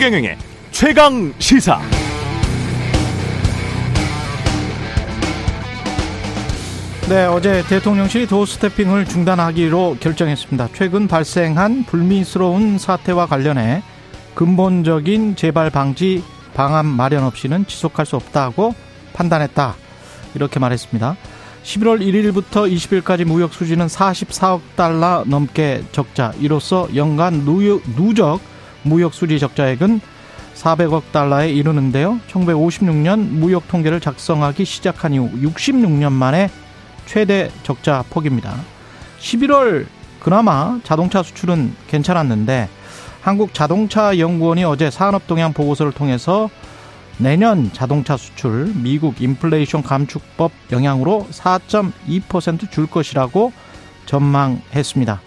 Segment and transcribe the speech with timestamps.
[0.00, 0.38] 최경영의
[0.70, 1.78] 최강 시사.
[7.10, 10.70] 네, 어제 대통령실이 도어 스태핑을 중단하기로 결정했습니다.
[10.72, 13.82] 최근 발생한 불미스러운 사태와 관련해
[14.34, 18.74] 근본적인 재발 방지 방안 마련 없이는 지속할 수 없다고
[19.12, 19.74] 판단했다.
[20.34, 21.14] 이렇게 말했습니다.
[21.62, 26.32] 11월 1일부터 20일까지 무역 수지는 44억 달러 넘게 적자.
[26.40, 28.40] 이로써 연간 누적
[28.82, 30.00] 무역 수지 적자액은
[30.54, 32.18] 400억 달러에 이르는데요.
[32.30, 36.50] 1956년 무역 통계를 작성하기 시작한 이후 66년 만에
[37.06, 38.54] 최대 적자 폭입니다.
[39.20, 39.86] 11월
[40.20, 42.68] 그나마 자동차 수출은 괜찮았는데
[43.20, 46.50] 한국 자동차 연구원이 어제 산업 동향 보고서를 통해서
[47.18, 53.52] 내년 자동차 수출 미국 인플레이션 감축법 영향으로 4.2%줄 것이라고
[54.06, 55.20] 전망했습니다.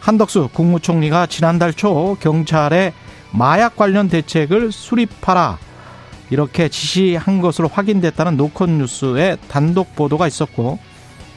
[0.00, 2.92] 한덕수 국무총리가 지난달 초 경찰에
[3.36, 5.58] 마약 관련 대책을 수립하라
[6.30, 10.78] 이렇게 지시한 것으로 확인됐다는 노컷 뉴스의 단독 보도가 있었고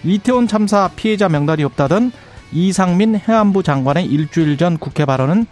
[0.03, 2.11] 이태원 참사 피해자 명단이 없다던
[2.51, 5.45] 이상민 해안부 장관의 일주일 전 국회 발언은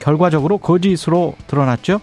[0.00, 2.00] 결과적으로 거짓으로 드러났죠.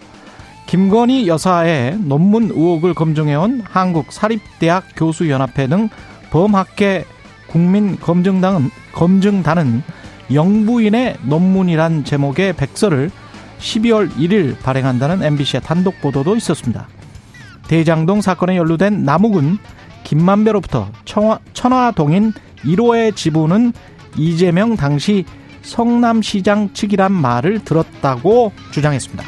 [0.66, 5.88] 김건희 여사의 논문 의혹을 검증해온 한국사립대학 교수연합회 등
[6.30, 7.04] 범학계
[7.48, 9.82] 국민검증당은 검증단은
[10.32, 13.10] 영부인의 논문이란 제목의 백서를
[13.62, 16.88] 12월 1일 발행한다는 MBC의 단독 보도도 있었습니다.
[17.68, 19.58] 대장동 사건에 연루된 남욱은
[20.04, 20.90] 김만배로부터
[21.54, 22.32] 천화동인
[22.64, 23.72] 1호의 지분은
[24.16, 25.24] 이재명 당시
[25.62, 29.24] 성남시장 측이란 말을 들었다고 주장했습니다.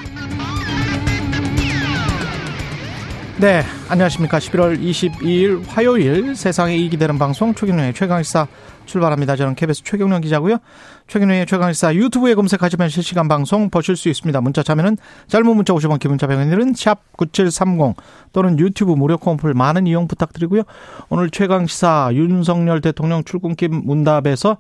[3.38, 4.38] 네, 안녕하십니까.
[4.38, 8.46] 11월 22일 화요일 세상에 이익이 되는 방송 최경련의 최강시사
[8.86, 9.36] 출발합니다.
[9.36, 10.58] 저는 KBS 최경련 기자고요.
[11.06, 14.40] 최경련의 최강시사 유튜브에 검색하시면 실시간 방송 보실 수 있습니다.
[14.40, 14.96] 문자 참여는
[15.29, 17.95] 짧은 문자 50원, 기본자 100원들은 샵9730
[18.33, 20.62] 또는 유튜브 무료 콩풀 많은 이용 부탁드리고요.
[21.11, 24.58] 오늘 최강시사 윤석열 대통령 출근길 문답에서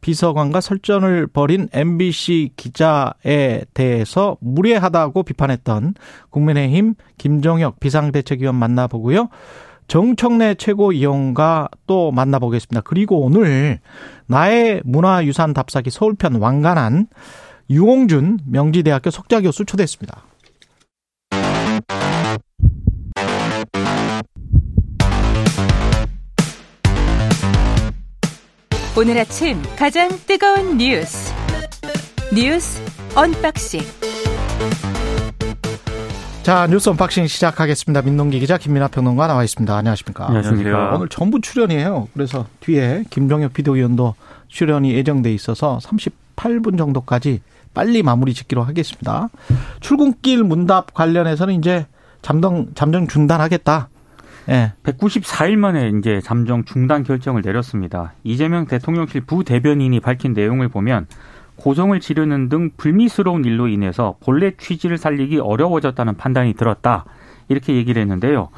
[0.00, 5.94] 비서관과 설전을 벌인 MBC 기자에 대해서 무례하다고 비판했던
[6.28, 9.28] 국민의힘 김종혁 비상대책위원 만나보고요.
[9.86, 12.80] 정청래 최고위원과 또 만나보겠습니다.
[12.82, 13.80] 그리고 오늘
[14.26, 17.08] 나의 문화유산 답사기 서울편 왕관한
[17.70, 20.24] 유홍준 명지대학교 석좌교수 초대했습니다.
[28.96, 31.32] 오늘 아침 가장 뜨거운 뉴스
[32.32, 32.80] 뉴스
[33.16, 33.80] 언박싱
[36.44, 38.02] 자 뉴스 언박싱 시작하겠습니다.
[38.02, 39.74] 민동기 기자 김민아 평론가 나와 있습니다.
[39.74, 40.26] 안녕하십니까?
[40.26, 40.94] 안녕하십니까?
[40.94, 42.08] 오늘 전부 출연이에요.
[42.12, 44.14] 그래서 뒤에 김종혁 비대위원도
[44.48, 47.40] 출연이 예정돼 있어서 38분 정도까지
[47.72, 49.30] 빨리 마무리 짓기로 하겠습니다.
[49.80, 51.86] 출근길 문답 관련해서는 이제
[52.20, 53.88] 잠정 잠정 중단하겠다.
[54.50, 54.74] 예.
[54.82, 58.12] 194일 만에 이제 잠정 중단 결정을 내렸습니다.
[58.22, 61.06] 이재명 대통령실 부대변인이 밝힌 내용을 보면
[61.56, 67.04] 고성을 지르는 등 불미스러운 일로 인해서 본래 취지를 살리기 어려워졌다는 판단이 들었다.
[67.48, 68.48] 이렇게 얘기를 했는데요.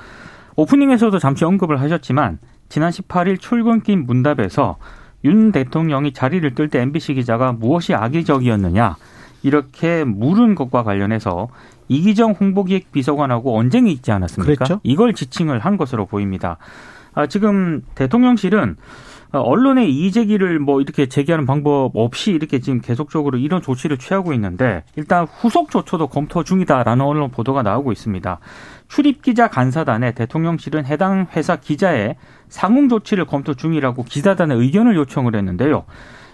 [0.56, 4.76] 오프닝에서도 잠시 언급을 하셨지만 지난 18일 출근길 문답에서
[5.24, 8.96] 윤 대통령이 자리를 뜰 때 MBC 기자가 무엇이 악의적이었느냐
[9.42, 11.48] 이렇게 물은 것과 관련해서
[11.88, 14.54] 이기정 홍보기획 비서관하고 언쟁이 있지 않았습니까?
[14.54, 14.80] 그랬죠?
[14.82, 16.56] 이걸 지칭을 한 것으로 보입니다.
[17.14, 18.76] 아, 지금 대통령실은
[19.40, 24.84] 언론의 이의 제기를 뭐 이렇게 제기하는 방법 없이 이렇게 지금 계속적으로 이런 조치를 취하고 있는데
[24.96, 28.38] 일단 후속 조처도 검토 중이다라는 언론 보도가 나오고 있습니다.
[28.88, 32.16] 출입 기자 간사단에 대통령실은 해당 회사 기자의
[32.48, 35.84] 상응 조치를 검토 중이라고 기자단의 의견을 요청을 했는데요.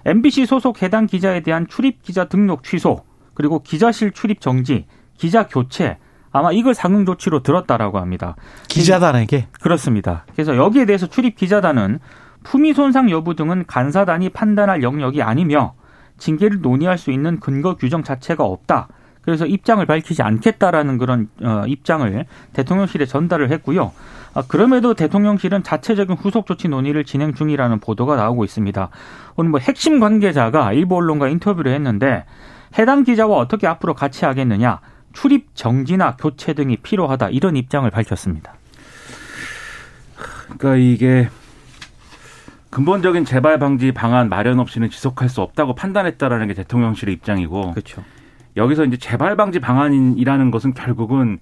[0.05, 3.05] MBC 소속 해당 기자에 대한 출입 기자 등록 취소
[3.35, 4.87] 그리고 기자실 출입 정지
[5.17, 5.99] 기자 교체
[6.33, 8.37] 아마 이걸 상응 조치로 들었다라고 합니다.
[8.69, 10.25] 기자단에게 그렇습니다.
[10.33, 12.01] 그래서 여기에 대해서 출입 기자단은
[12.43, 15.75] 품위 손상 여부 등은 간사단이 판단할 영역이 아니며
[16.19, 18.89] 징계를 논의할 수 있는 근거 규정 자체가 없다.
[19.23, 23.93] 그래서 입장을 밝히지 않겠다라는 그런 어, 입장을 대통령실에 전달을 했고요.
[24.35, 28.89] 아, 그럼에도 대통령실은 자체적인 후속 조치 논의를 진행 중이라는 보도가 나오고 있습니다.
[29.37, 32.25] 오늘 뭐 핵심 관계자가 일부 언론과 인터뷰를 했는데
[32.79, 34.81] 해당 기자와 어떻게 앞으로 같이 하겠느냐,
[35.13, 38.55] 출입 정지나 교체 등이 필요하다 이런 입장을 밝혔습니다.
[40.59, 41.29] 그러니까 이게
[42.73, 48.03] 근본적인 재발 방지 방안 마련 없이는 지속할 수 없다고 판단했다라는 게 대통령실의 입장이고 그렇죠.
[48.57, 51.39] 여기서 이제 재발 방지 방안이라는 것은 결국은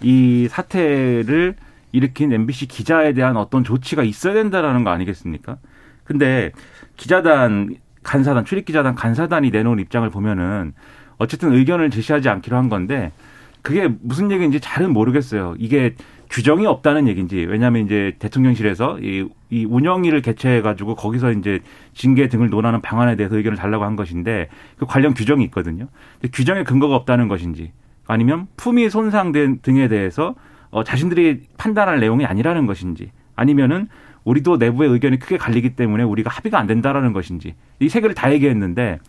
[0.00, 1.54] 이 사태를
[1.92, 5.58] 일으킨 MBC 기자에 대한 어떤 조치가 있어야 된다라는 거 아니겠습니까?
[6.04, 6.50] 근데
[6.96, 10.72] 기자단 간사단 출입 기자단 간사단이 내놓은 입장을 보면은
[11.18, 13.12] 어쨌든 의견을 제시하지 않기로 한 건데
[13.60, 15.56] 그게 무슨 얘기인지 잘은 모르겠어요.
[15.58, 15.94] 이게
[16.30, 21.60] 규정이 없다는 얘기인지 왜냐하면 이제 대통령실에서 이, 이 운영위를 개최해 가지고 거기서 이제
[21.92, 24.48] 징계 등을 논하는 방안에 대해서 의견을 달라고 한 것인데
[24.78, 25.88] 그 관련 규정이 있거든요.
[26.32, 27.72] 규정에 근거가 없다는 것인지
[28.06, 30.34] 아니면 품위 손상된 등에 대해서
[30.70, 33.88] 어, 자신들이 판단할 내용이 아니라는 것인지 아니면은
[34.22, 38.32] 우리도 내부의 의견이 크게 갈리기 때문에 우리가 합의가 안 된다라는 것인지 이 세 개를 다
[38.32, 39.00] 얘기했는데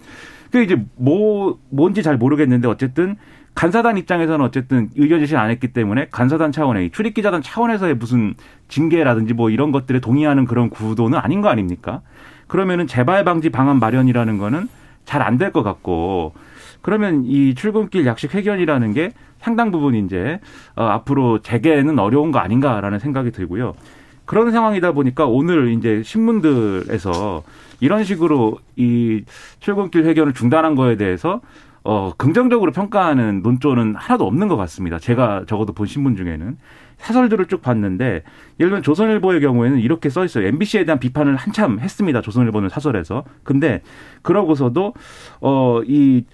[0.51, 3.15] 그 이제 뭐 뭔지 잘 모르겠는데 어쨌든
[3.53, 8.33] 간사단 입장에서는 어쨌든 의견 제시를 안 했기 때문에 간사단 차원의 출입 기자단 차원에서의 무슨
[8.69, 12.01] 징계라든지 뭐 이런 것들에 동의하는 그런 구도는 아닌 거 아닙니까?
[12.47, 14.67] 그러면은 재발 방지 방안 마련이라는 거는
[15.05, 16.33] 잘 안 될 것 같고
[16.81, 20.39] 그러면 이 출근길 약식 회견이라는 게 상당 부분 이제
[20.75, 23.73] 어, 앞으로 재개는 어려운 거 아닌가라는 생각이 들고요.
[24.25, 27.43] 그런 상황이다 보니까 오늘 이제 신문들에서
[27.81, 29.23] 이런 식으로 이
[29.59, 31.41] 출근길 회견을 중단한 거에 대해서
[31.83, 34.99] 어, 긍정적으로 평가하는 논조는 하나도 없는 것 같습니다.
[34.99, 36.57] 제가 적어도 본 신문 중에는.
[36.97, 38.23] 사설들을 쭉 봤는데,
[38.59, 40.45] 예를 들면 조선일보의 경우에는 이렇게 써 있어요.
[40.47, 42.21] MBC에 대한 비판을 한참 했습니다.
[42.21, 43.23] 조선일보는 사설에서.
[43.43, 43.81] 근데,
[44.21, 44.93] 그러고서도,
[45.41, 46.25] 어, 이,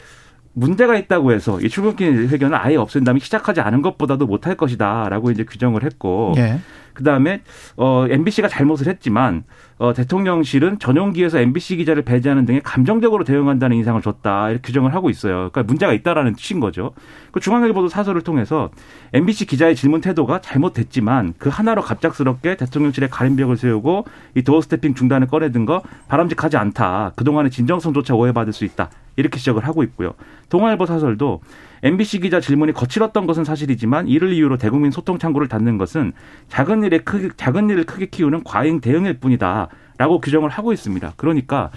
[0.58, 5.84] 문제가 있다고 해서 이 출근길 회견을 아예 없앤다면 시작하지 않은 것보다도 못할 것이다라고 이제 규정을
[5.84, 6.60] 했고 예.
[6.94, 7.42] 그다음에
[7.76, 9.44] 어 MBC가 잘못을 했지만
[9.78, 15.52] 어 대통령실은 전용기에서 MBC 기자를 배제하는 등의 감정적으로 대응한다는 인상을 줬다 이렇게 규정을 하고 있어요.
[15.52, 16.94] 그러니까 문제가 있다라는 뜻인 거죠.
[17.32, 18.72] 그 중앙일보도 사설을 통해서
[19.14, 25.28] MBC 기자의 질문 태도가 잘못됐지만 그 하나로 갑작스럽게 대통령실에 가림벽을 세우고 이 도어 스태핑 중단을
[25.28, 27.12] 꺼내든 거 바람직하지 않다.
[27.16, 28.90] 그동안의 진정성조차 오해받을 수 있다.
[29.18, 30.14] 이렇게 지적을 하고 있고요.
[30.50, 31.42] 동아일보 사설도
[31.84, 36.14] MBC 기자 질문이 거칠었던 것은 사실이지만 이를 이유로 대국민 소통 창구를 닫는 것은
[36.48, 41.14] 작은 일에 크게 작은 일을 크게 키우는 과잉 대응일 뿐이다라고 규정을 하고 있습니다.
[41.18, 41.72] 그러니까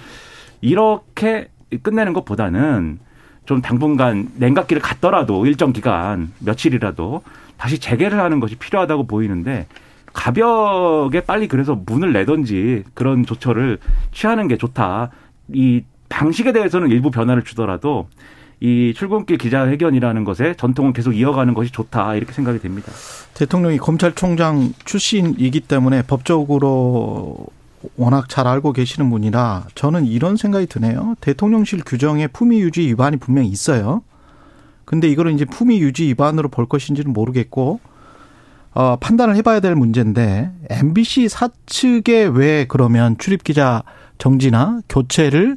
[0.60, 1.48] 이렇게
[1.82, 2.98] 끝내는 것보다는
[3.46, 7.22] 좀 당분간 냉각기를 갔더라도 일정 기간 며칠이라도
[7.56, 9.66] 다시 재개를 하는 것이 필요하다고 보이는데
[10.12, 13.78] 가볍게 빨리 그래서 문을 내던지 그런 조처를
[14.12, 15.10] 취하는 게 좋다.
[15.48, 18.08] 이 방식에 대해서는 일부 변화를 주더라도
[18.60, 22.92] 이 출근길 기자회견이라는 것에 전통은 계속 이어가는 것이 좋다 이렇게 생각이 됩니다.
[23.32, 27.38] 대통령이 검찰총장 출신이기 때문에 법적으로
[27.96, 31.14] 워낙 잘 알고 계시는 분이라 저는 이런 생각이 드네요.
[31.22, 34.02] 대통령실 규정에 품위 유지 위반이 분명히 있어요.
[34.84, 37.80] 근데 이거를 이제 품위 유지 위반으로 볼 것인지는 모르겠고
[38.72, 43.82] 어, 판단을 해봐야 될 문제인데 MBC 사측에 왜 그러면 출입 기자
[44.18, 45.56] 정지나 교체를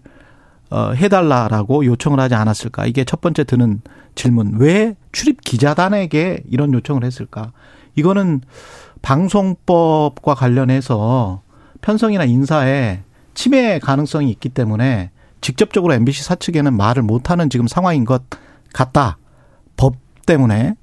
[0.73, 2.87] 어, 해달라라고 요청을 하지 않았을까?
[2.87, 3.81] 이게 첫 번째 드는
[4.15, 4.55] 질문.
[4.57, 7.51] 왜 출입 기자단에게 이런 요청을 했을까?
[7.95, 8.41] 이거는
[9.03, 11.43] 방송법과 관련해서
[11.81, 13.01] 편성이나 인사에
[13.35, 15.11] 침해 가능성이 있기 때문에
[15.41, 18.23] 직접적으로 MBC 사측에는 말을 못하는 지금 상황인 것
[18.73, 19.19] 같다.
[19.77, 20.73] 법 때문에.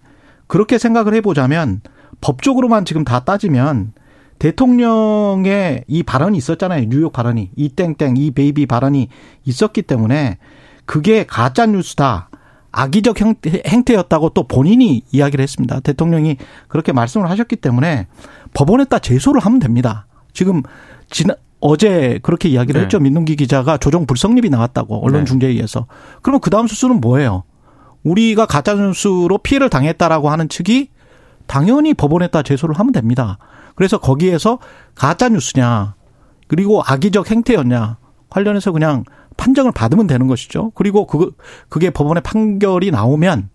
[0.47, 1.81] 그렇게 생각을 해보자면
[2.21, 3.93] 법적으로만 지금 다 따지면
[4.41, 6.89] 대통령의 이 발언이 있었잖아요.
[6.89, 7.51] 뉴욕 발언이.
[7.55, 9.09] 이 땡땡, 이 baby 발언이
[9.45, 10.39] 있었기 때문에
[10.87, 12.31] 그게 가짜 뉴스다.
[12.73, 15.81] 악의적 형태, 행태 였다고 또 본인이 이야기를 했습니다.
[15.81, 16.39] 대통령이
[16.69, 18.07] 그렇게 말씀을 하셨기 때문에
[18.55, 20.07] 법원에다 제소를 하면 됩니다.
[20.33, 20.63] 지금
[21.11, 22.85] 지난 어제 그렇게 이야기를 네.
[22.85, 22.99] 했죠.
[22.99, 25.25] 민동기 기자가 조정 불성립이 나왔다고 언론 네.
[25.27, 25.87] 중재에 의해서.
[26.23, 27.43] 그러면 그 다음 수수는 뭐예요?
[28.05, 30.89] 우리가 가짜 뉴스로 피해를 당했다라고 하는 측이
[31.51, 33.37] 당연히 법원에다 제소를 하면 됩니다.
[33.75, 34.61] 그래서 거기에서
[34.95, 35.97] 가짜 뉴스냐
[36.47, 37.97] 그리고 악의적 행태였냐
[38.29, 39.03] 관련해서 그냥
[39.37, 40.71] 판정을 받으면 되는 것이죠.
[40.77, 41.33] 그리고 그
[41.69, 43.49] 그게 법원의 판결이 나오면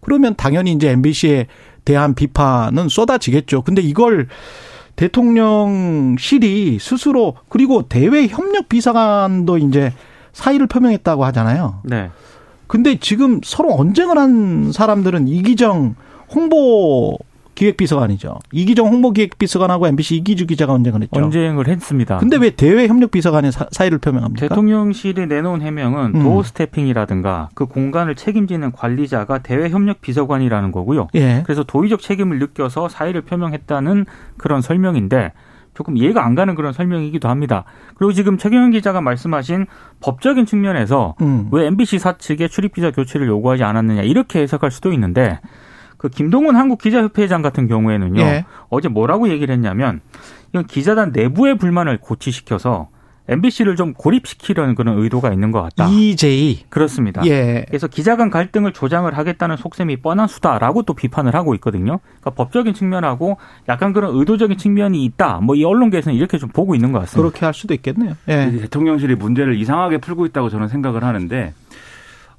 [0.00, 1.46] 그러면 당연히 이제 MBC에
[1.84, 3.60] 대한 비판은 쏟아지겠죠.
[3.60, 4.28] 근데 이걸
[4.96, 9.92] 대통령실이 스스로 그리고 대외 협력 비서관도 이제
[10.32, 11.82] 사의를 표명했다고 하잖아요.
[11.84, 12.08] 네.
[12.66, 15.96] 근데 지금 서로 언쟁을 한 사람들은 이기정
[16.34, 17.18] 홍보
[17.62, 18.38] 기획비서관이죠.
[18.52, 21.20] 이기정 홍보기획비서관하고 MBC 이기주 기자가 언쟁을 했죠.
[21.20, 22.18] 언쟁을 했습니다.
[22.18, 24.48] 근데 왜 대외 협력비서관이 사의를 표명합니까?
[24.48, 26.22] 대통령실이 내놓은 해명은 음.
[26.22, 31.08] 도어 스태핑이라든가 그 공간을 책임지는 관리자가 대외 협력 비서관이라는 거고요.
[31.14, 31.42] 예.
[31.44, 35.32] 그래서 도의적 책임을 느껴서 사의를 표명했다는 그런 설명인데
[35.74, 37.64] 조금 이해가 안 가는 그런 설명이기도 합니다.
[37.94, 39.66] 그리고 지금 최경영 기자가 말씀하신
[40.00, 41.48] 법적인 측면에서 음.
[41.50, 45.38] 왜 MBC 사측에 출입 기자 교체를 요구하지 않았느냐 이렇게 해석할 수도 있는데
[46.02, 48.20] 그 김동훈 한국 기자협회장 같은 경우에는요.
[48.22, 48.44] 예.
[48.70, 50.00] 어제 뭐라고 얘기를 했냐면
[50.48, 52.88] 이건 기자단 내부의 불만을 고치시켜서
[53.28, 55.86] MBC를 좀 고립시키려는 그런 의도가 있는 것 같다.
[55.88, 57.24] EJ 그렇습니다.
[57.26, 57.64] 예.
[57.68, 62.00] 그래서 기자 간 갈등을 조장을 하겠다는 속셈이 뻔한 수다라고 또 비판을 하고 있거든요.
[62.02, 63.36] 그러니까 법적인 측면하고
[63.68, 65.38] 약간 그런 의도적인 측면이 있다.
[65.38, 67.22] 뭐 이 언론계에서는 이렇게 좀 보고 있는 것 같습니다.
[67.22, 68.16] 그렇게 할 수도 있겠네요.
[68.26, 68.50] 예.
[68.50, 71.54] 대통령실이 문제를 이상하게 풀고 있다고 저는 생각을 하는데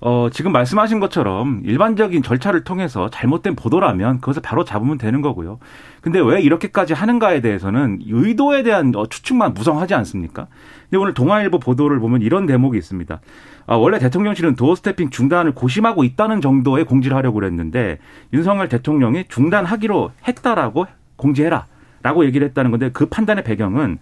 [0.05, 5.59] 어, 지금 말씀하신 것처럼 일반적인 절차를 통해서 잘못된 보도라면 그것을 바로 잡으면 되는 거고요.
[6.01, 10.47] 근데 왜 이렇게까지 하는가에 대해서는 의도에 대한 어, 추측만 무성하지 않습니까?
[10.89, 13.21] 근데 오늘 동아일보 보도를 보면 이런 대목이 있습니다.
[13.65, 17.99] 아, 원래 대통령실은 도어 스태핑 중단을 고심하고 있다는 정도의 공지를 하려고 그랬는데
[18.33, 21.67] 윤석열 대통령이 중단하기로 했다라고 공지해라.
[22.01, 23.97] 라고 얘기를 했다는 건데 그 판단의 배경은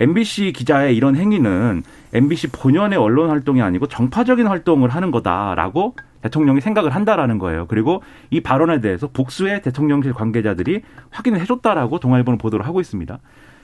[0.00, 6.94] MBC 기자의 이런 행위는 MBC 본연의 언론 활동이 아니고 정파적인 활동을 하는 거다라고 대통령이 생각을
[6.94, 7.66] 한다라는 거예요.
[7.66, 13.18] 그리고 이 발언에 대해서 복수의 대통령실 관계자들이 확인을 해줬다라고 동아일보는 보도를 하고 있습니다.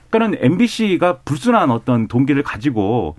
[0.09, 3.15] 그러니까는 MBC가 불순한 어떤 동기를 가지고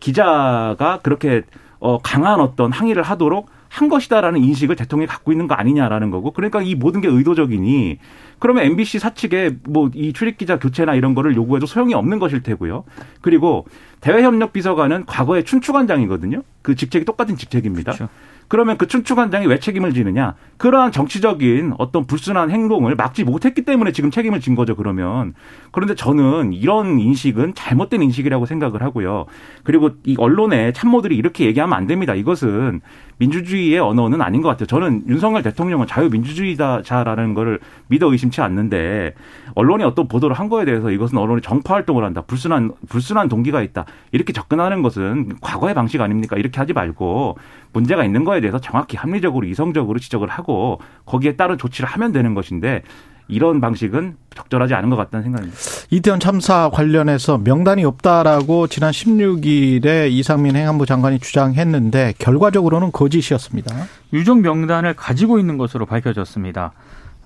[0.00, 1.42] 기자가 그렇게
[1.78, 6.62] 어 강한 어떤 항의를 하도록 한 것이다라는 인식을 대통령이 갖고 있는 거 아니냐라는 거고 그러니까
[6.62, 7.98] 이 모든 게 의도적이니
[8.38, 12.84] 그러면 MBC 사측에 뭐 이 출입 기자 교체나 이런 거를 요구해도 소용이 없는 것일 테고요.
[13.20, 13.66] 그리고
[14.00, 16.42] 대외협력 비서관은 과거에 춘추관장이거든요.
[16.62, 17.92] 그 직책이 똑같은 직책입니다.
[17.92, 18.12] 그렇죠.
[18.48, 20.34] 그러면 그 춘추관 장이 왜 책임을 지느냐?
[20.56, 25.34] 그러한 정치적인 어떤 불순한 행동을 막지 못했기 때문에 지금 책임을 진 거죠, 그러면.
[25.72, 29.26] 그런데 저는 이런 인식은 잘못된 인식이라고 생각을 하고요.
[29.64, 32.14] 그리고 이 언론의 참모들이 이렇게 얘기하면 안 됩니다.
[32.14, 32.80] 이것은
[33.18, 34.66] 민주주의의 언어는 아닌 것 같아요.
[34.66, 39.14] 저는 윤석열 대통령은 자유민주주의자라는 거를 믿어 의심치 않는데
[39.54, 42.22] 언론이 어떤 보도를 한 거에 대해서 이것은 언론이 정파 활동을 한다.
[42.26, 43.86] 불순한 불순한 동기가 있다.
[44.12, 46.36] 이렇게 접근하는 것은 과거의 방식 아닙니까?
[46.36, 47.38] 이렇게 하지 말고
[47.76, 52.82] 문제가 있는 거에 대해서 정확히 합리적으로 이성적으로 지적을 하고 거기에 따른 조치를 하면 되는 것인데
[53.28, 55.58] 이런 방식은 적절하지 않은 것 같다는 생각입니다.
[55.90, 63.74] 이태원 참사 관련해서 명단이 없다라고 지난 16일에 이상민 행안부 장관이 주장했는데 결과적으로는 거짓이었습니다.
[64.14, 66.72] 유족 명단을 가지고 있는 것으로 밝혀졌습니다.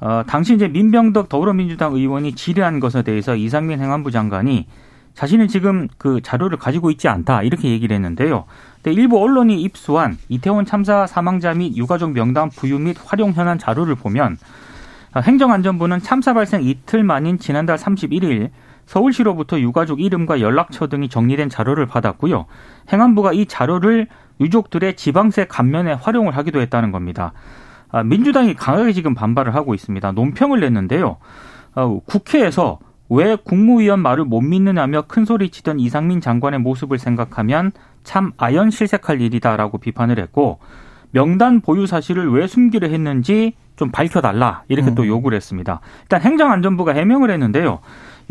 [0.01, 4.67] 어, 당시 이제 민병덕 더불어민주당 의원이 질의한 것에 대해서 이상민 행안부 장관이
[5.15, 8.45] 자신은 지금 그 자료를 가지고 있지 않다 이렇게 얘기를 했는데요.
[8.83, 13.95] 근데 일부 언론이 입수한 이태원 참사 사망자 및 유가족 명단 부유 및 활용 현안 자료를
[13.95, 14.39] 보면
[15.17, 18.51] 행정안전부는 참사 발생 이틀 만인 지난달 31일
[18.87, 22.47] 서울시로부터 유가족 이름과 연락처 등이 정리된 자료를 받았고요.
[22.93, 24.09] 행안부가 이 자료를
[24.41, 27.33] 유족들의 지방세 감면에 활용을 하기도 했다는 겁니다.
[27.93, 30.13] 아, 민주당이 강하게 지금 반발을 하고 있습니다.
[30.13, 31.19] 논평을 냈는데요.
[31.75, 32.79] 어, 국회에서
[33.11, 37.73] 왜 국무위원 말을 못 믿느냐며 큰 소리 치던 이상민 장관의 모습을 생각하면
[38.05, 40.61] 참 아연 실색할 일이다라고 비판을 했고
[41.11, 44.95] 명단 보유 사실을 왜 숨기려 했는지 좀 밝혀달라 이렇게 음.
[44.95, 45.81] 또 요구를 했습니다.
[46.03, 47.81] 일단 행정안전부가 해명을 했는데요.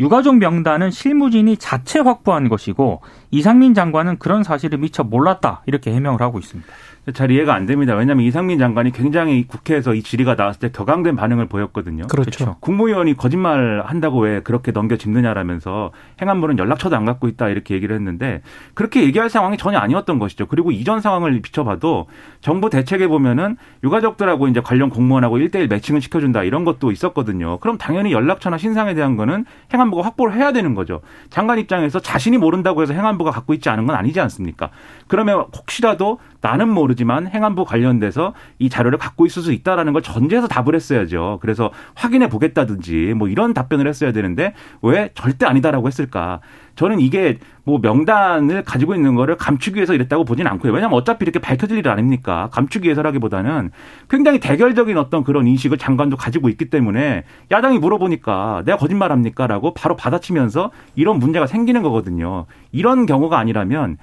[0.00, 6.38] 유가족 명단은 실무진이 자체 확보한 것이고 이상민 장관은 그런 사실을 미처 몰랐다 이렇게 해명을 하고
[6.38, 6.66] 있습니다.
[7.12, 7.94] 잘 이해가 안 됩니다.
[7.94, 12.06] 왜냐하면 이상민 장관이 굉장히 국회에서 이 질의가 나왔을 때 격앙된 반응을 보였거든요.
[12.08, 12.30] 그렇죠.
[12.30, 12.56] 그렇죠.
[12.60, 18.42] 국무위원이 거짓말 한다고 왜 그렇게 넘겨짚느냐라면서 행안부는 연락처도 안 갖고 있다 이렇게 얘기를 했는데
[18.74, 20.46] 그렇게 얘기할 상황이 전혀 아니었던 것이죠.
[20.46, 22.06] 그리고 이전 상황을 비춰봐도
[22.40, 27.58] 정부 대책에 보면은 유가족들하고 이제 관련 공무원하고 일대일 매칭을 시켜준다 이런 것도 있었거든요.
[27.58, 31.00] 그럼 당연히 연락처나 신상에 대한 거는 행안부가 확보를 해야 되는 거죠.
[31.30, 34.70] 장관 입장에서 자신이 모른다고 해서 행안부가 갖고 있지 않은 건 아니지 않습니까?
[35.08, 40.74] 그러면 혹시라도 나는 모르지만 행안부 관련돼서 이 자료를 갖고 있을 수 있다라는 걸 전제해서 답을
[40.74, 41.38] 했어야죠.
[41.42, 46.40] 그래서 확인해 보겠다든지 뭐 이런 답변을 했어야 되는데 왜 절대 아니다라고 했을까?
[46.76, 50.72] 저는 이게 뭐 명단을 가지고 있는 거를 감추기 위해서 이랬다고 보진 않고요.
[50.72, 52.48] 왜냐하면 어차피 이렇게 밝혀질 일 아닙니까?
[52.52, 53.70] 감추기 위해서라기보다는
[54.08, 59.46] 굉장히 대결적인 어떤 그런 인식을 장관도 가지고 있기 때문에 야당이 물어보니까 내가 거짓말합니까?
[59.46, 62.46] 라고 바로 받아치면서 이런 문제가 생기는 거거든요.
[62.72, 63.98] 이런 경우가 아니라면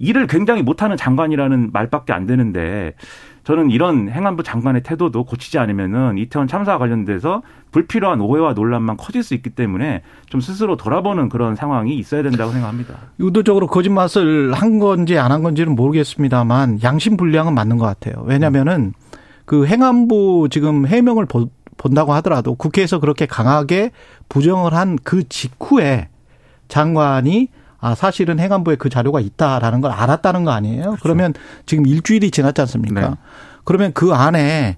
[0.00, 2.94] 일을 굉장히 못하는 장관이라는 말밖에 안 되는데
[3.44, 9.34] 저는 이런 행안부 장관의 태도도 고치지 않으면은 이태원 참사와 관련돼서 불필요한 오해와 논란만 커질 수
[9.34, 12.94] 있기 때문에 좀 스스로 돌아보는 그런 상황이 있어야 된다고 생각합니다.
[13.18, 18.24] 의도적으로 거짓말을 한 건지 안 한 건지는 모르겠습니다만 양심 불량은 맞는 것 같아요.
[18.26, 18.92] 왜냐면은
[19.44, 21.26] 그 행안부 지금 해명을
[21.76, 23.90] 본다고 하더라도 국회에서 그렇게 강하게
[24.28, 26.08] 부정을 한 그 직후에
[26.68, 27.48] 장관이
[27.80, 30.82] 아 사실은 행안부에 그 자료가 있다라는 걸 알았다는 거 아니에요?
[30.82, 31.02] 그렇죠.
[31.02, 31.34] 그러면
[31.66, 33.00] 지금 일주일이 지났지 않습니까?
[33.00, 33.14] 네.
[33.64, 34.76] 그러면 그 안에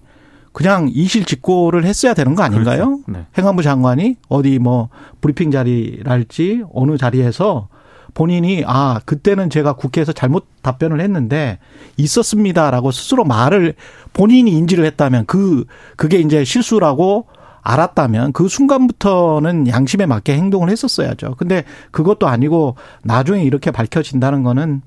[0.52, 2.84] 그냥 이실직고를 했어야 되는 거 아닌가요?
[2.84, 3.02] 그렇죠.
[3.08, 3.26] 네.
[3.36, 4.88] 행안부 장관이 어디 뭐
[5.20, 7.68] 브리핑 자리랄지 어느 자리에서
[8.14, 11.58] 본인이 아 그때는 제가 국회에서 잘못 답변을 했는데
[11.96, 13.74] 있었습니다라고 스스로 말을
[14.12, 15.64] 본인이 인지를 했다면 그
[15.96, 17.26] 그게 이제 실수라고
[17.62, 21.36] 알았다면 그 순간부터는 양심에 맞게 행동을 했었어야죠.
[21.38, 24.82] 근데 그것도 아니고 나중에 이렇게 밝혀진다는 거는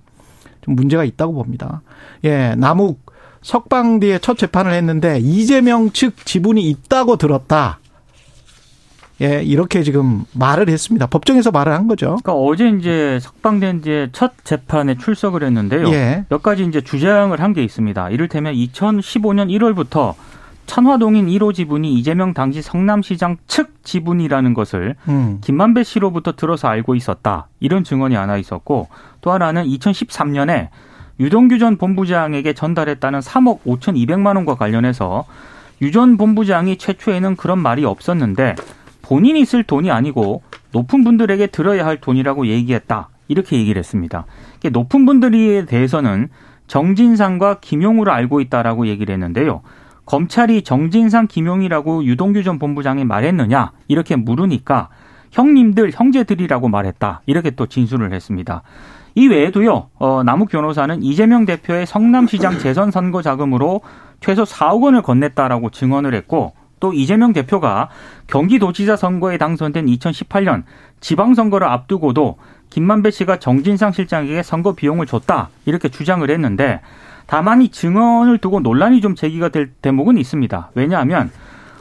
[0.61, 1.81] 좀 문제가 있다고 봅니다.
[2.23, 3.05] 예, 남욱
[3.41, 7.79] 석방뒤에 첫 재판을 했는데 이재명 측 지분이 있다고 들었다.
[9.21, 11.07] 예, 이렇게 지금 말을 했습니다.
[11.07, 12.17] 법정에서 말을 한 거죠.
[12.21, 15.87] 그러니까 어제 이제 석방된 이제 첫 재판에 출석을 했는데요.
[15.93, 16.25] 예.
[16.27, 18.09] 몇 가지 이제 주장을 한 게 있습니다.
[18.09, 20.15] 이를테면 2015년 1월부터
[20.65, 25.39] 천화동인 1호 지분이 이재명 당시 성남시장 측 지분이라는 것을 음.
[25.41, 27.47] 김만배 씨로부터 들어서 알고 있었다.
[27.59, 28.87] 이런 증언이 하나 있었고
[29.21, 30.69] 또 하나는 2013년에
[31.19, 35.25] 유동규 전 본부장에게 전달했다는 3억 5,200만 원과 관련해서
[35.81, 38.55] 유 전 본부장이 최초에는 그런 말이 없었는데
[39.01, 40.41] 본인이 쓸 돈이 아니고
[40.71, 43.09] 높은 분들에게 들어야 할 돈이라고 얘기했다.
[43.27, 44.25] 이렇게 얘기를 했습니다.
[44.71, 46.29] 높은 분들에 대해서는
[46.67, 49.61] 정진상과 김용우를 알고 있다라고 얘기를 했는데요.
[50.05, 54.89] 검찰이 정진상, 김용이라고 유동규 전 본부장이 말했느냐 이렇게 물으니까
[55.31, 58.63] 형님들, 형제들이라고 말했다 이렇게 또 진술을 했습니다.
[59.15, 63.81] 이 외에도요, 어, 남욱 변호사는 이재명 대표의 성남시장 재선 선거 자금으로
[64.19, 67.89] 최소 4억 원을 건넸다라고 증언을 했고 또 이재명 대표가
[68.27, 70.63] 경기도지사 선거에 당선된 2018년
[70.99, 72.37] 지방선거를 앞두고도
[72.75, 76.81] 김만배 씨가 정진상 실장에게 선거 비용을 줬다 이렇게 주장을 했는데
[77.25, 80.71] 다만 이 증언을 두고 논란이 좀 제기가 될 대목은 있습니다.
[80.75, 81.31] 왜냐하면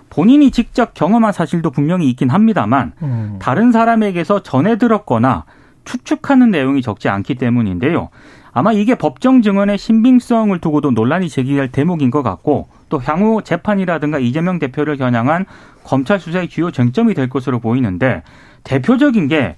[0.08, 3.38] 본인이 직접 경험한 사실도 분명히 있긴 합니다만 음.
[3.40, 5.46] 다른 사람에게서 전해 들었거나
[5.84, 8.10] 추측하는 내용이 적지 않기 때문인데요.
[8.52, 14.60] 아마 이게 법정 증언의 신빙성을 두고도 논란이 제기될 대목인 것 같고 또 향후 재판이라든가 이재명
[14.60, 15.46] 대표를 겨냥한
[15.82, 18.22] 검찰 수사의 주요 쟁점이 될 것으로 보이는데
[18.62, 19.56] 대표적인 게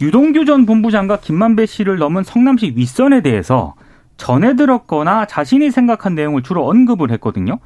[0.00, 3.74] 유동규 전 본부장과 김만배 씨를 넘은 성남시 윗선에 대해서
[4.16, 7.58] 전해 들었거나 자신이 생각한 내용을 주로 언급을 했거든요.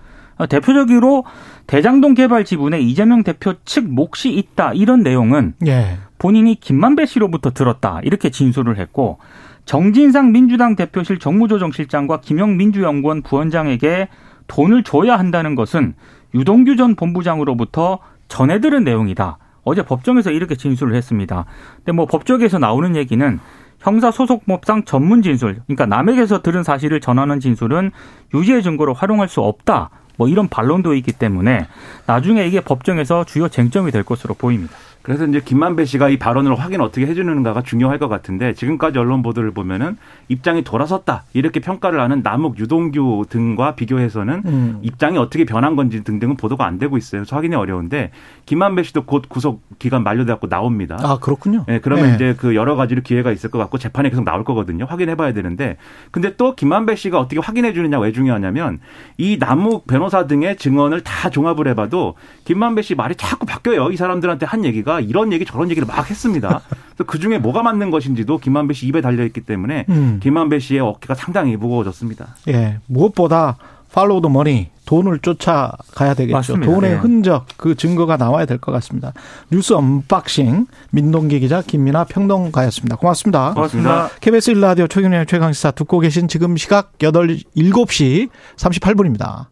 [0.49, 1.25] 대표적으로
[1.67, 5.99] 대장동 개발 지분에 이재명 대표 측 몫이 있다 이런 내용은 예.
[6.19, 9.19] 본인이 김만배 씨로부터 들었다 이렇게 진술을 했고
[9.65, 14.09] 정진상 민주당 대표실 정무조정실장과 김영 민주연구원 부원장에게
[14.49, 15.95] 돈을 줘야 한다는 것은
[16.35, 19.39] 유동규 전 본부장으로부터 전해 들은 내용이다.
[19.65, 21.45] 어제 법정에서 이렇게 진술을 했습니다.
[21.77, 23.41] 근데 뭐 법조계에서 나오는 얘기는
[23.81, 27.91] 형사 소속법상 전문 진술, 그러니까 남에게서 들은 사실을 전하는 진술은
[28.33, 29.91] 유죄의 증거로 활용할 수 없다.
[30.17, 31.67] 뭐 이런 반론도 있기 때문에
[32.07, 34.75] 나중에 이게 법정에서 주요 쟁점이 될 것으로 보입니다.
[35.05, 39.51] 그래서 이제 김만배 씨가 이 발언을 확인 어떻게 해주는가가 중요할 것 같은데 지금까지 언론 보도를
[39.51, 44.79] 보면은 입장이 돌아섰다 이렇게 평가를 하는 남욱 유동규 등과 비교해서는 음.
[44.81, 47.21] 입장이 어떻게 변한 건지 등등은 보도가 안 되고 있어요.
[47.21, 48.13] 그래서 확인이 어려운데
[48.47, 50.97] 김만배 씨도 곧 구속 기간 만료돼갖고 나옵니다.
[51.03, 51.67] 아 그렇군요.
[51.69, 52.15] 예, 그러면 예.
[52.15, 54.87] 이제 그 여러 가지로 기회가 있을 것 같고 재판에 계속 나올 거거든요.
[54.87, 55.77] 확인해 봐야 되는데.
[56.13, 58.81] 근데 또 김만배 씨가 어떻게 확인해 주느냐 왜 중요하냐면
[59.19, 62.15] 이 남욱 변호사 등의 증언을 다 종합을 해 봐도
[62.45, 63.91] 김만배 씨 말이 자꾸 바뀌어요.
[63.91, 66.61] 이 사람들한테 한 얘기가 이런 얘기 저런 얘기를 막 했습니다.
[66.69, 70.21] 그래서 그 중에 뭐가 맞는 것인지도 김만배 씨 입에 달려 있기 때문에 음.
[70.23, 72.37] 김만배 씨의 어깨가 상당히 무거워졌습니다.
[72.49, 73.57] 예, 무엇보다
[73.93, 76.37] follow the money 돈을 쫓아가야 되겠죠.
[76.37, 76.73] 맞습니다.
[76.73, 76.97] 돈의 네.
[76.97, 79.13] 흔적 그 증거가 나와야 될 것 같습니다.
[79.51, 82.97] 뉴스 언박싱 민동기 기자 김민아 평론가였습니다.
[82.97, 83.55] 고맙습니다.
[83.55, 84.09] 고맙습니다.
[84.21, 89.47] KBS 1라디오 최경영의 최강시사 듣고 계신 지금 시각 8, 7시 38분입니다.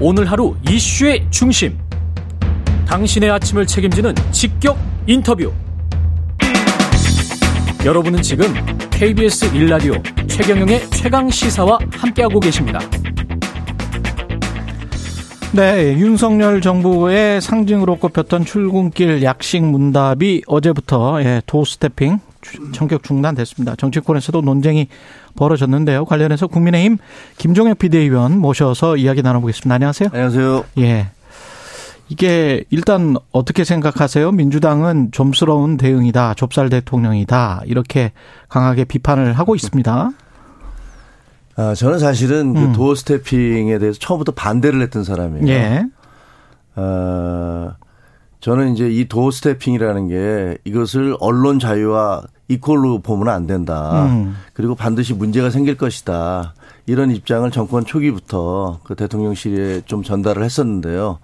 [0.00, 1.87] 오늘 하루 이슈의 중심.
[2.88, 5.52] 당신의 아침을 책임지는 직격 인터뷰.
[7.84, 8.46] 여러분은 지금
[8.90, 12.80] KBS 1라디오 최경영의 최강 시사와 함께하고 계십니다.
[15.52, 22.20] 네, 윤석열 정부의 상징으로 꼽혔던 출근길 약식 문답이 어제부터 예, 도스태핑
[22.72, 23.76] 전격 중단됐습니다.
[23.76, 24.88] 정치권에서도 논쟁이
[25.36, 26.06] 벌어졌는데요.
[26.06, 26.96] 관련해서 국민의힘
[27.36, 29.74] 김종혁 비대위원 모셔서 이야기 나눠보겠습니다.
[29.74, 30.08] 안녕하세요.
[30.12, 30.64] 안녕하세요.
[30.78, 31.08] 예.
[32.08, 34.32] 이게 일단 어떻게 생각하세요?
[34.32, 38.12] 민주당은 좀스러운 대응이다, 좁쌀 대통령이다 이렇게
[38.48, 40.10] 강하게 비판을 하고 있습니다.
[41.56, 42.72] 아, 저는 사실은 음.
[42.72, 45.48] 그 도어 스태핑에 대해서 처음부터 반대를 했던 사람이에요.
[45.48, 45.84] 예.
[46.76, 47.74] 아,
[48.40, 54.06] 저는 이제 이 도어 스태핑이라는 게 이것을 언론 자유와 이퀄로 보면 안 된다.
[54.06, 54.36] 음.
[54.54, 56.54] 그리고 반드시 문제가 생길 것이다.
[56.86, 61.18] 이런 입장을 정권 초기부터 그 대통령실에 좀 전달을 했었는데요.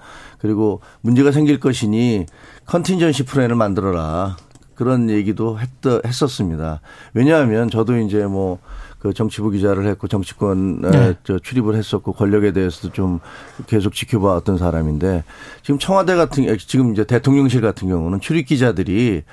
[0.45, 2.27] 그리고 문제가 생길 것이니
[2.67, 4.37] 컨틴전시 플랜을 만들어라.
[4.75, 5.71] 그런 얘기도 했,
[6.05, 6.83] 했었습니다.
[7.15, 8.59] 왜냐하면 저도 이제 뭐
[9.05, 11.15] 그 정치부 기자를 했고 정치권에 네.
[11.25, 13.21] 저 출입을 했었고 권력에 대해서도 좀
[13.67, 15.25] 계속 지켜봐왔던 사람인데
[15.63, 19.25] 지금 청와대 같은 지금 이제 대통령실 같은 경우는 출입 기자들이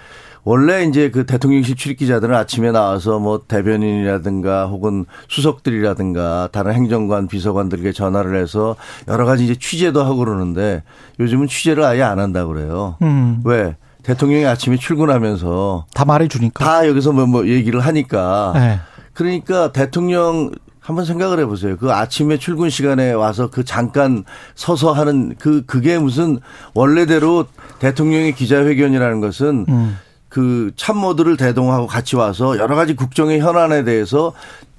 [0.44, 7.92] 원래 이제 그 대통령실 출입 기자들은 아침에 나와서 뭐 대변인이라든가 혹은 수석들이라든가 다른 행정관 비서관들에게
[7.92, 8.76] 전화를 해서
[9.08, 10.84] 여러 가지 이제 취재도 하고 그러는데
[11.20, 12.98] 요즘은 취재를 아예 안 한다고 그래요.
[13.02, 13.42] 음.
[13.44, 13.76] 왜?
[14.04, 16.66] 대통령이 아침에 출근하면서 다 말해주니까.
[16.66, 18.80] 다 여기서 뭐, 뭐 얘기를 하니까 네.
[19.14, 21.78] 그러니까 대통령 한번 생각을 해보세요.
[21.78, 24.24] 그 아침에 출근 시간에 와서 그 잠깐
[24.56, 26.40] 서서 하는 그 그게 무슨
[26.74, 27.46] 원래대로
[27.78, 29.98] 대통령의 기자회견이라는 것은 음.
[30.32, 34.32] 그 참모들을 대동하고 같이 와서 여러 가지 국정의 현안에 대해서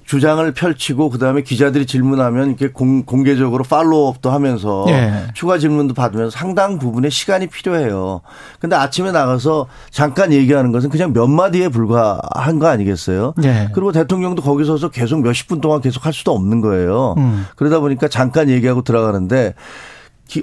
[0.05, 5.27] 주장을 펼치고 그다음에 기자들이 질문하면 이렇게 공, 공개적으로 팔로우업도 하면서 예.
[5.33, 8.19] 추가 질문도 받으면서 상당 부분의 시간이 필요해요.
[8.59, 13.33] 근데 아침에 나가서 잠깐 얘기하는 것은 그냥 몇 마디에 불과한 거 아니겠어요?
[13.45, 13.69] 예.
[13.73, 17.13] 그리고 대통령도 거기 서서 계속 몇십 분 동안 계속 할 수도 없는 거예요.
[17.19, 17.45] 음.
[17.55, 19.53] 그러다 보니까 잠깐 얘기하고 들어가는데 기-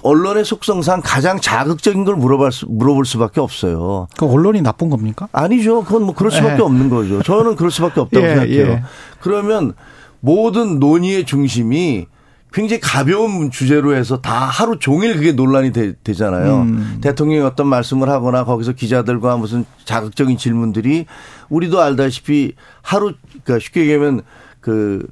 [0.03, 4.07] 언론의 속성상 가장 자극적인 걸 물어볼, 수, 물어볼 수밖에 없어요.
[4.17, 5.29] 그 언론이 나쁜 겁니까?
[5.33, 5.83] 아니죠.
[5.85, 6.61] 그건 뭐 그럴 수밖에 예.
[6.61, 7.23] 없는 거죠.
[7.23, 8.67] 저는 그럴 수밖에 없다고 예, 생각해요.
[8.67, 8.83] 예.
[9.21, 9.75] 그러면
[10.21, 12.07] 모든 논의의 중심이
[12.53, 16.99] 굉장히 가벼운 주제로 해서 다 하루 종일 그게 논란이 되, 잖아요 음.
[17.01, 21.07] 대통령이 어떤 말씀을 하거나 거기서 기자들과 무슨 자극적인 질문들이
[21.49, 23.13] 우리도 알다시피 하루
[23.45, 24.23] 그러니까 쉽게 얘기하면
[24.61, 25.07] 그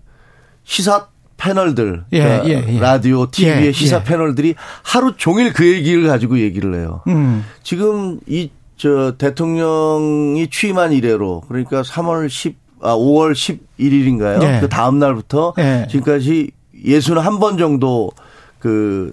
[0.64, 1.06] 시사
[1.38, 2.78] 패널들 예, 그러니까 예, 예.
[2.80, 4.04] 라디오, TV의 예, 시사 예.
[4.04, 7.00] 패널들이 하루 종일 그 얘기를 가지고 얘기를 해요.
[7.06, 7.44] 음.
[7.62, 14.38] 지금 이 저 대통령이 취임한 이래로 그러니까 3월 10, 아 5월 11일인가요?
[14.38, 14.60] 네.
[14.60, 15.88] 그 다음 날부터 네.
[15.90, 16.52] 지금까지
[16.84, 18.12] 예수는 한 번 정도
[18.60, 19.12] 그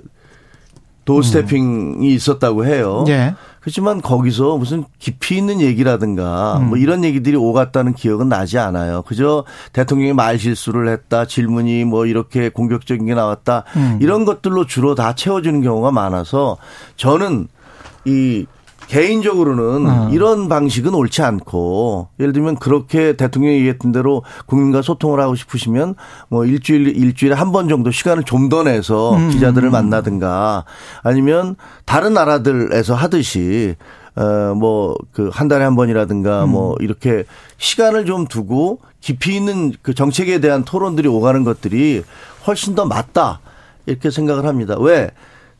[1.06, 3.04] 도스태핑이 있었다고 해요.
[3.66, 6.70] 그렇지만 거기서 무슨 깊이 있는 얘기라든가 음.
[6.70, 9.02] 뭐 이런 얘기들이 오갔다는 기억은 나지 않아요.
[9.02, 13.98] 그저 대통령이 말 실수를 했다, 질문이 뭐 이렇게 공격적인 게 나왔다 음.
[14.04, 16.58] 이런 것들로 주로 다 채워지는 경우가 많아서
[16.96, 17.48] 저는
[18.06, 18.46] 이
[18.88, 20.10] 개인적으로는 어.
[20.12, 25.96] 이런 방식은 옳지 않고 예를 들면 그렇게 대통령이 얘기했던 대로 국민과 소통을 하고 싶으시면
[26.30, 29.30] 뭐 일주일 일주일에 한 번 정도 시간을 좀 더 내서 음.
[29.32, 30.66] 기자들을 만나든가
[31.02, 33.76] 아니면 다른 나라들에서 하듯이
[34.16, 36.52] 어뭐 그 한 달에 한 번이라든가 음.
[36.52, 37.24] 뭐 이렇게
[37.58, 42.04] 시간을 좀 두고 깊이 있는 그 정책에 대한 토론들이 오가는 것들이
[42.48, 43.40] 훨씬 더 맞다
[43.88, 44.76] 이렇게 생각을 합니다.
[44.80, 45.12] 왜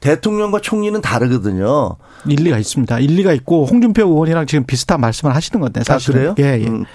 [0.06, 1.96] 대통령과 총리는 다르거든요.
[2.28, 3.00] 일리가 있습니다.
[3.00, 6.36] 일리가 있고 홍준표 의원이랑 지금 비슷한 말씀을 하시는 건데 사실 아, 그래요?
[6.38, 6.68] 예, 예.
[6.68, 6.86] 음.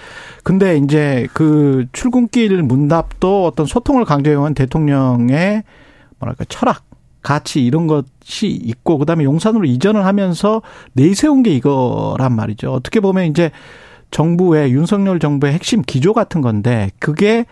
[0.44, 5.64] 근데 이제 그 출근길 문답도 어떤 소통을 강조해온 대통령의
[6.20, 6.84] 뭐랄까 철학,
[7.20, 12.72] 가치 이런 것이 있고 그다음에 용산으로 이전을 하면서 내세운 게 이거란 말이죠.
[12.72, 13.50] 어떻게 보면 이제
[14.12, 17.44] 정부의 윤석열 정부의 핵심 기조 같은 건데 그게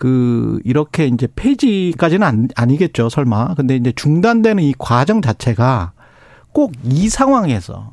[0.00, 3.54] 그 이렇게 이제 폐지까지는 안, 아니 겠죠 설마.
[3.54, 5.92] 근데 이제 중단되는 이 과정 자체가
[6.52, 7.92] 꼭 이 상황에서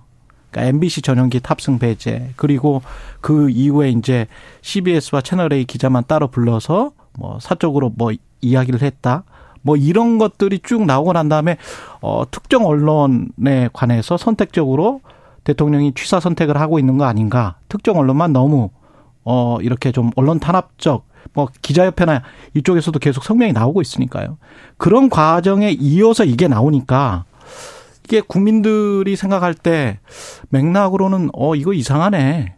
[0.49, 2.81] 그러니까 MBC 전용기 탑승 배제 그리고
[3.19, 4.25] 그 이후에 이제
[4.61, 9.25] CBS와 채널 A 기자만 따로 불러서 뭐 사적으로 뭐 이야기를 했다
[9.61, 11.57] 뭐 이런 것들이 쭉 나오고 난 다음에
[12.01, 15.01] 어 특정 언론에 관해서 선택적으로
[15.43, 17.57] 대통령이 취사 선택을 하고 있는 거 아닌가.
[17.67, 18.69] 특정 언론만 너무
[19.25, 22.21] 어 이렇게 좀 언론 탄압적 뭐 기자협회나
[22.53, 24.37] 이쪽에서도 계속 성명이 나오고 있으니까요.
[24.77, 27.25] 그런 과정에 이어서 이게 나오니까
[28.03, 29.99] 이게 국민들이 생각할 때
[30.49, 32.55] 맥락으로는 어 이거 이상하네.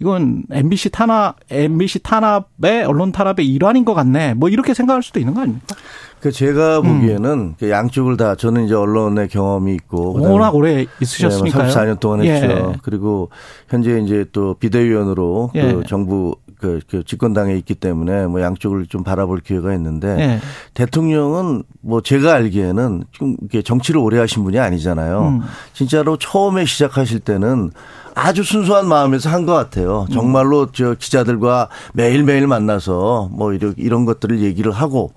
[0.00, 4.34] 이건 MBC 탄압, MBC 탄압의 언론 탄압의 일환인 것 같네.
[4.34, 5.74] 뭐 이렇게 생각할 수도 있는 거 아닙니까?
[6.20, 11.68] 그 제가 보기에는 그 양쪽을 다 저는 이제 언론의 경험이 있고 워낙 오래 있으셨으니까요.
[11.68, 12.32] 네, 34년 동안 예.
[12.32, 12.74] 했죠.
[12.82, 13.30] 그리고
[13.68, 15.62] 현재 이제 또 비대위원으로 예.
[15.62, 20.40] 그 정부 그, 그 집권당에 있기 때문에 뭐 양쪽을 좀 바라볼 기회가 있는데 예.
[20.74, 25.20] 대통령은 뭐 제가 알기에는 좀 이렇게 정치를 오래 하신 분이 아니잖아요.
[25.28, 25.40] 음.
[25.72, 27.70] 진짜로 처음에 시작하실 때는
[28.14, 30.06] 아주 순수한 마음에서 한 것 같아요.
[30.10, 30.12] 음.
[30.12, 35.12] 정말로 저 기자들과 매일매일 만나서 뭐 이런, 이런 것들을 얘기를 하고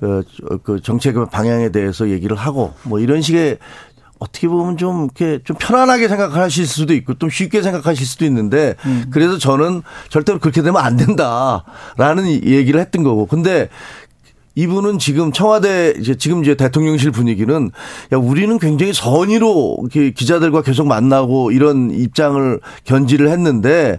[0.00, 3.58] 어, 저- 그 정책 방향에 대해서 얘기를 하고 뭐 이런 식의
[4.24, 9.06] 어떻게 보면 좀 이렇게 좀 편안하게 생각하실 수도 있고 좀 쉽게 생각하실 수도 있는데 음.
[9.10, 13.68] 그래서 저는 절대로 그렇게 되면 안 된다라는 이- 얘기를 했던 거고 근데
[14.56, 17.70] 이분은 지금 청와대 이제 지금 이제 대통령실 분위기는
[18.12, 23.98] 야 우리는 굉장히 선의로 기자들과 계속 만나고 이런 입장을 견지를 했는데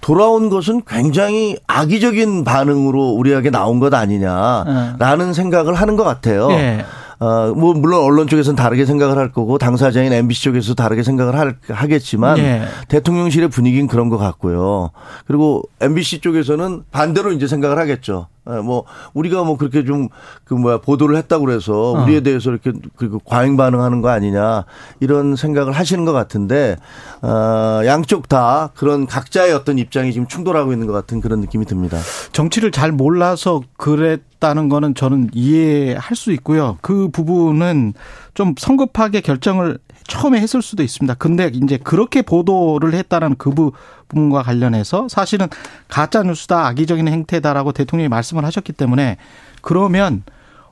[0.00, 6.48] 돌아온 것은 굉장히 악의적인 반응으로 우리에게 나온 것 아니냐라는 생각을 하는 것 같아요.
[6.50, 6.84] 예.
[7.20, 11.56] 어, 뭐, 물론 언론 쪽에서는 다르게 생각을 할 거고, 당사자인 MBC 쪽에서 다르게 생각을 할,
[11.68, 12.62] 하겠지만, 예.
[12.88, 14.90] 대통령실의 분위기는 그런 것 같고요.
[15.26, 18.28] 그리고 MBC 쪽에서는 반대로 이제 생각을 하겠죠.
[18.50, 20.08] 예, 뭐, 우리가 뭐 그렇게 좀,
[20.44, 22.02] 그 뭐야, 보도를 했다고 그래서 어.
[22.02, 24.64] 우리에 대해서 이렇게 그 과잉 반응하는 거 아니냐,
[25.00, 26.76] 이런 생각을 하시는 것 같은데,
[27.22, 31.98] 어, 양쪽 다 그런 각자의 어떤 입장이 지금 충돌하고 있는 것 같은 그런 느낌이 듭니다.
[32.32, 36.78] 정치를 잘 몰라서 그랬다는 거는 저는 이해할 수 있고요.
[36.82, 37.94] 그 부분은
[38.34, 41.14] 좀 성급하게 결정을 처음에 했을 수도 있습니다.
[41.14, 45.48] 근데 이제 그렇게 보도를 했다는 그 부분과 관련해서 사실은
[45.88, 49.16] 가짜 뉴스다, 악의적인 행태다라고 대통령이 말씀을 하셨기 때문에
[49.62, 50.22] 그러면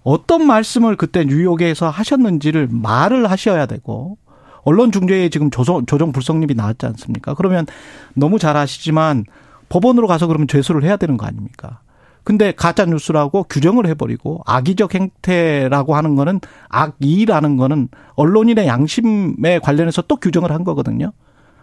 [0.03, 4.19] 어떤 말씀을 그때 뉴욕에서 하셨는지를 말을 하셔야 되고
[4.65, 7.35] 언론 중재에 지금 조정, 조정 불성립이 나왔지 않습니까?
[7.35, 7.67] 그러면
[8.15, 9.25] 너무 잘 아시지만
[9.69, 11.81] 법원으로 가서 그러면 죄수를 해야 되는 거 아닙니까?
[12.25, 20.17] 근데 가짜 뉴스라고 규정을 해버리고 악의적 행태라고 하는 거는 악의라는 거는 언론인의 양심에 관련해서 또
[20.17, 21.13] 규정을 한 거거든요.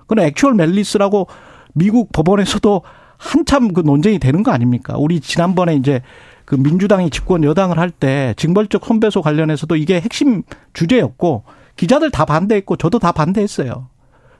[0.01, 1.27] 그건 액츄얼 멜리스라고
[1.73, 2.81] 미국 법원에서도
[3.17, 4.95] 한참 그 논쟁이 되는 거 아닙니까?
[4.97, 6.01] 우리 지난번에 이제
[6.45, 10.43] 그 민주당이 집권 여당을 할 때 징벌적 손배소 관련해서도 이게 핵심
[10.73, 11.43] 주제였고
[11.75, 13.87] 기자들 다 반대했고 저도 다 반대했어요.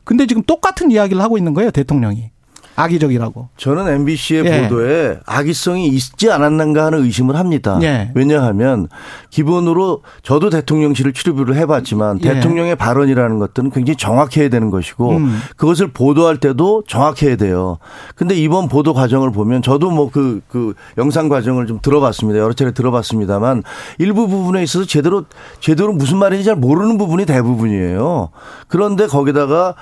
[0.04, 2.32] 근데 지금 똑같은 이야기를 하고 있는 거예요, 대통령이.
[2.80, 3.50] 악의적이라고.
[3.58, 4.62] 저는 MBC의 예.
[4.62, 7.78] 보도에 악의성이 있지 않았는가 하는 의심을 합니다.
[7.82, 8.12] 예.
[8.16, 8.88] 왜냐하면
[9.30, 12.36] 기본으로 저도 대통령실을 출입을 해봤지만 예.
[12.36, 15.40] 대통령의 발언이라는 것들은 굉장히 정확해야 되는 것이고 음.
[15.58, 17.78] 그것을 보도할 때도 정확해야 돼요.
[18.16, 22.40] 근데 이번 보도 과정을 보면 저도 뭐그그 영상 과정을 좀 들어봤습니다.
[22.40, 23.64] 여러 차례 들어봤습니다만
[23.98, 25.26] 일부 부분에 있어서 제대로
[25.60, 28.30] 제대로 무슨 말인지 잘 모르는 부분이 대부분이에요.
[28.68, 29.76] 그런데 거기다가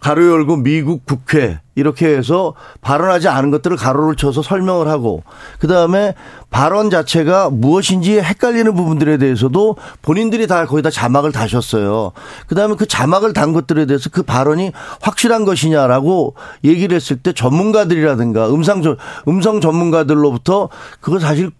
[0.00, 5.22] 가로 열고 미국 국회 이렇게 해서 발언하지 않은 것들을 가로를 쳐서 설명을 하고
[5.60, 6.14] 그다음에
[6.50, 12.12] 발언 자체가 무엇인지 헷갈리는 부분들에 대해서도 본인들이 다 거기다 자막을 다셨어요.
[12.48, 16.34] 그다음에 그 자막을 단 것들에 대해서 그 발언이 확실한 것이냐라고
[16.64, 18.96] 얘기를 했을 때 전문가들이라든가 음성 전-
[19.28, 20.68] 음성 전문가들로부터
[21.00, 21.50] 그거 사실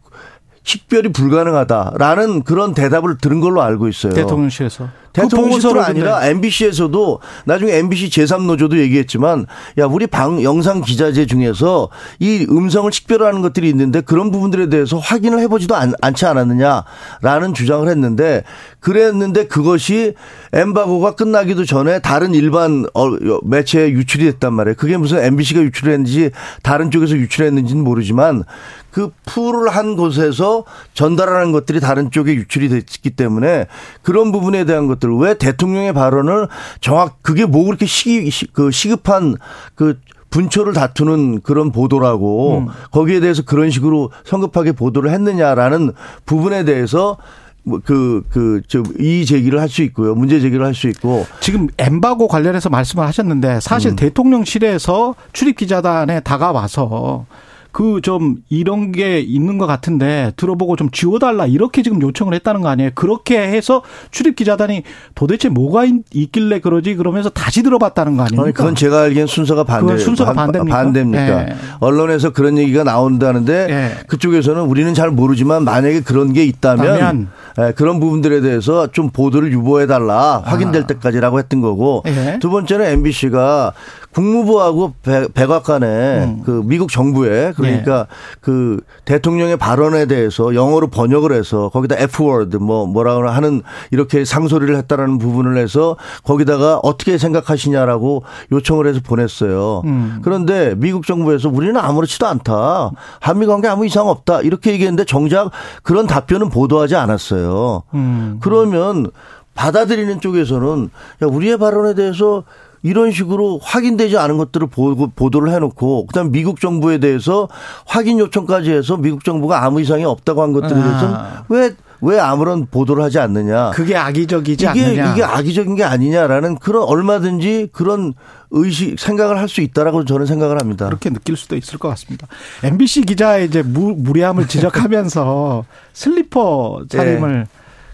[0.62, 4.12] 식별이 불가능하다라는 그런 대답을 들은 걸로 알고 있어요.
[4.12, 4.88] 대통령실에서.
[5.12, 9.46] 그 보고서를 아니라 MBC에서도 나중에 MBC 제3노조도 얘기했지만
[9.78, 15.40] 야 우리 방 영상 기자재 중에서 이 음성을 식별하는 것들이 있는데 그런 부분들에 대해서 확인을
[15.40, 18.44] 해보지도 않, 않지 않았느냐라는 주장을 했는데
[18.78, 20.14] 그랬는데 그것이
[20.52, 23.10] 엠바고가 끝나기도 전에 다른 일반 어,
[23.44, 24.76] 매체에 유출이 됐단 말이에요.
[24.76, 26.30] 그게 무슨 MBC가 유출했는지
[26.62, 28.44] 다른 쪽에서 유출했는지는 모르지만
[28.90, 33.66] 그 풀을 한 곳에서 전달하는 것들이 다른 쪽에 유출이 됐기 때문에
[34.02, 36.46] 그런 부분에 대한 것들 왜 대통령의 발언을
[36.80, 39.34] 정확 그게 뭐 그렇게 시, 시, 그 시급한
[39.74, 39.98] 그
[40.30, 45.92] 분초를 다투는 그런 보도라고 거기에 대해서 그런 식으로 성급하게 보도를 했느냐라는
[46.24, 47.16] 부분에 대해서
[47.62, 50.14] 뭐 그, 그, 저, 이의 제기를 할 수 있고요.
[50.14, 51.26] 문제 제기를 할 수 있고.
[51.40, 53.60] 지금 엠바고 관련해서 말씀을 하셨는데 음.
[53.60, 57.26] 사실 대통령실에서 출입 기자단에 다가와서
[57.72, 62.68] 그 좀 이런 게 있는 것 같은데 들어보고 좀 지워달라 이렇게 지금 요청을 했다는 거
[62.68, 62.90] 아니에요?
[62.94, 64.82] 그렇게 해서 출입 기자단이
[65.14, 68.42] 도대체 뭐가 있- 있길래 그러지 그러면서 다시 들어봤다는 거 아닙니까?
[68.44, 70.76] 아니, 그건 제가 알기엔 순서가 반대, 순서가 반- 반대입니까?
[70.76, 71.40] 반대입니까?
[71.42, 71.56] 예.
[71.80, 74.04] 언론에서 그런 얘기가 나온다는데 예.
[74.06, 77.28] 그쪽에서는 우리는 잘 모르지만 만약에 그런 게 있다면.
[77.58, 82.10] 예, 그런 부분들에 대해서 좀 보도를 유보해 달라 확인될 때까지라고 했던 거고 아.
[82.10, 82.38] 예.
[82.40, 83.72] 두 번째는 MBC가
[84.12, 85.86] 국무부하고 백- 백악관에
[86.24, 86.42] 음.
[86.44, 88.36] 그 미국 정부에 그러니까 예.
[88.40, 94.74] 그 대통령의 발언에 대해서 영어로 번역을 해서 거기다 F word 뭐 뭐라고 하는 이렇게 상소리를
[94.76, 99.82] 했다라는 부분을 해서 거기다가 어떻게 생각하시냐라고 요청을 해서 보냈어요.
[99.84, 100.20] 음.
[100.22, 102.90] 그런데 미국 정부에서 우리는 아무렇지도 않다.
[103.20, 104.40] 한미 관계 아무 이상 없다.
[104.42, 105.50] 이렇게 얘기했는데 정작
[105.82, 107.82] 그런 답변은 보도하지 않았어요.
[107.94, 108.38] 음.
[108.40, 109.10] 그러면
[109.54, 110.90] 받아들이는 쪽에서는
[111.22, 112.44] 야, 우리의 발언에 대해서
[112.82, 117.48] 이런 식으로 확인되지 않은 것들을 보고, 보도를 해놓고 그다음 미국 정부에 대해서
[117.86, 121.44] 확인 요청까지 해서 미국 정부가 아무 이상이 없다고 한 것들에 대해서는 아.
[121.48, 123.72] 왜, 왜 아무런 보도를 하지 않느냐.
[123.72, 125.12] 그게 악의적이지 이게, 않느냐?
[125.12, 128.14] 이게 악의적인 게 아니냐라는 그런 얼마든지 그런
[128.50, 130.86] 의식, 생각을 할 수 있다라고 저는 생각을 합니다.
[130.86, 132.26] 그렇게 느낄 수도 있을 것 같습니다.
[132.62, 137.46] MBC 기자의 이제 무, 무례함을 지적하면서 슬리퍼 차림을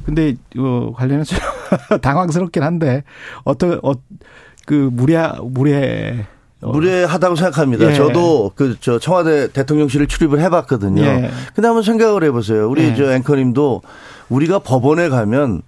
[0.04, 1.34] 근데 어, 관련해서
[2.00, 3.02] 당황스럽긴 한데
[3.42, 3.92] 어떤 어,
[4.66, 6.26] 그 무례 무례
[6.60, 7.90] 어, 무례하다고 생각합니다.
[7.90, 7.94] 예.
[7.94, 11.02] 저도 그 저 청와대 대통령실을 출입을 해봤거든요.
[11.02, 11.30] 예.
[11.54, 12.68] 근데 한번 생각을 해보세요.
[12.68, 12.94] 우리 예.
[12.94, 13.82] 저 앵커님도
[14.28, 15.62] 우리가 법원에 가면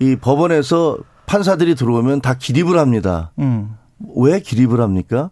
[0.00, 3.30] 이 법원에서 판사들이 들어오면 다 기립을 합니다.
[3.38, 3.76] 음.
[4.16, 5.30] 왜 기립을 합니까?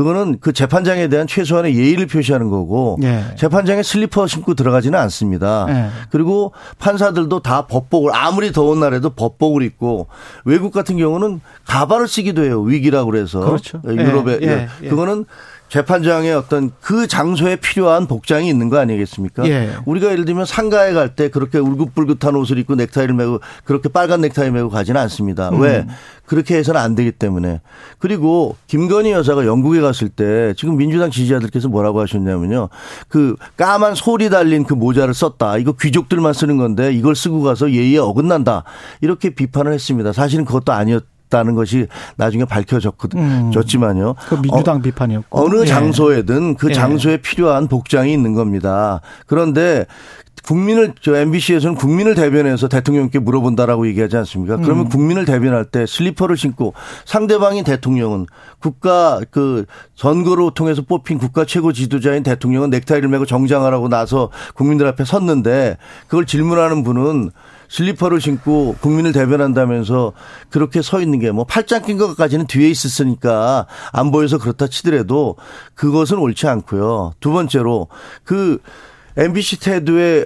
[0.00, 3.22] 그거는 그 재판장에 대한 최소한의 예의를 표시하는 거고 예.
[3.36, 5.66] 재판장에 슬리퍼 신고 들어가지는 않습니다.
[5.68, 5.90] 예.
[6.08, 10.06] 그리고 판사들도 다 법복을 아무리 더운 날에도 법복을 입고
[10.46, 12.62] 외국 같은 경우는 가발을 쓰기도 해요.
[12.62, 13.82] 위기라고 그래서 그렇죠.
[13.84, 14.88] 유럽에 예, 예, 예.
[14.88, 15.26] 그거는
[15.70, 19.48] 재판장의 어떤 그 장소에 필요한 복장이 있는 거 아니겠습니까?
[19.48, 19.70] 예.
[19.86, 24.50] 우리가 예를 들면 상가에 갈 때 그렇게 울긋불긋한 옷을 입고 넥타이를 메고 그렇게 빨간 넥타이
[24.52, 25.48] 메고 가지는 않습니다.
[25.50, 25.60] 음.
[25.60, 25.86] 왜?
[26.24, 27.60] 그렇게 해서는 안 되기 때문에.
[27.98, 32.68] 그리고 김건희 여사가 영국에 갔을 때 지금 민주당 지지자들께서 뭐라고 하셨냐면요.
[33.08, 35.56] 그 까만 소리 달린 그 모자를 썼다.
[35.58, 38.62] 이거 귀족들만 쓰는 건데 이걸 쓰고 가서 예의에 어긋난다.
[39.00, 40.12] 이렇게 비판을 했습니다.
[40.12, 44.10] 사실은 그것도 아니었 다는 것이 나중에 밝혀졌지만요.
[44.10, 44.14] 음.
[44.28, 45.66] 그 민주당 어, 비판이었고 어느 예.
[45.66, 46.74] 장소에든 그 예.
[46.74, 49.00] 장소에 필요한 복장이 있는 겁니다.
[49.26, 49.86] 그런데
[50.42, 54.56] 국민을 저 MBC에서는 국민을 대변해서 대통령께 물어본다라고 얘기하지 않습니까?
[54.56, 54.88] 그러면 음.
[54.88, 56.72] 국민을 대변할 때 슬리퍼를 신고
[57.04, 58.26] 상대방인 대통령은
[58.58, 65.04] 국가 그 선거로 통해서 뽑힌 국가 최고 지도자인 대통령은 넥타이를 메고 정장하라고 나서 국민들 앞에
[65.04, 67.30] 섰는데 그걸 질문하는 분은
[67.70, 70.12] 슬리퍼를 신고 국민을 대변한다면서
[70.50, 75.36] 그렇게 서 있는 게 뭐 팔짱 낀 것까지는 뒤에 있었으니까 안 보여서 그렇다 치더라도
[75.74, 77.12] 그것은 옳지 않고요.
[77.20, 77.86] 두 번째로
[78.24, 78.58] 그
[79.16, 80.24] MBC 태도의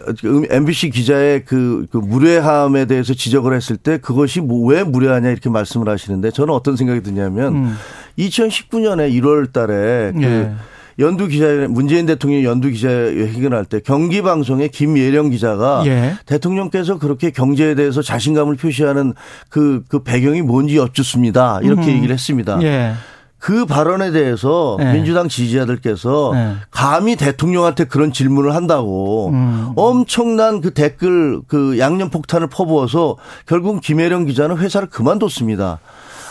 [0.50, 5.88] MBC 기자의 그, 그 무례함에 대해서 지적을 했을 때 그것이 뭐 왜 무례하냐 이렇게 말씀을
[5.88, 7.76] 하시는데 저는 어떤 생각이 드냐면 음.
[8.18, 10.54] 2019년에 1월 달에 그 예.
[10.98, 16.14] 연두 기자 문재인 대통령 연두 기자회견 할 때 경기 방송의 김예령 기자가 예.
[16.26, 19.14] 대통령께서 그렇게 경제에 대해서 자신감을 표시하는
[19.48, 21.60] 그, 그 배경이 뭔지 여쭙습니다.
[21.62, 21.96] 이렇게 음.
[21.96, 22.62] 얘기를 했습니다.
[22.62, 22.92] 예.
[23.38, 24.94] 그 발언에 대해서 네.
[24.94, 26.54] 민주당 지지자들께서 네.
[26.70, 29.72] 감히 대통령한테 그런 질문을 한다고 음.
[29.76, 35.78] 엄청난 그 댓글 그 양념 폭탄을 퍼부어서 결국 김혜령 기자는 회사를 그만뒀습니다.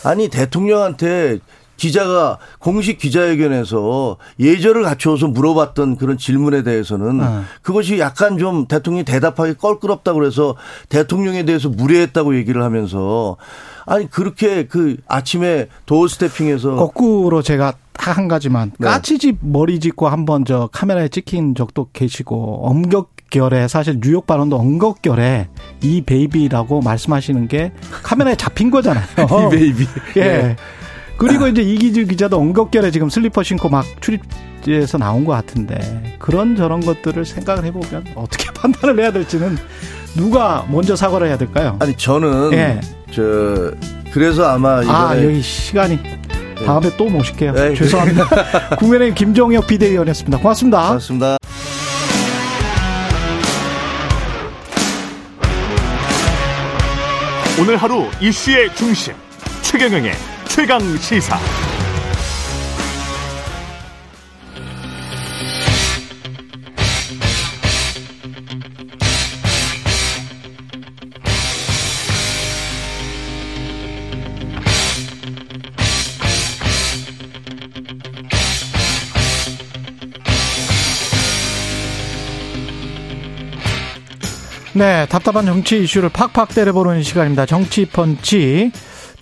[0.04, 1.38] 아니 대통령한테
[1.78, 7.42] 기자가 공식 기자회견에서 예절을 갖추어서 물어봤던 그런 질문에 대해서는 네.
[7.62, 10.56] 그것이 약간 좀 대통령이 대답하기 껄끄럽다고 그래서
[10.90, 13.38] 대통령에 대해서 무례했다고 얘기를 하면서
[13.86, 18.88] 아니 그렇게 그 아침에 도어 스태핑에서 거꾸로 제가 딱한 가지만 네.
[18.88, 25.50] 까치집 머리 짚고 한번 저 카메라에 찍힌 적도 계시고 엄격결에 사실 뉴욕 발언도 엄격결에
[25.82, 27.72] 이 baby라고 말씀하시는 게
[28.04, 29.06] 카메라에 잡힌 거잖아요.
[29.18, 29.88] 이 baby.
[30.18, 30.22] 예.
[30.22, 30.56] 네.
[31.18, 36.82] 그리고 이제 이기주 기자도 엉겁결에 지금 슬리퍼 신고 막 출입에서 나온 것 같은데 그런 저런
[36.82, 39.58] 것들을 생각을 해보면 어떻게 판단을 해야 될지는
[40.16, 41.78] 누가 먼저 사과를 해야 될까요?
[41.80, 42.80] 아니 저는 예.
[43.12, 43.72] 저
[44.12, 46.66] 그래서 아마 이번에 아 여기 시간이 네.
[46.66, 47.52] 다음에 또 모실게요.
[47.54, 47.74] 네.
[47.74, 48.28] 죄송합니다.
[48.78, 50.38] 국민의 김종혁 비대위원이었습니다.
[50.38, 50.88] 고맙습니다.
[50.88, 51.38] 고맙습니다.
[57.60, 59.14] 오늘 하루 이슈의 중심
[59.62, 61.36] 최경영의 최강 시사.
[84.74, 87.48] 네, 답답한 정치 이슈를 팍팍 때려보는 시간입니다.
[87.48, 88.72] 정치 펀치.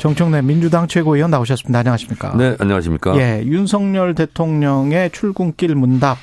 [0.01, 1.77] 정청래 민주당 최고위원 나오셨습니다.
[1.77, 2.35] 안녕하십니까?
[2.35, 3.15] 네, 안녕하십니까?
[3.17, 6.17] 예, 윤석열 대통령의 출근길 문답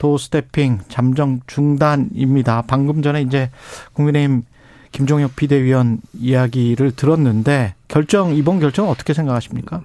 [0.00, 2.64] 도스태핑 잠정 중단입니다.
[2.66, 3.50] 방금 전에 이제
[3.92, 4.42] 국민의힘
[4.90, 9.82] 김종혁 비대위원 이야기를 들었는데 결정 이번 결정 어떻게 생각하십니까?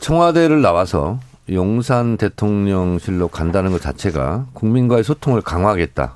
[0.00, 1.18] 청와대를 나와서
[1.50, 6.14] 용산 대통령실로 간다는 것 자체가 국민과의 소통을 강화하겠다.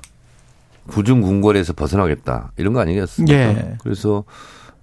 [0.85, 2.51] 구중궁궐에서 벗어나겠다.
[2.57, 3.33] 이런 거 아니겠습니까?
[3.35, 3.77] 예.
[3.81, 4.23] 그래서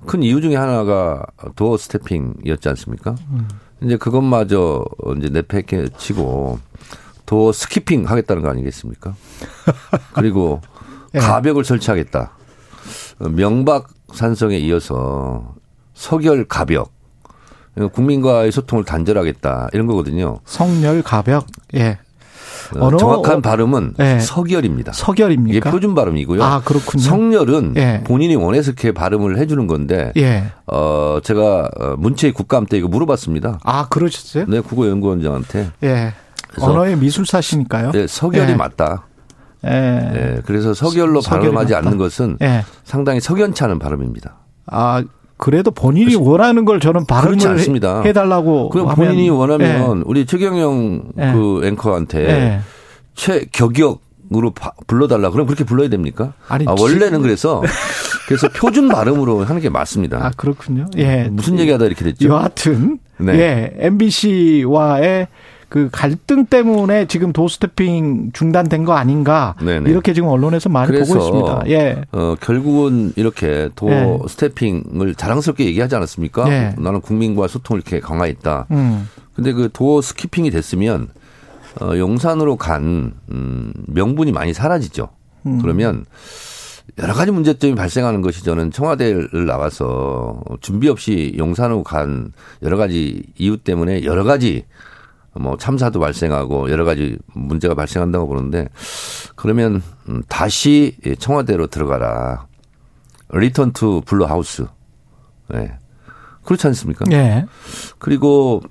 [0.07, 1.25] 큰 이유 중에 하나가
[1.57, 3.15] 도어 스태핑이었지 않습니까?
[3.31, 3.49] 음.
[3.83, 4.85] 이제 그것마저
[5.19, 6.59] 이제 내팽개 치고
[7.27, 9.15] 도어 스키핑 하겠다는 거 아니겠습니까?
[10.15, 10.61] 그리고
[11.15, 11.19] 예.
[11.19, 12.33] 가벽을 설치하겠다.
[13.19, 15.55] 명박 산성에 이어서
[15.95, 16.93] 서결 가벽.
[17.93, 19.71] 국민과의 소통을 단절하겠다.
[19.73, 20.39] 이런 거거든요.
[20.45, 21.47] 성렬 가벽.
[21.75, 21.99] 예.
[22.79, 24.21] 어, 정확한 발음은 네.
[24.21, 24.93] 서결입니다.
[24.93, 25.57] 서결입니까?
[25.59, 26.43] 이게 표준 발음이고요.
[26.43, 27.03] 아, 그렇군요.
[27.03, 28.05] 성렬은 네.
[28.05, 30.45] 본인이 원해서 이렇게 발음을 해주는 건데, 예.
[30.67, 33.61] 어, 제가 어, 문체의 국감 때 이거 물어봤습니다.
[33.63, 34.47] 아, 그러셨어요?
[34.49, 35.71] 네, 국어연구원장한테.
[35.85, 36.15] 예.
[36.59, 37.93] 언어의 미술사시니까요.
[37.93, 38.55] 네, 서결이 예.
[38.55, 39.07] 맞다.
[39.65, 39.69] 예.
[39.71, 41.87] 네, 그래서 서결로 발음하지 맞다.
[41.87, 42.65] 않는 것은 예.
[42.85, 44.37] 상당히 석연치 않은 발음입니다.
[44.67, 45.03] 아,
[45.37, 46.15] 그래도 본인이.
[46.15, 48.03] 원하는 걸 저는 발음을 않습니다.
[48.03, 48.71] 해달라고.
[48.71, 50.03] 그럼 본인이 원하면 네.
[50.07, 51.33] 우리 최경영 네.
[51.33, 52.61] 그 앵커한테 네.
[53.15, 54.53] 최격역으로
[54.87, 55.31] 불러달라.
[55.31, 56.35] 그럼 그렇게 불러야 됩니까?
[56.49, 57.63] 아니, 아, 원래는 그래서
[58.27, 60.25] 그래서 표준 발음으로 하는 게 맞습니다.
[60.25, 60.87] 아 그렇군요.
[60.97, 61.29] 예.
[61.31, 62.29] 무슨 얘기하다 이렇게 됐죠?
[62.29, 63.39] 여하튼 네.
[63.39, 65.29] 예 MBC와의
[65.75, 69.91] 그 갈등 때문에 지금 도스태핑 중단된 거 아닌가 네네.
[69.91, 71.65] 이렇게 지금 언론에서 많이 보고 있습니다.
[71.67, 72.01] 예.
[72.13, 75.15] 어, 결국은 이렇게 도스태핑을 예.
[75.15, 76.49] 자랑스럽게 얘기하지 않았습니까?
[76.49, 76.75] 예.
[76.79, 78.67] 나는 국민과 소통을 이렇게 강화했다.
[78.71, 79.09] 음.
[79.35, 81.09] 근데 그 doorstepping이 됐으면
[81.81, 85.09] 어, 용산으로 간 음, 명분이 많이 사라지죠.
[85.47, 85.59] 음.
[85.61, 86.05] 그러면
[87.01, 92.31] 여러 가지 문제점이 발생하는 것이 저는 청와대를 나가서 준비 없이 용산으로 간
[92.63, 94.67] 여러 가지 이유 때문에 여러 가지
[95.35, 98.69] 뭐 참사도 발생하고 여러 가지 문제가 발생한다고 보는데
[99.35, 102.47] 그러면 음, 다시 청와대로 들어가라.
[103.33, 104.67] return to Blue House.
[105.49, 105.73] 네.
[106.45, 107.05] 그렇지 않습니까?
[107.09, 107.47] 네.
[107.99, 108.63] 그리고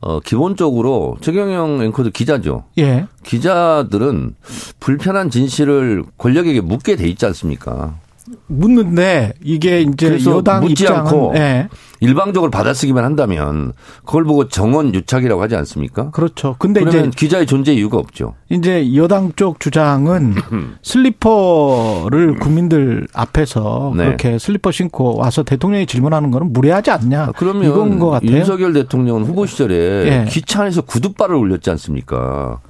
[0.00, 2.64] 어 기본적으로 최경영 앵커도 기자죠.
[2.78, 3.06] 예.
[3.24, 4.36] 기자들은
[4.78, 7.98] 불편한 진실을 권력에게 묻게 돼 있지 않습니까?
[8.46, 11.68] 묻는데 이게 이제 여당 묻지 입장은 않고 예.
[12.00, 13.72] 일방적으로 받아쓰기만 한다면
[14.04, 16.10] 그걸 보고 정원 유착이라고 하지 않습니까?
[16.10, 16.56] 그렇죠.
[16.58, 18.34] 근데 이제 기자의 존재 이유가 없죠.
[18.48, 20.34] 이제 여당 쪽 주장은
[20.82, 24.04] 슬리퍼를 국민들 앞에서 네.
[24.04, 27.22] 그렇게 슬리퍼 신고 와서 대통령이 질문하는 거는 무례하지 않냐.
[27.22, 28.30] 아, 그러면 이건 것 같아요.
[28.30, 30.24] 윤석열 대통령은 후보 시절에 예.
[30.28, 32.60] 기차 안에서 구두발을 올렸지 않습니까?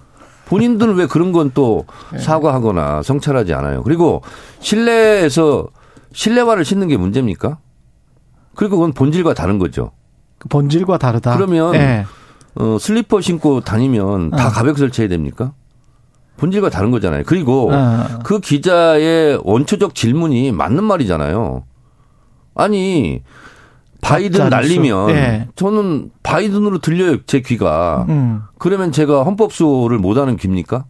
[0.48, 1.84] 본인들은 왜 그런 건또
[2.14, 2.18] 예.
[2.18, 3.82] 사과하거나 성찰하지 않아요.
[3.82, 4.22] 그리고
[4.60, 5.68] 실내에서
[6.12, 7.58] 실내화를 신는 게 문제입니까?
[8.54, 9.92] 그리고 그건 본질과 다른 거죠.
[10.38, 11.36] 그 본질과 다르다.
[11.36, 12.06] 그러면 예.
[12.54, 14.50] 어, 슬리퍼 신고 다니면 다 어.
[14.50, 15.52] 가볍게 설치해야 됩니까?
[16.38, 17.24] 본질과 다른 거잖아요.
[17.26, 18.04] 그리고 어.
[18.24, 21.64] 그 기자의 원초적 질문이 맞는 말이잖아요.
[22.54, 23.22] 아니
[24.00, 25.10] 바이든 날리면.
[25.10, 25.48] 예.
[25.56, 28.06] 저는 바이든으로 들려요 제 귀가.
[28.08, 28.42] 음.
[28.58, 30.84] 그러면 제가 헌법수를 못하는 귀입니까?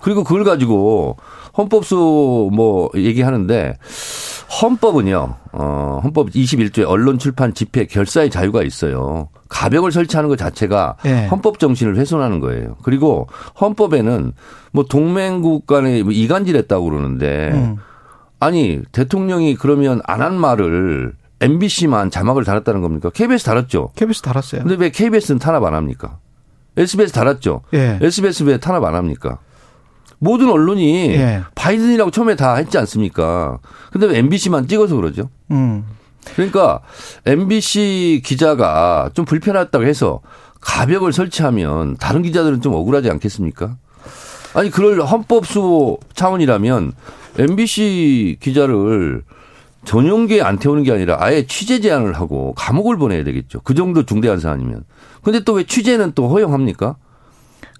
[0.00, 1.16] 그리고 그걸 가지고
[1.56, 3.76] 헌법수 뭐 얘기하는데
[4.62, 5.34] 헌법은요.
[5.52, 9.28] 어, 헌법 21조에 언론 출판 집회 결사의 자유가 있어요.
[9.48, 11.26] 가벽을 설치하는 것 자체가 예.
[11.26, 12.76] 헌법 정신을 훼손하는 거예요.
[12.82, 13.26] 그리고
[13.60, 14.32] 헌법에는
[14.72, 17.76] 뭐 동맹국 간에 뭐 이간질했다고 그러는데 음.
[18.38, 23.10] 아니 대통령이 그러면 안 한 말을 MBC만 자막을 달았다는 겁니까?
[23.10, 23.90] KBS 달았죠.
[23.94, 24.62] KBS 달았어요.
[24.62, 26.18] 근데 왜 KBS는 탄압 안 합니까?
[26.76, 27.62] SBS 달았죠.
[27.74, 27.98] 예.
[28.00, 29.38] SBS 왜 탄압 안 합니까?
[30.18, 31.42] 모든 언론이 예.
[31.54, 33.58] 바이든이라고 처음에 다 했지 않습니까?
[33.92, 35.30] 근데 왜 MBC만 찍어서 그러죠?
[35.50, 35.84] 음.
[36.34, 36.80] 그러니까
[37.24, 40.20] MBC 기자가 좀 불편했다고 해서
[40.60, 43.76] 가벽을 설치하면 다른 기자들은 좀 억울하지 않겠습니까?
[44.54, 46.92] 아니 그럴 헌법수 차원이라면
[47.38, 49.22] MBC 기자를
[49.86, 53.60] 전용기에 안 태우는 게 아니라 아예 취재 제한을 하고 감옥을 보내야 되겠죠.
[53.62, 54.84] 그 정도 중대한 사안이면.
[55.22, 56.96] 근데 또 왜 취재는 또 허용합니까?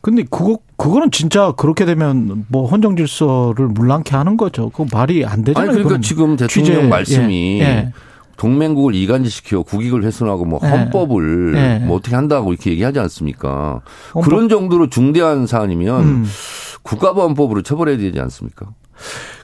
[0.01, 4.71] 근데 그거 그거는 진짜 그렇게 되면 뭐 헌정 질서를 물랑케 하는 거죠.
[4.71, 5.71] 그거 말이 안 되잖아요.
[5.71, 6.01] 아니 그러니까.
[6.01, 7.93] 지금 대통령 취재, 말씀이 예, 예.
[8.37, 10.69] 동맹국을 이간질시켜 국익을 훼손하고 뭐 예.
[10.69, 11.85] 헌법을 예.
[11.85, 13.81] 뭐 어떻게 한다고 이렇게 얘기하지 않습니까?
[14.15, 16.25] 헌법- 그런 정도로 중대한 사안이면 음.
[16.83, 18.67] 국가보안법으로 처벌해야 되지 않습니까?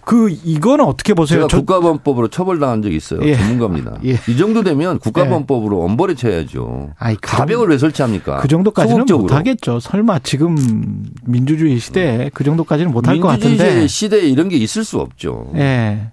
[0.05, 1.41] 그 이거는 어떻게 보세요?
[1.41, 3.21] 제가 저- 국가보안법으로 처벌당한 적이 있어요.
[3.23, 3.37] 예.
[3.37, 3.99] 전문가입니다.
[4.05, 4.19] 예.
[4.29, 6.91] 이 정도 되면 국가보안법으로 엄벌에 쳐야죠.
[6.99, 8.39] 아이, 그 가벽을 왜 설치합니까?
[8.39, 9.05] 그 정도까지는.
[9.07, 9.79] 못 하겠죠.
[9.79, 10.57] 설마 지금
[11.25, 13.87] 민주주의 시대에 그 정도까지는 못 할것 민주주의 같은데.
[13.87, 15.51] 시대에 이런 게 있을 수 없죠.
[15.55, 16.09] 예.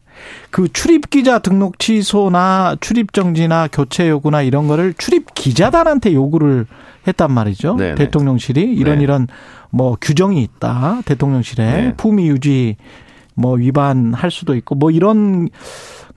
[0.51, 6.67] 그 출입 기자 등록 취소나 출입 정지나 교체 요구나 이런 거를 출입 기자단한테 요구를
[7.07, 7.75] 했단 말이죠.
[7.77, 7.95] 네네.
[7.95, 9.03] 대통령실이 이런 네.
[9.03, 9.27] 이런
[9.71, 11.01] 뭐 규정이 있다.
[11.05, 11.93] 대통령실에 네.
[11.95, 12.75] 품위 유지
[13.39, 15.49] 뭐 위반할 수도 있고 뭐 이런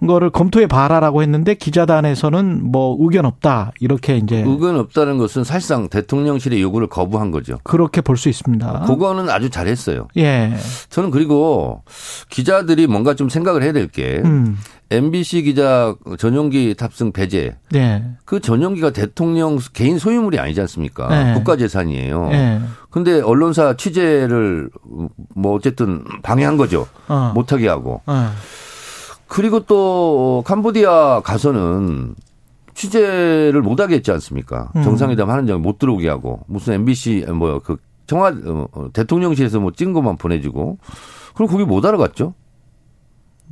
[0.05, 3.71] 거를 검토해 봐라라고 했는데 기자단에서는 뭐 의견 없다.
[3.79, 7.59] 이렇게 이제 의견 없다는 것은 사실상 대통령실의 요구를 거부한 거죠.
[7.63, 8.81] 그렇게 볼 수 있습니다.
[8.87, 10.09] 그거는 아주 잘했어요.
[10.17, 10.53] 예.
[10.91, 11.83] 저는 그리고
[12.31, 14.57] 기자들이 뭔가 좀 생각을 해야 될게 음.
[14.91, 18.03] MBC 기자 전용기 탑승 배제 네.
[18.25, 21.09] 그 전용기가 대통령 개인 소유물이 아니지 않습니까?
[21.09, 21.35] 네.
[21.35, 22.29] 국가 재산이에요.
[22.33, 22.61] 예.
[22.93, 24.71] 근데 언론사 취재를
[25.35, 26.87] 뭐 어쨌든 방해한 거죠.
[27.09, 27.33] 어.
[27.35, 28.03] 못하게 하고.
[28.07, 28.31] 어.
[29.27, 32.15] 그리고 또 캄보디아 가서는
[32.75, 34.71] 취재를 못하게 했지 않습니까?
[34.77, 34.83] 음.
[34.83, 39.95] 정상회담 하는 장에 못 들어오게 하고 무슨 MBC 뭐그 청와 어, 어, 대통령실에서 뭐 찍은
[39.95, 40.77] 것만 보내주고
[41.35, 42.35] 그럼 거기 못 알아갔죠.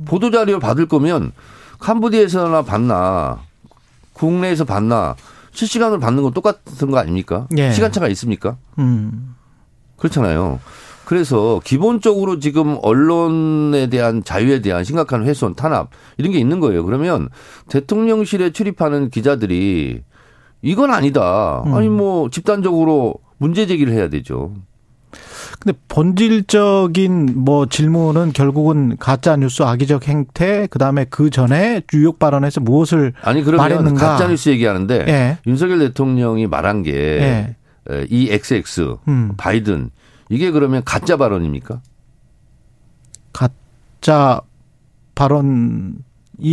[0.05, 1.31] 보도 자료를 받을 거면
[1.79, 3.39] 캄보디아에서나 받나
[4.13, 5.15] 국내에서 받나
[5.51, 7.47] 실시간으로 받는 건 똑같은 거 아닙니까?
[7.57, 7.71] 예.
[7.71, 8.57] 시간차가 있습니까?
[8.79, 9.35] 음.
[9.97, 10.59] 그렇잖아요.
[11.05, 16.85] 그래서 기본적으로 지금 언론에 대한 자유에 대한 심각한 훼손, 탄압 이런 게 있는 거예요.
[16.85, 17.29] 그러면
[17.69, 20.03] 대통령실에 출입하는 기자들이
[20.61, 21.63] 이건 아니다.
[21.65, 21.73] 음.
[21.73, 24.53] 아니 뭐 집단적으로 문제 제기를 해야 되죠.
[25.61, 33.13] 근데 본질적인 뭐 질문은 결국은 가짜 뉴스 악의적 행태 그다음에 그 전에 유욕 발언에서 무엇을
[33.21, 34.07] 아니 그러면 말했는가?
[34.13, 35.37] 가짜 뉴스 얘기하는데 예.
[35.45, 37.55] 윤석열 대통령이 말한 게 예.
[37.87, 39.33] XX 음.
[39.37, 39.91] 바이든
[40.29, 41.81] 이게 그러면 가짜 발언입니까?
[43.31, 44.41] 가짜
[45.13, 45.93] 발언이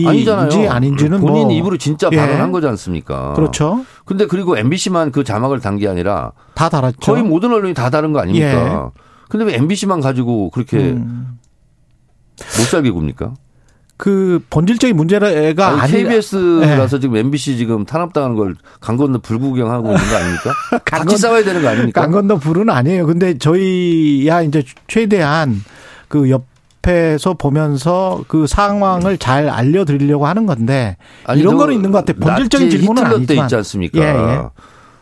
[0.07, 0.71] 아니잖아요.
[0.71, 2.17] 아닌지는 본인 뭐 입으로 진짜 예.
[2.17, 3.33] 발언한 거지 않습니까?
[3.35, 3.85] 그렇죠.
[4.05, 6.99] 근데 그리고 MBC만 그 자막을 단 게 아니라 다 달았죠.
[7.01, 8.91] 거의 모든 언론이 다 다른 거 아닙니까?
[9.29, 11.39] 근데 왜 MBC만 가지고 그렇게 음.
[12.37, 13.35] 못 살게 굽니까?
[13.97, 17.01] 그 본질적인 문제가 아니 KBS라서 네.
[17.01, 20.53] 지금 MBC 지금 탄압당하는 걸강 건너 불구경하고 있는 거 아닙니까?
[20.85, 22.03] 같이 싸워야 되는 거 아닙니까?
[22.03, 23.07] 강 건너 불은 아니에요.
[23.07, 25.63] 근데 저희야 이제 최대한
[26.09, 26.45] 그 옆
[26.89, 32.19] 에서 보면서 그 상황을 잘 알려드리려고 하는 건데 아니, 이런 거는 있는 것 같아요.
[32.19, 33.27] 본질적인 질문은 아니지만.
[33.27, 33.99] 때 있지 않습니까?
[33.99, 34.49] 예, 예.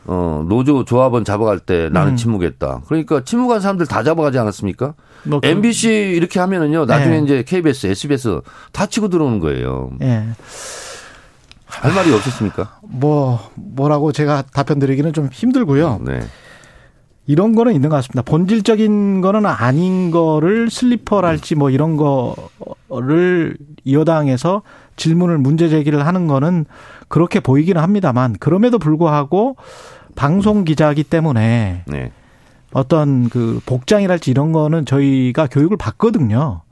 [0.08, 2.16] 어, 노조 조합원 잡아갈 때 나는 음.
[2.16, 2.82] 침묵했다.
[2.86, 4.94] 그러니까 침묵한 사람들 다 잡아가지 않았습니까?
[5.24, 6.84] 뭐 그, MBC 이렇게 하면은요.
[6.84, 7.20] 나중에 예.
[7.20, 8.40] 이제 KBS, SBS
[8.72, 9.90] 다 치고 들어오는 거예요.
[10.02, 10.24] 예.
[11.66, 12.78] 할 말이 없었습니까?
[12.82, 16.00] 뭐 뭐라고 제가 답변 드리기는 좀 힘들고요.
[16.04, 16.20] 네.
[17.26, 18.22] 이런 거는 있는 것 같습니다.
[18.22, 23.56] 본질적인 거는 아닌 거를 슬리퍼랄지 뭐 이런 거를
[23.90, 24.62] 여당에서
[24.96, 26.66] 질문을 문제 제기를 하는 거는
[27.08, 29.56] 그렇게 보이기는 합니다만 그럼에도 불구하고
[30.14, 32.12] 방송 기자이기 때문에 네.
[32.72, 36.62] 어떤 그 복장이랄지 이런 거는 저희가 교육을 받거든요.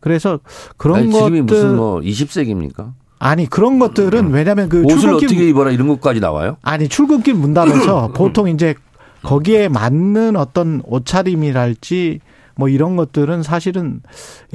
[0.00, 0.40] 그래서
[0.76, 2.92] 그런 아니, 것들 무슨 뭐 20세기입니까?
[3.18, 4.32] 아니 그런 것들은 음.
[4.32, 6.56] 왜냐하면 그 옷을 출근길 어떻게 입어라 이런 것까지 나와요?
[6.62, 8.74] 아니 출근길 문답에서 보통 이제
[9.22, 12.20] 거기에 맞는 어떤 옷차림이랄지
[12.54, 14.02] 뭐 이런 것들은 사실은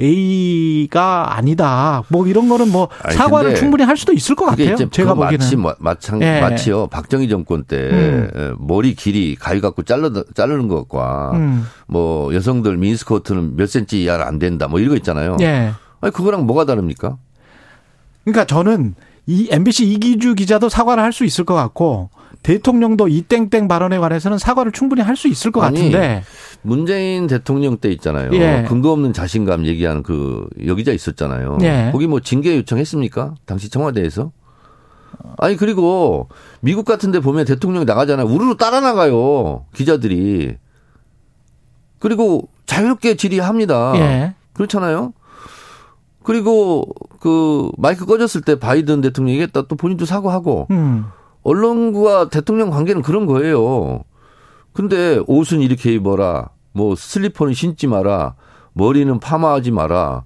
[0.00, 2.04] A가 아니다.
[2.08, 4.76] 뭐 이런 거는 뭐 아니, 사과를 충분히 할 수도 있을 것 같아요.
[4.76, 6.40] 제가 보기에는 마치 마찬 예.
[6.40, 6.86] 마치요.
[6.86, 8.30] 박정희 정권 때 음.
[8.36, 11.66] 예, 머리 길이 가위 갖고 잘라 자르는 것과 음.
[11.88, 14.68] 뭐 여성들 미니스커트는 몇 센치 이하 안 된다.
[14.68, 15.36] 뭐 이런 거 있잖아요.
[15.40, 15.72] 예.
[16.00, 17.16] 아니 그거랑 뭐가 다릅니까?
[18.24, 18.94] 그러니까 저는
[19.26, 22.10] 이 MBC 이기주 기자도 사과를 할 수 있을 것 같고
[22.42, 26.22] 대통령도 이 땡땡 발언에 관해서는 사과를 충분히 할 수 있을 것 아니, 같은데
[26.62, 28.30] 문재인 대통령 때 있잖아요.
[28.34, 28.64] 예.
[28.68, 31.58] 근거 없는 자신감 얘기하는 그 여기자 있었잖아요.
[31.62, 31.90] 예.
[31.92, 33.34] 거기 뭐 징계 요청했습니까?
[33.46, 34.30] 당시 청와대에서?
[35.38, 36.28] 아니 그리고
[36.60, 38.26] 미국 같은 데 보면 대통령이 나가잖아요.
[38.26, 39.66] 우르르 따라 나가요.
[39.74, 40.56] 기자들이.
[41.98, 43.92] 그리고 자유롭게 질의합니다.
[43.96, 44.34] 예.
[44.52, 45.12] 그렇잖아요.
[46.22, 46.84] 그리고
[47.20, 51.06] 그 마이크 꺼졌을 때 바이든 대통령 얘기했다 또 본인도 사과하고 음.
[51.48, 54.04] 언론과 대통령 관계는 그런 거예요.
[54.72, 56.50] 근데 옷은 이렇게 입어라.
[56.72, 58.34] 뭐 슬리퍼는 신지 마라.
[58.74, 60.24] 머리는 파마하지 마라.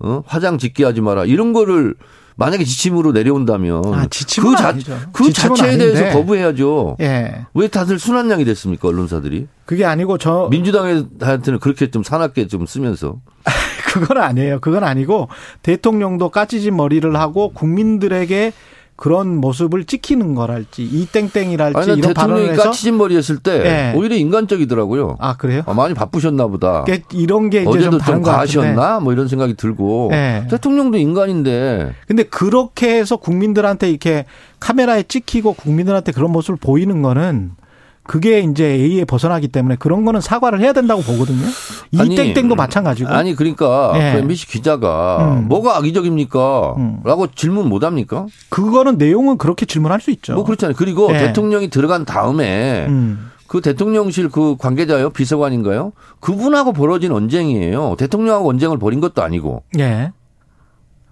[0.00, 0.22] 어?
[0.26, 1.24] 화장 짙게 하지 마라.
[1.24, 1.94] 이런 거를
[2.36, 4.72] 만약에 지침으로 내려온다면 아, 그, 자,
[5.12, 5.92] 그 자체에 아닌데.
[5.92, 6.96] 대해서 거부해야죠.
[7.00, 7.46] 예.
[7.54, 9.48] 왜 다들 순한 양이 됐습니까 언론사들이?
[9.64, 13.16] 그게 아니고 저 민주당한테는 그렇게 좀 사납게 좀 쓰면서
[13.92, 14.60] 그건 아니에요.
[14.60, 15.28] 그건 아니고
[15.62, 18.52] 대통령도 까치진 머리를 하고 국민들에게
[18.98, 23.92] 그런 모습을 찍히는 거랄지 이 땡땡이랄지 아니, 이런 대통령이 까치진 머리였을 때 네.
[23.94, 25.18] 오히려 인간적이더라고요.
[25.20, 25.62] 아 그래요?
[25.66, 26.84] 아, 많이 바쁘셨나 보다.
[27.12, 30.44] 이런 게 이제 어제도 좀, 좀 가셨나 뭐 이런 생각이 들고 네.
[30.50, 31.94] 대통령도 인간인데.
[32.08, 34.24] 근데 그렇게 해서 국민들한테 이렇게
[34.58, 37.52] 카메라에 찍히고 국민들한테 그런 모습을 보이는 거는
[38.08, 41.46] 그게 이제 A에 벗어나기 때문에 그런 거는 사과를 해야 된다고 보거든요.
[41.90, 43.10] 이 땡땡도 마찬가지고.
[43.10, 44.12] 아니 그러니까 네.
[44.14, 45.48] 그 MBC 기자가 음.
[45.48, 46.74] 뭐가 악의적입니까?
[46.78, 47.00] 음.
[47.04, 48.24] 라고 질문 못 합니까?
[48.48, 50.32] 그거는 내용은 그렇게 질문할 수 있죠.
[50.34, 50.74] 뭐 그렇잖아요.
[50.74, 51.18] 그리고 네.
[51.18, 53.30] 대통령이 들어간 다음에 음.
[53.46, 55.92] 그 대통령실 그 관계자요 비서관인가요?
[56.20, 57.96] 그분하고 벌어진 언쟁이에요.
[57.98, 59.64] 대통령하고 언쟁을 벌인 것도 아니고.
[59.74, 60.12] 네.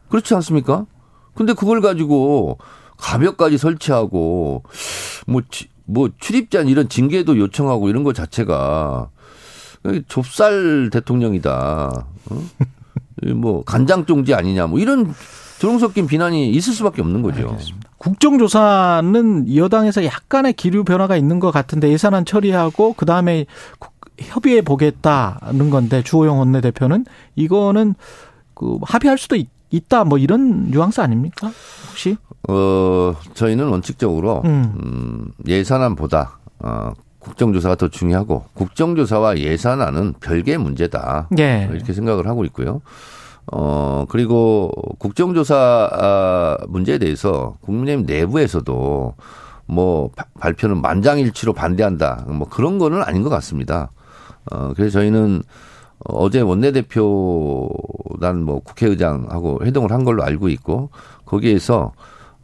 [0.08, 0.86] 그렇지 않습니까?
[1.34, 2.56] 근데 그걸 가지고
[2.96, 4.62] 가벽까지 설치하고
[5.26, 5.42] 뭐
[5.86, 9.08] 뭐 출입잔 이런 징계도 요청하고 이런 것 자체가
[10.08, 12.06] 좁쌀 대통령이다.
[12.30, 12.42] 어?
[13.34, 15.14] 뭐 간장 종지 아니냐 뭐 이런
[15.58, 17.48] 조롱 섞인 비난이 있을 수밖에 없는 거죠.
[17.48, 17.90] 알겠습니다.
[17.98, 23.46] 국정조사는 여당에서 약간의 기류 변화가 있는 것 같은데 예산안 처리하고 그 다음에
[24.18, 27.06] 협의해 보겠다는 건데 주호영 원내대표는
[27.36, 27.94] 이거는
[28.54, 31.50] 그 합의할 수도 있, 있다 뭐 이런 뉘앙스 아닙니까
[31.88, 32.16] 혹시?
[32.48, 34.72] 어 저희는 원칙적으로 음.
[34.82, 41.68] 음, 예산안보다 어, 국정조사가 더 중요하고 국정조사와 예산안은 별개의 문제다 예.
[41.72, 42.82] 이렇게 생각을 하고 있고요.
[43.52, 49.14] 어 그리고 국정조사 아, 문제에 대해서 국민의힘 내부에서도
[49.66, 53.90] 뭐 발표는 만장일치로 반대한다 뭐 그런 거는 아닌 것 같습니다.
[54.52, 55.42] 어 그래서 저희는
[56.04, 60.90] 어제 원내대표단 뭐 국회의장하고 회동을 한 걸로 알고 있고
[61.24, 61.92] 거기에서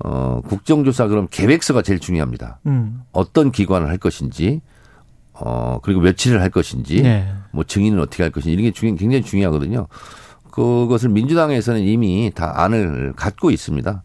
[0.04, 2.58] 어 국정조사 그럼 계획서가 제일 중요합니다.
[2.66, 3.02] 음.
[3.12, 4.60] 어떤 기관을 할 것인지
[5.32, 7.32] 어 그리고 며칠을 할 것인지 네.
[7.52, 9.86] 뭐 증인은 어떻게 할 것인지 이런 게 중요, 굉장히 중요하거든요.
[10.50, 14.02] 그것을 민주당에서는 이미 다 안을 갖고 있습니다.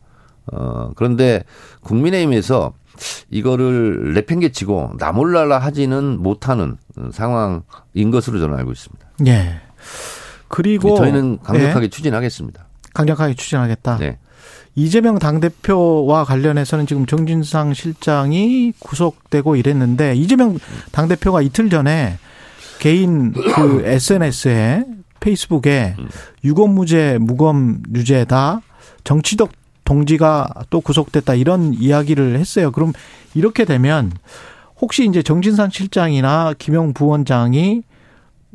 [0.54, 1.44] 어 그런데
[1.82, 2.74] 국민의힘에서
[3.30, 6.78] 이거를 내팽개치고 나몰라라 하지는 못하는
[7.12, 9.08] 상황인 것으로 저는 알고 있습니다.
[9.28, 9.62] 예.
[10.48, 11.90] 그리고 저희는 강력하게 예.
[11.90, 12.68] 추진하겠습니다.
[12.94, 13.98] 강력하게 추진하겠다.
[13.98, 14.18] 네.
[14.78, 20.60] 이재명 당대표와 관련해서는 지금 정진상 실장이 구속되고 이랬는데 이재명
[20.92, 22.20] 당대표가 이틀 전에
[22.78, 24.86] 개인 그 SNS에
[25.20, 26.08] 페이스북에 음.
[26.44, 28.62] 유검무죄, 무검유죄다.
[29.04, 29.52] 정치적
[29.84, 32.72] 동지가 또 구속됐다 이런 이야기를 했어요.
[32.72, 32.94] 그럼
[33.34, 34.12] 이렇게 되면
[34.80, 37.82] 혹시 이제 정진상 실장이나 김영 부원장이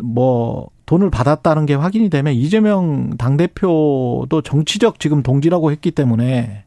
[0.04, 6.64] 뭐 돈을 받았다는 게 확인이 되면 이재명 당대표도 정치적 지금 동지라고 했기 때문에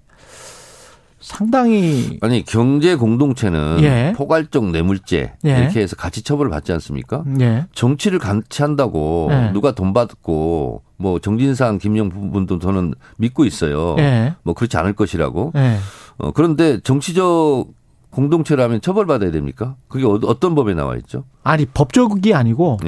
[1.20, 4.14] 상당히 아니 경제 공동체는 예.
[4.16, 5.60] 포괄적 뇌물죄 예.
[5.60, 7.24] 이렇게 해서 같이 처벌을 받지 않습니까?
[7.40, 7.68] 예.
[7.74, 9.52] 정치를 같이 한다고 예.
[9.54, 13.96] 누가 돈 받고 뭐 정진상 김영 부분도 저는 믿고 있어요.
[14.00, 14.34] 예.
[14.42, 15.52] 뭐 그렇지 않을 것이라고.
[15.56, 15.78] 예.
[16.18, 17.68] 어, 그런데 정치적
[18.10, 19.76] 공동체라면 처벌받아야 됩니까?
[19.88, 21.26] 그게 어떤 법에 나와 있죠?
[21.44, 22.80] 아니 법적이 아니고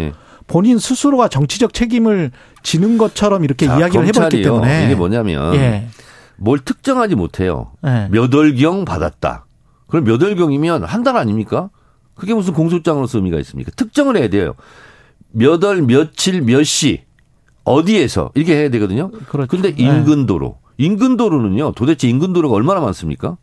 [0.47, 2.31] 본인 스스로가 정치적 책임을
[2.63, 5.89] 지는 것처럼 이렇게 자, 이야기를 해봤기 때문에 이게 뭐냐면.
[6.37, 7.71] 뭘 특정하지 못해요.
[7.81, 8.07] 네.
[8.11, 9.45] 몇 월경 받았다.
[9.87, 11.69] 그럼 몇 월경이면 한 달 아닙니까?
[12.15, 13.71] 그게 무슨 공소장으로서 의미가 있습니까?
[13.75, 14.53] 특정을 해야 돼요.
[15.31, 17.03] 몇 월, 며칠, 몇 시,
[17.63, 19.11] 어디에서 이렇게 해야 되거든요.
[19.11, 19.47] 그렇죠.
[19.47, 19.83] 근데 네.
[19.83, 20.57] 인근도로.
[20.77, 23.37] 인근도로는요, 도대체 인근도로가 얼마나 많습니까?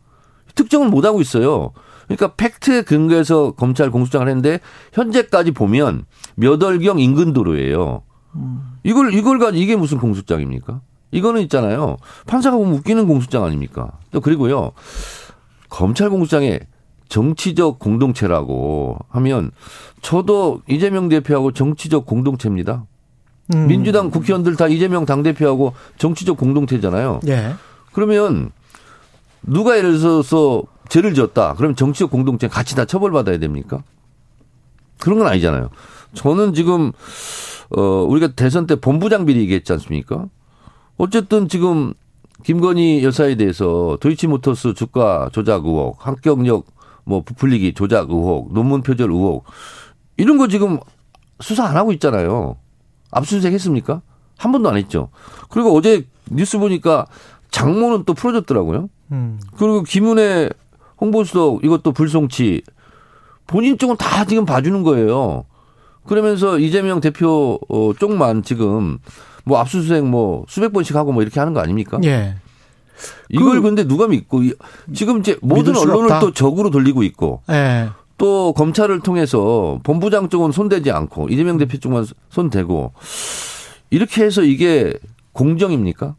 [0.55, 1.71] 특정을 못 하고 있어요.
[2.07, 4.59] 그러니까 팩트에 근거해서 검찰 공소장을 했는데
[4.93, 8.03] 현재까지 보면 몇 월경 인근 도로예요.
[8.35, 8.77] 음.
[8.83, 10.81] 이걸 이걸 가지고 이게 무슨 공소장입니까?
[11.11, 11.97] 이거는 있잖아요.
[12.27, 13.91] 판사가 보면 웃기는 공소장 아닙니까?
[14.11, 14.71] 또 그리고요.
[15.69, 16.59] 검찰 공소장에
[17.07, 19.51] 정치적 공동체라고 하면
[20.01, 22.85] 저도 이재명 대표하고 정치적 공동체입니다.
[23.53, 23.67] 음.
[23.67, 27.21] 민주당 국회의원들 다 이재명 당대표하고 정치적 공동체잖아요.
[27.27, 27.53] 예.
[27.93, 28.51] 그러면
[29.43, 31.55] 누가 예를 들어서 죄를 졌다.
[31.55, 33.83] 그러면 정치적 공동체 같이 다 처벌받아야 됩니까?
[34.99, 35.69] 그런 건 아니잖아요.
[36.13, 36.91] 저는 지금
[37.75, 40.25] 어 우리가 대선 때 본부장 비리 얘기했지 않습니까?
[40.97, 41.93] 어쨌든 지금
[42.43, 46.65] 김건희 여사에 대해서 도이치모터스 주가 조작 의혹, 합격력
[47.03, 49.45] 뭐 부풀리기 조작 의혹, 논문 표절 의혹
[50.17, 50.79] 이런 거 지금
[51.39, 52.57] 수사 안 하고 있잖아요.
[53.11, 54.01] 압수수색 했습니까?
[54.37, 55.09] 한 번도 안 했죠.
[55.49, 57.05] 그리고 어제 뉴스 보니까
[57.51, 58.89] 장모는 또 풀어졌더라고요.
[59.11, 59.39] 음.
[59.57, 60.49] 그리고 김은혜
[60.99, 62.61] 홍보수석 이것도 불송치
[63.47, 65.45] 본인 쪽은 다 지금 봐주는 거예요.
[66.05, 68.99] 그러면서 이재명 대표 어, 쪽만 지금
[69.43, 71.99] 뭐 압수수색 뭐 수백 번씩 하고 뭐 이렇게 하는 거 아닙니까?
[72.03, 72.35] 예.
[73.29, 74.41] 이걸 그, 근데 누가 믿고
[74.93, 76.19] 지금 이제 모든 언론을 없다.
[76.19, 77.89] 또 적으로 돌리고 있고 예.
[78.17, 82.93] 또 검찰을 통해서 본부장 쪽은 손대지 않고 이재명 대표 쪽만 손대고
[83.89, 84.93] 이렇게 해서 이게
[85.33, 86.15] 공정입니까?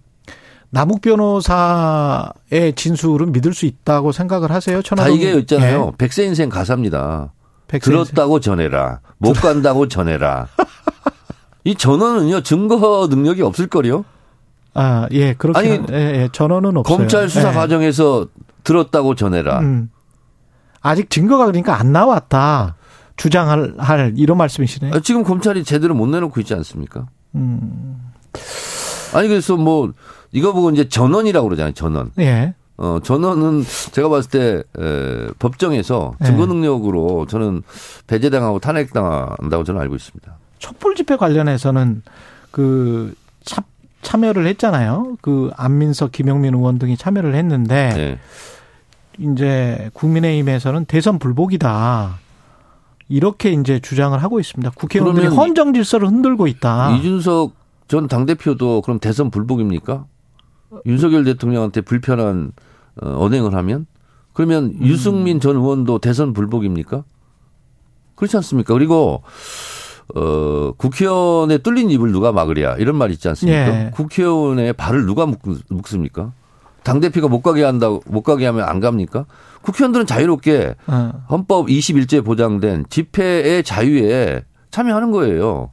[0.71, 4.83] 남욱 변호사의 진술은 믿을 수 있다고 생각을 하세요?
[4.83, 5.91] 다 이게 있잖아요.
[5.93, 5.97] 예.
[5.97, 7.33] 백세 인생 가사입니다.
[7.69, 8.53] 백세 들었다고 인생.
[8.53, 9.01] 전해라.
[9.19, 10.49] 못 간다고 전해라.
[11.65, 14.05] 이 전원은요 증거 능력이 없을 거요.
[14.75, 16.97] 아, 예, 그렇게 아니, 예, 예, 전원은 없어요.
[16.99, 17.55] 검찰 수사 예.
[17.55, 18.27] 과정에서
[18.63, 19.61] 들었다고 전해라.
[19.61, 19.91] 음.
[20.83, 22.77] 아직 증거가 그러니까 안 나왔다.
[23.17, 24.91] 주장할 할 이런 말씀이시네.
[24.93, 27.07] 아, 지금 검찰이 제대로 못 내놓고 있지 않습니까?
[27.35, 28.13] 음.
[29.15, 29.93] 아니 그래서 뭐
[30.33, 31.73] 이거 보고 이제 전원이라고 그러잖아요.
[31.75, 32.11] 전원.
[32.19, 32.55] 예.
[32.79, 36.47] 어, 전원은 제가 봤을 때 에, 법정에서 증거 예.
[36.47, 37.63] 능력으로 저는
[38.07, 40.37] 배제당하고 탄핵당한다고 저는 알고 있습니다.
[40.59, 42.03] 촛불 집회 관련해서는
[42.51, 43.65] 그 참,
[44.03, 45.17] 참여를 했잖아요.
[45.23, 48.19] 그 안민석, 김영민 의원 등이 참여를 했는데 네.
[49.19, 52.19] 이제 국민의힘에서는 대선 불복이다.
[53.09, 54.71] 이렇게 이제 주장을 하고 있습니다.
[54.75, 56.97] 국회의원들이 헌정 질서를 흔들고 있다.
[56.97, 57.53] 이준석
[57.89, 60.07] 전 당대표도 그럼 대선 불복입니까?
[60.87, 62.53] 윤석열 대통령한테 불편한
[63.01, 63.87] 어, 언행을 하면?
[64.33, 64.87] 그러면 음.
[64.87, 67.05] 유승민 전 의원도 대선 불복입니까?
[68.17, 68.75] 그렇지 않습니까?
[68.75, 69.23] 그리고
[70.15, 73.87] 어, 국회의원의 뚫린 입을 누가 막으랴 이런 말 있지 않습니까?
[73.87, 73.91] 예.
[73.93, 75.41] 국회의원의 발을 누가 묶,
[75.87, 76.33] 습니까
[76.83, 79.27] 당대표가 못 가게 한다고, 못 가게 하면 안 갑니까?
[79.63, 81.13] 국회의원들은 자유롭게 어.
[81.29, 85.73] 헌법 21조에 보장된 집회의 자유에 참여하는 거예요.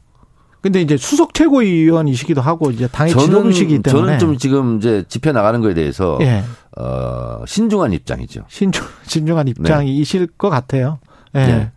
[0.64, 5.60] 근데 이제 수석 최고위원이시기도 하고 이제 당의 지도부시기 때문에 저는 좀 지금 이제 집회 나가는
[5.60, 6.42] 거에 대해서 예.
[6.78, 8.46] 어, 신중한 입장이죠.
[8.48, 10.34] 신중 신중한 입장이실 네.
[10.38, 11.00] 것 같아요.
[11.36, 11.40] 예.
[11.40, 11.72] 네.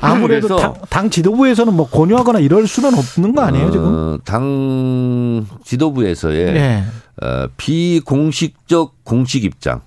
[0.00, 3.86] 아무래도 당, 당, 지도부에서는 뭐 권유하거나 이럴 수는 없는 거 아니에요 지금?
[3.86, 6.84] 어, 당 지도부에서의 네.
[7.22, 9.80] 어, 비공식적 공식 입장.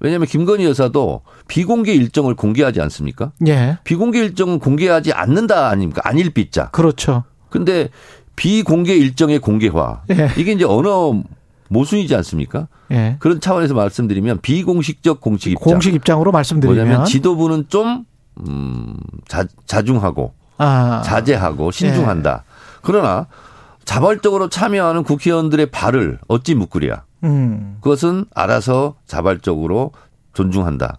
[0.00, 3.30] 왜냐하면 김건희 여사도 비공개 일정을 공개하지 않습니까?
[3.46, 3.78] 예.
[3.84, 6.02] 비공개 일정은 공개하지 않는다 아닙니까?
[6.04, 6.70] 아닐 삐자.
[6.70, 7.24] 그렇죠.
[7.50, 7.88] 근데
[8.36, 10.02] 비공개 일정의 공개화.
[10.10, 10.30] 예.
[10.36, 11.22] 이게 이제 언어
[11.68, 12.68] 모순이지 않습니까?
[12.90, 13.16] 예.
[13.18, 15.72] 그런 차원에서 말씀드리면 비공식적 공식 입장.
[15.72, 18.04] 공식 입장으로 말씀드리면 뭐냐면 지도부는 좀
[18.46, 18.96] 음,
[19.26, 21.02] 자, 자중하고 아.
[21.04, 22.44] 자제하고 신중한다.
[22.44, 22.78] 예.
[22.82, 23.26] 그러나
[23.84, 27.04] 자발적으로 참여하는 국회의원들의 발을 어찌 묶으랴.
[27.24, 27.78] 음.
[27.80, 29.92] 그것은 알아서 자발적으로
[30.34, 30.98] 존중한다.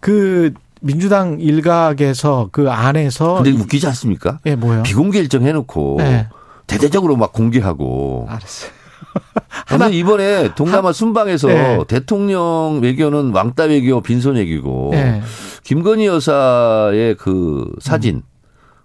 [0.00, 0.54] 그
[0.86, 4.38] 민주당 일각에서 그 안에서 근데 웃기지 않습니까?
[4.46, 4.84] 예, 뭐요?
[4.84, 6.28] 비공개 일정 해놓고 네.
[6.66, 8.26] 대대적으로 막 공개하고.
[8.28, 8.70] 알았어요.
[9.66, 11.78] 하나 이번에 동남아 순방에서 네.
[11.88, 15.22] 대통령 외교는 왕따 외교 빈손 외교고 네.
[15.64, 18.22] 김건희 여사의 그 사진 음.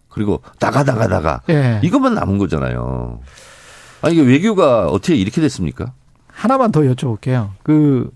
[0.10, 1.80] 그리고 나가 나가 나가 네.
[1.84, 3.20] 이것만 남은 거잖아요.
[4.02, 5.94] 아니 이게 외교가 어떻게 이렇게 됐습니까?
[6.28, 7.50] 하나만 더 여쭤볼게요.
[7.64, 8.10] 그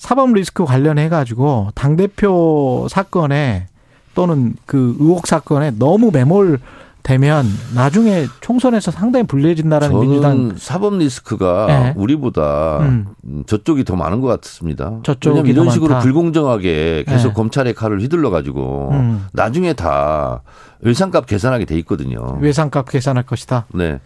[0.00, 3.66] 사법 리스크 관련해 가지고 당 대표 사건에
[4.14, 6.58] 또는 그 의혹 사건에 너무 매몰
[7.02, 7.44] 되면
[7.74, 11.94] 나중에 총선에서 상당히 불리해진다라는 저는 민주당 사법 리스크가 네.
[11.96, 13.06] 우리보다 음.
[13.46, 15.00] 저쪽이 더 많은 것 같습니다.
[15.02, 16.02] 저쪽이 이런 식으로 많다.
[16.02, 17.34] 불공정하게 계속 네.
[17.34, 19.26] 검찰의 칼을 휘둘러 가지고 음.
[19.34, 20.40] 나중에 다
[20.80, 22.38] 외상값 계산하게 돼 있거든요.
[22.40, 23.66] 외상값 계산할 것이다.
[23.74, 24.00] 네.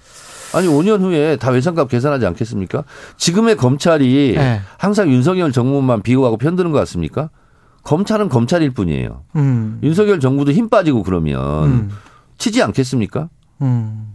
[0.55, 2.85] 아니 5년 후에 다 외상값 계산하지 않겠습니까?
[3.17, 4.61] 지금의 검찰이 네.
[4.79, 7.31] 항상 윤석열 정부만 비호하고 편드는 것 같습니까?
[7.83, 9.25] 검찰은 검찰일 뿐이에요.
[9.37, 9.79] 음.
[9.83, 11.91] 윤석열 정부도 힘 빠지고 그러면 음.
[12.39, 13.29] 치지 않겠습니까?
[13.63, 14.15] 음.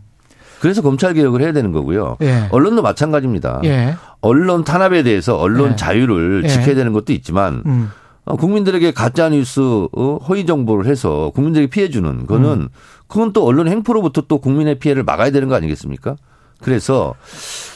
[0.59, 2.17] 그래서 검찰 개혁을 해야 되는 거고요.
[2.21, 2.47] 예.
[2.51, 3.61] 언론도 마찬가지입니다.
[3.63, 3.95] 예.
[4.21, 5.75] 언론 탄압에 대해서 언론 예.
[5.75, 6.47] 자유를 예.
[6.49, 7.91] 지켜야 되는 것도 있지만 음.
[8.25, 12.67] 어, 국민들에게 가짜 뉴스 어, 허위 정보를 해서 국민들에게 피해 주는 거는 음.
[13.07, 16.15] 그건 또 언론 행포로부터 또 국민의 피해를 막아야 되는 거 아니겠습니까?
[16.61, 17.15] 그래서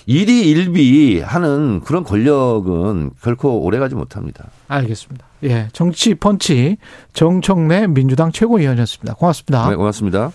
[0.06, 4.50] 일이 일비 하는 그런 권력은 결코 오래가지 못합니다.
[4.68, 5.26] 알겠습니다.
[5.44, 6.78] 예, 정치 펀치
[7.14, 9.16] 정청래 민주당 최고위원이었습니다.
[9.16, 9.70] 고맙습니다.
[9.70, 10.32] 네, 고맙습니다.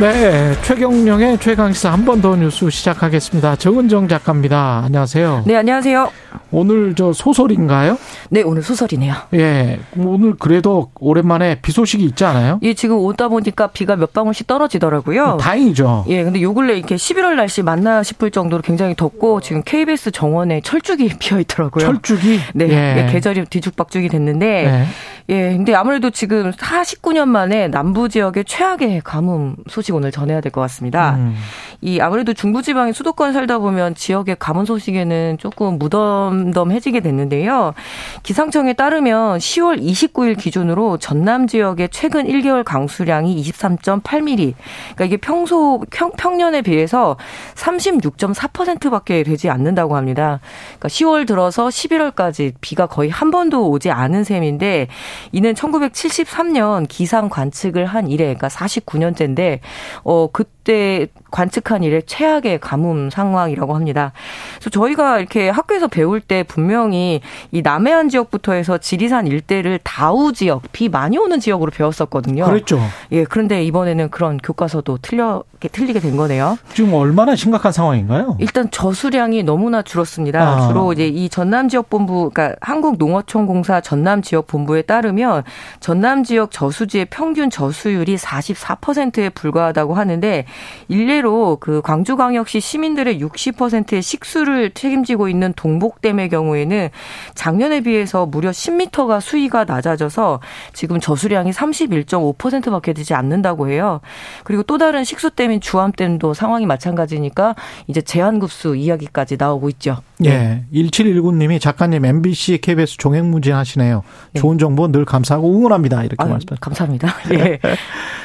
[0.00, 3.56] 네, 최경령의 최강시사 한 번 더 뉴스 시작하겠습니다.
[3.56, 4.82] 정은정 작가입니다.
[4.84, 5.44] 안녕하세요.
[5.46, 6.10] 네, 안녕하세요.
[6.50, 7.96] 오늘 저 소설인가요?
[8.30, 9.14] 네, 오늘 소설이네요.
[9.34, 12.58] 예, 오늘 그래도 오랜만에 비 소식이 있지 않아요?
[12.62, 15.38] 예, 지금 오다 보니까 비가 몇 방울씩 떨어지더라고요.
[15.40, 16.04] 다행이죠.
[16.08, 20.60] 예, 근데 요 근래 이렇게 11월 날씨 맞나 싶을 정도로 굉장히 덥고 지금 KBS 정원에
[20.62, 21.84] 철쭉이 피어 있더라고요.
[21.86, 22.40] 철쭉이?
[22.54, 22.68] 네,
[23.06, 23.12] 예.
[23.12, 24.86] 계절이 뒤죽박죽이 됐는데 네.
[25.30, 30.60] 예, 근데 아무래도 지금 49년 만에 남부 지역의 최악의 가뭄 소식 오늘 전해야 될 것
[30.62, 31.16] 같습니다.
[31.16, 31.34] 음.
[31.80, 37.74] 이 아무래도 중부지방의 수도권 살다 보면 지역의 가뭄 소식에는 조금 무덤덤해지게 됐는데요.
[38.22, 44.54] 기상청에 따르면 10월 29일 기준으로 전남 지역의 최근 1개월 강수량이 23.8mm.
[44.94, 47.16] 그러니까 이게 평소 평, 년에 비해서
[47.54, 50.40] 36.4%밖에 되지 않는다고 합니다.
[50.78, 54.88] 그러니까 10월 들어서 11월까지 비가 거의 한 번도 오지 않은 셈인데
[55.32, 59.60] 이는 1973년 기상 관측을 한 이래 그러니까 49년째인데
[60.04, 64.12] 어 그때 관측한 이래 최악의 가뭄 상황이라고 합니다.
[64.54, 70.62] 그래서 저희가 이렇게 학교에서 배울 때 분명히 이 남해안 지역부터 해서 지리산 일대를 다우 지역
[70.70, 72.44] 비 많이 오는 지역으로 배웠었거든요.
[72.44, 72.78] 그렇죠.
[73.10, 76.58] 예, 그런데 이번에는 그런 교과서도 틀려 틀리게 된 거네요.
[76.72, 78.36] 지금 얼마나 심각한 상황인가요?
[78.38, 80.40] 일단 저수량이 너무나 줄었습니다.
[80.40, 80.68] 아.
[80.68, 85.42] 주로 이제 이 전남 지역 본부 그러니까 한국농어촌공사 전남 지역 본부에 따르면
[85.80, 90.44] 전남 지역 저수지의 평균 저수율이 44%에 불과하다고 하는데
[90.88, 91.23] 일례로
[91.60, 96.90] 그 광주광역시 시민들의 60%의 식수를 책임지고 있는 동복댐의 경우에는
[97.34, 100.40] 작년에 비해서 무려 10m가 수위가 낮아져서
[100.72, 104.00] 지금 저수량이 31.5%밖에 되지 않는다고 해요.
[104.44, 107.54] 그리고 또 다른 식수댐인 주암댐도 상황이 마찬가지니까
[107.86, 109.98] 이제 제한급수 이야기까지 나오고 있죠.
[110.24, 110.64] 예.
[110.72, 114.02] 1719님이 작가님 MBC KBS 종횡무진 하시네요.
[114.36, 114.38] 예.
[114.38, 116.04] 좋은 정보 늘 감사하고 응원합니다.
[116.04, 116.56] 이렇게 말씀하셨습니다.
[116.60, 117.14] 감사합니다.
[117.34, 117.60] 예.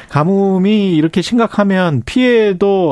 [0.08, 2.89] 가뭄이 이렇게 심각하면 피해도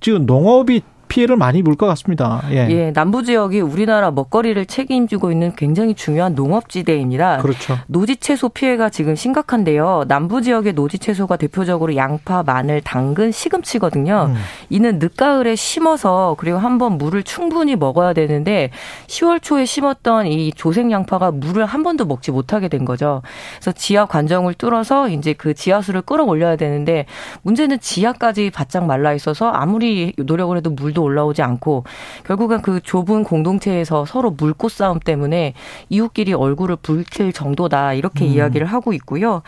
[0.00, 0.82] 지금 농업이
[1.12, 2.42] 피해를 많이 볼것 같습니다.
[2.52, 2.66] 예.
[2.70, 2.90] 예.
[2.90, 7.36] 남부 지역이 우리나라 먹거리를 책임지고 있는 굉장히 중요한 농업지대입니다.
[7.42, 7.78] 그렇죠.
[7.86, 10.04] 노지 채소 피해가 지금 심각한데요.
[10.08, 14.28] 남부 지역의 노지 채소가 대표적으로 양파, 마늘, 당근, 시금치거든요.
[14.30, 14.36] 음.
[14.70, 18.70] 이는 늦가을에 심어서 그리고 한번 물을 충분히 먹어야 되는데
[19.08, 23.20] 10월 초에 심었던 이 조색 양파가 물을 한 번도 먹지 못하게 된 거죠.
[23.56, 27.04] 그래서 지하 관정을 뚫어서 이제 그 지하수를 끌어올려야 되는데
[27.42, 31.84] 문제는 지하까지 바짝 말라 있어서 아무리 노력을 해도 물도 올라오지 않고
[32.24, 35.54] 결국은 그 좁은 공동체에서 서로 물꽃 싸움 때문에
[35.88, 38.30] 이웃끼리 얼굴을 붉힐 정도다 이렇게 음.
[38.30, 39.42] 이야기를 하고 있고요.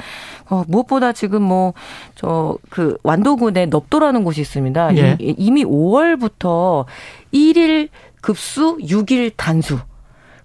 [0.50, 1.74] 어, 무엇보다 지금 뭐
[2.14, 4.96] 저 그 완도군에 넙도라는 곳이 있습니다.
[4.96, 5.16] 예.
[5.20, 6.84] 이미 5월부터
[7.32, 7.88] 1일
[8.20, 9.78] 급수 6일 단수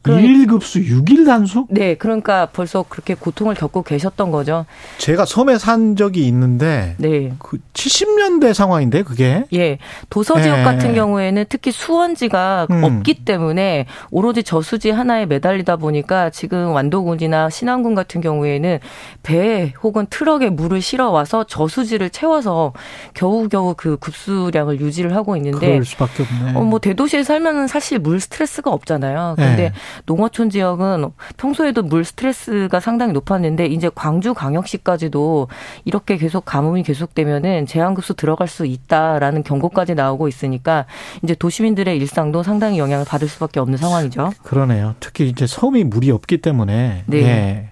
[0.04, 1.66] 2일 급수 6일 단수?
[1.70, 4.66] 네, 그러니까 벌써 그렇게 고통을 겪고 계셨던 거죠.
[4.98, 7.34] 제가 섬에 산 적이 있는데 네.
[7.38, 9.44] 그 70년대 상황인데 그게?
[9.54, 9.78] 예.
[10.10, 10.64] 도서 지역 네.
[10.64, 12.84] 같은 경우에는 특히 수원지가 음.
[12.84, 18.80] 없기 때문에 오로지 저수지 하나에 매달리다 보니까 지금 완도군이나 신안군 같은 경우에는
[19.24, 22.74] 배 혹은 트럭에 물을 실어 와서 저수지를 채워서
[23.16, 26.58] 겨우겨우 그 급수량을 유지를 하고 있는데 그럴 수밖에 없네.
[26.58, 29.36] 어, 뭐 대도시에 살면은 사실 물 스트레스가 없잖아요.
[29.38, 29.74] 근데 네.
[30.06, 35.48] 농어촌 지역은 평소에도 물 스트레스가 상당히 높았는데 이제 광주 광역시까지도
[35.86, 40.86] 이렇게 계속 가뭄이 계속되면은 제한급수 들어갈 수 있다라는 경고까지 나오고 있으니까
[41.24, 44.32] 이제 도시민들의 일상도 상당히 영향을 받을 수밖에 없는 상황이죠.
[44.44, 44.96] 그러네요.
[45.00, 47.22] 특히 이제 섬이 물이 없기 때문에 네.
[47.22, 47.72] 네.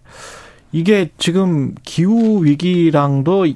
[0.72, 3.48] 이게 지금 기후 위기랑도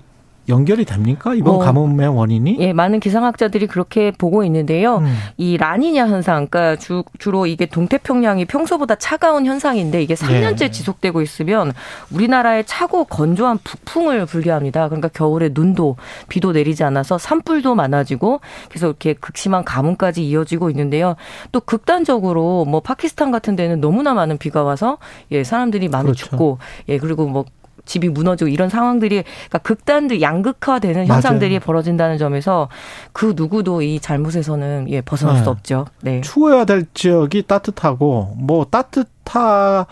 [0.49, 1.33] 연결이 됩니까?
[1.35, 2.57] 이번 어, 가뭄의 원인이?
[2.59, 4.97] 예, 많은 기상학자들이 그렇게 보고 있는데요.
[4.97, 5.15] 음.
[5.37, 10.71] 이 라니냐 현상, 그러니까 주, 로 이게 동태평양이 평소보다 차가운 현상인데 이게 3년째 네.
[10.71, 11.71] 지속되고 있으면
[12.11, 14.87] 우리나라에 차고 건조한 북풍을 불게 합니다.
[14.87, 15.95] 그러니까 겨울에 눈도
[16.27, 21.15] 비도 내리지 않아서 산불도 많아지고 계속 이렇게 극심한 가뭄까지 이어지고 있는데요.
[21.51, 24.97] 또 극단적으로 뭐 파키스탄 같은 데는 너무나 많은 비가 와서
[25.31, 26.27] 예, 사람들이 많이 그렇죠.
[26.27, 26.57] 죽고
[26.89, 27.45] 예, 그리고 뭐
[27.91, 31.59] 집이 무너지고 이런 상황들이 그러니까 극단들 양극화되는 현상들이 맞아요.
[31.59, 32.69] 벌어진다는 점에서
[33.11, 35.43] 그 누구도 이 잘못에서는 예 벗어날 네.
[35.43, 35.85] 수 없죠.
[35.99, 36.21] 네.
[36.21, 39.85] 추워야 될 지역이 따뜻하고 뭐 따뜻하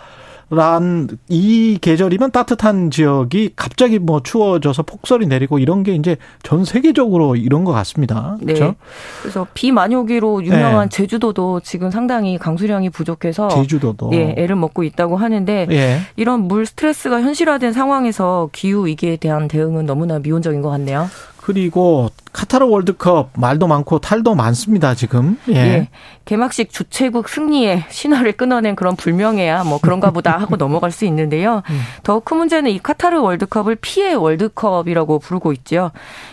[0.49, 7.63] 란이 계절이면 따뜻한 지역이 갑자기 뭐 추워져서 폭설이 내리고 이런 게 이제 전 세계적으로 이런
[7.63, 8.37] 것 같습니다.
[8.39, 8.65] 그렇죠?
[8.65, 8.75] 네.
[9.21, 10.97] 그래서 비 많이 오기로 유명한 네.
[10.97, 15.99] 제주도도 지금 상당히 강수량이 부족해서 제주도도 예, 애를 먹고 있다고 하는데 예.
[16.15, 21.07] 이런 물 스트레스가 현실화된 상황에서 기후 위기에 대한 대응은 너무나 미온적인 것 같네요.
[21.49, 25.39] 그리고 카타르 월드컵 말도 많고 탈도 많습니다 지금.
[25.49, 25.55] 예.
[25.55, 25.89] 예.
[26.25, 31.63] 개막식 주최국 승리에 신화를 끊어낸 그런 불명예야 뭐 그런가 보다 하고 넘어갈 수 있는데요.
[31.67, 31.81] 음.
[32.03, 35.89] 더큰 문제는 이 카타르 월드컵을 피해 월드컵이라고 부르고 있죠.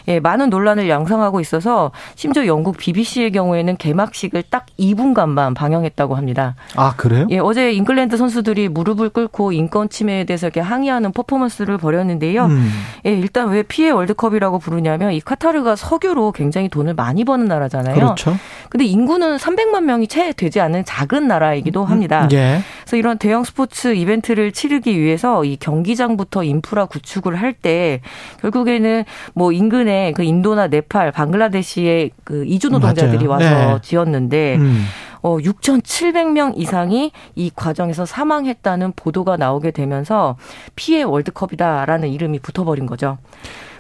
[0.07, 6.57] 예, 많은 논란을 양상하고 있어서 심지어 영국 BBC의 경우에는 개막식을 딱 2분간만 방영했다고 합니다.
[6.75, 7.27] 아 그래요?
[7.31, 12.45] 예, 어제 잉글랜드 선수들이 무릎을 꿇고 인권 침해에 대해서 이렇게 항의하는 퍼포먼스를 벌였는데요.
[12.45, 12.71] 음.
[13.07, 17.95] 예, 일단 왜 피해 월드컵이라고 부르냐면 이 카타르가 석유로 굉장히 돈을 많이 버는 나라잖아요.
[17.95, 18.37] 그렇죠.
[18.71, 22.29] 근데 인구는 300만 명이 채 되지 않은 작은 나라이기도 음, 합니다.
[22.33, 22.61] 예.
[22.81, 28.01] 그래서 이런 대형 스포츠 이벤트를 치르기 위해서 이 경기장부터 인프라 구축을 할 때
[28.43, 29.05] 결국에는
[29.35, 33.45] 뭐 인근에 그 인도나 네팔, 방글라데시의 그 이주 노동자들이 와서
[33.75, 33.79] 네.
[33.81, 34.85] 지었는데 음.
[35.23, 40.37] 어 6,700명 이상이 이 과정에서 사망했다는 보도가 나오게 되면서
[40.77, 43.19] 피해 월드컵이다라는 이름이 붙어버린 거죠.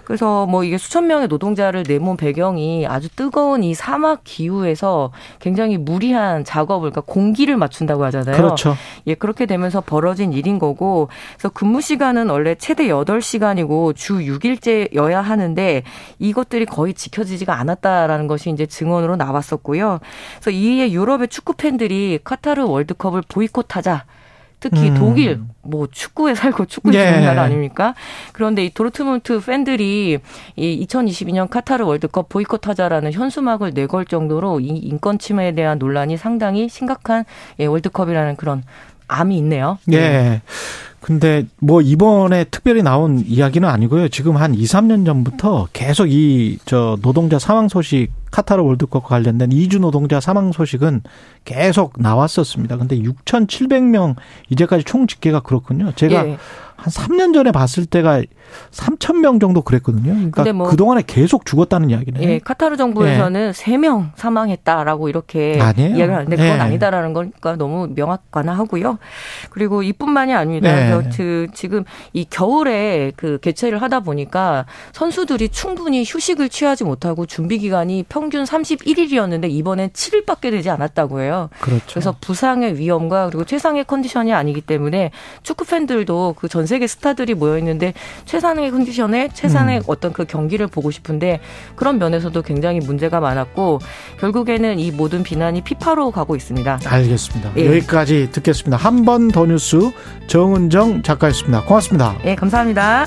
[0.06, 6.44] 그래서 뭐 이게 수천 명의 노동자를 내몬 배경이 아주 뜨거운 이 사막 기후에서 굉장히 무리한
[6.44, 8.36] 작업을 그러니까 공기를 맞춘다고 하잖아요.
[8.36, 8.76] 그렇죠.
[9.08, 15.82] 예, 그렇게 되면서 벌어진 일인 거고 그래서 근무 시간은 원래 최대 8시간이고 주 6일째여야 하는데
[16.20, 19.98] 이것들이 거의 지켜지지가 않았다라는 것이 이제 증언으로 나왔었고요.
[20.40, 24.04] 그래서 이에 유럽의 축구 팬들이 카타르 월드컵을 보이콧하자
[24.70, 24.94] 특히 음.
[24.94, 27.04] 독일 뭐 축구에 살고 축구 예.
[27.04, 27.94] 좋는 나라 아닙니까?
[28.32, 30.18] 그런데 이 도르트문트 팬들이
[30.56, 37.24] 이 2022년 카타르 월드컵 보이콧하자라는 현수막을 내걸 정도로 이 인권 침해에 대한 논란이 상당히 심각한
[37.60, 38.62] 예, 월드컵이라는 그런
[39.08, 39.78] 암이 있네요.
[39.92, 39.98] 예.
[39.98, 40.42] 네.
[41.00, 44.08] 근데 뭐 이번에 특별히 나온 이야기는 아니고요.
[44.08, 49.78] 지금 한 2, 3년 전부터 계속 이 저 노동자 사망 소식 카타르 월드컵과 관련된 이주
[49.78, 51.02] 노동자 사망 소식은
[51.44, 52.76] 계속 나왔었습니다.
[52.76, 54.16] 근데 6,700명
[54.50, 55.92] 이제까지 총 집계가 그렇군요.
[55.94, 56.38] 제가 예.
[56.86, 58.22] 한 3년 전에 봤을 때가
[58.70, 60.30] 3천 명 정도 그랬거든요.
[60.30, 62.22] 그러니까 뭐 그동안에 계속 죽었다는 이야기네.
[62.22, 63.50] 예, 카타르 정부에서는 예.
[63.50, 65.88] 3명 사망했다라고 이렇게 아니에요.
[65.90, 66.60] 이야기를 하는데 그건 예.
[66.60, 68.98] 아니다라는 거니까 너무 명확관화하고요.
[69.50, 70.96] 그리고 이뿐만이 아닙니다.
[70.96, 71.08] 예.
[71.16, 78.04] 그 지금 이 겨울에 그 개최를 하다 보니까 선수들이 충분히 휴식을 취하지 못하고 준비 기간이
[78.08, 81.50] 평균 31일이었는데 이번엔 7일밖에 되지 않았다고 해요.
[81.60, 81.84] 그렇죠.
[81.88, 85.10] 그래서 부상의 위험과 그리고 최상의 컨디션이 아니기 때문에
[85.42, 87.92] 축구 팬들도 그 전세 계 스타들이 모여 있는데
[88.24, 89.82] 최상의 컨디션에 최상의 음.
[89.86, 91.40] 어떤 그 경기를 보고 싶은데
[91.76, 93.80] 그런 면에서도 굉장히 문제가 많았고
[94.20, 96.80] 결국에는 이 모든 비난이 피파로 가고 있습니다.
[96.84, 97.52] 알겠습니다.
[97.56, 97.66] 예.
[97.66, 98.76] 여기까지 듣겠습니다.
[98.76, 99.78] 한 번 더 뉴스
[100.26, 101.62] 정은정 작가였습니다.
[101.62, 102.16] 고맙습니다.
[102.24, 103.06] 예, 감사합니다.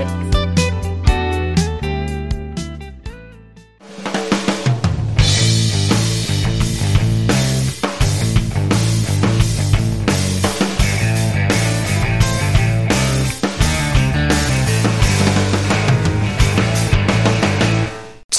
[0.00, 0.41] 예.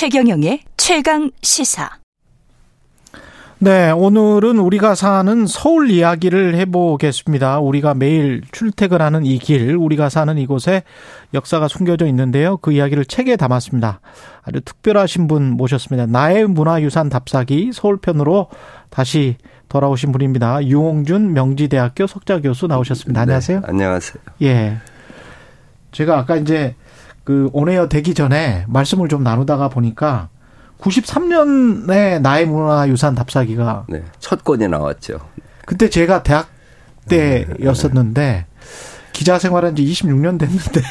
[0.03, 1.89] 최경영의 최강 시사.
[3.59, 7.61] 네, 오늘은 우리가 사는 서울 이야기를 해보겠습니다.
[7.61, 10.83] 우리가 매일 출퇴근하는 이 길, 우리가 사는 이곳에
[11.33, 12.57] 역사가 숨겨져 있는데요.
[12.57, 14.01] 그 이야기를 책에 담았습니다.
[14.41, 16.05] 아주 특별하신 분 모셨습니다.
[16.05, 18.49] 나의 문화유산 답사기 서울편으로
[18.89, 19.37] 다시
[19.69, 20.65] 돌아오신 분입니다.
[20.65, 23.21] 유홍준 명지대학교 석좌 교수 나오셨습니다.
[23.21, 23.59] 안녕하세요.
[23.61, 24.15] 네, 안녕하세요.
[24.41, 24.79] 예.
[25.93, 26.75] 제가 아까 이제
[27.23, 30.29] 그 온에어 되기 전에 말씀을 좀 나누다가 보니까
[30.79, 35.19] 93년에 나의 문화유산 답사기가 네, 첫 권이 나왔죠.
[35.65, 36.49] 그때 제가 대학
[37.07, 38.45] 때였었는데
[39.13, 40.81] 기자 생활한 지 26년 됐는데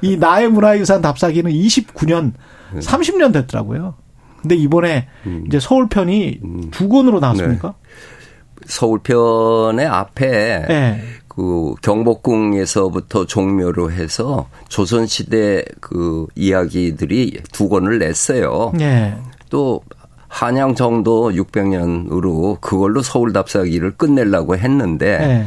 [0.00, 2.32] 이 나의 문화유산 답사기는 29년
[2.74, 3.94] 30년 됐더라고요.
[4.40, 5.44] 근데 이번에 음.
[5.46, 6.70] 이제 서울편이 음.
[6.70, 7.68] 두 권으로 나왔습니까?
[7.68, 8.64] 네.
[8.66, 11.02] 서울편의 앞에 네.
[11.34, 18.72] 그 경복궁에서부터 종묘로 해서 조선시대 그 이야기들이 두 권을 냈어요.
[18.74, 19.16] 네.
[19.48, 19.80] 또
[20.28, 25.46] 한양 정도 600년으로 그걸로 서울 답사기를 끝내려고 했는데 네.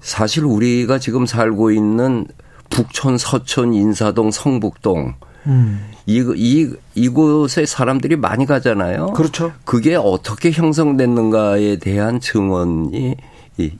[0.00, 2.26] 사실 우리가 지금 살고 있는
[2.70, 5.16] 북촌, 서촌, 인사동, 성북동
[5.48, 5.86] 음.
[6.06, 9.08] 이, 이, 이곳에 사람들이 많이 가잖아요.
[9.08, 9.52] 그렇죠.
[9.66, 13.16] 그게 어떻게 형성됐는가에 대한 증언이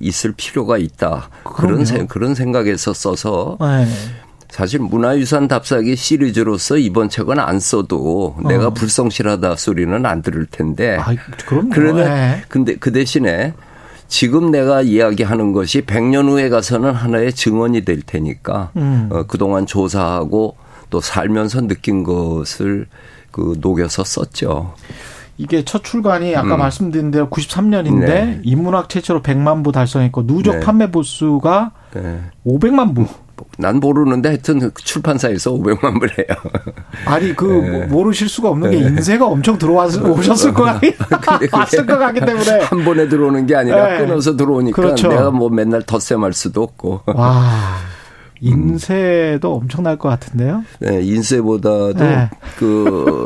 [0.01, 1.31] 있을 필요가 있다.
[1.45, 3.87] 그런 생, 그런 생각에서 써서 네.
[4.51, 8.49] 사실 문화유산 답사기 시리즈로서 이번 책은 안 써도 어.
[8.49, 10.97] 내가 불성실하다 소리는 안 들을 텐데.
[11.01, 11.15] 아,
[11.47, 11.71] 그럼요.
[11.73, 12.43] 그러나 네.
[12.49, 13.55] 근데 그 대신에
[14.09, 19.09] 지금 내가 이야기하는 것이 100년 후에 가서는 하나의 증언이 될 테니까 음.
[19.13, 20.57] 어, 그동안 조사하고
[20.91, 22.87] 또 살면서 느낀 것을
[23.31, 24.75] 그 녹여서 썼죠.
[25.41, 26.59] 이게 첫 출간이 아까 음.
[26.59, 28.41] 말씀드린 대로 93년인데 네.
[28.45, 30.61] 인문학 최초로 100만 부 달성했고 누적 네.
[30.61, 32.21] 판매 부수가 네.
[32.45, 33.07] 500만 부.
[33.57, 36.27] 난 모르는데 하여튼 출판사에서 500만 부래요.
[37.07, 37.87] 아니 그 네.
[37.87, 40.93] 모르실 수가 없는 게 인쇄가 엄청 들어왔 오셨을 거 아니
[41.51, 43.99] 왔을 것 같기 때문에 한 번에 들어오는 게 아니라 네.
[43.99, 45.09] 끊어서 들어오니까 그렇죠.
[45.09, 47.01] 내가 뭐 맨날 덧셈할 수도 없고.
[47.07, 47.77] 와.
[48.43, 49.63] 인쇄도 음.
[49.63, 50.65] 엄청날 것 같은데요?
[50.81, 52.29] 네, 인쇄보다도 네.
[52.59, 53.25] 그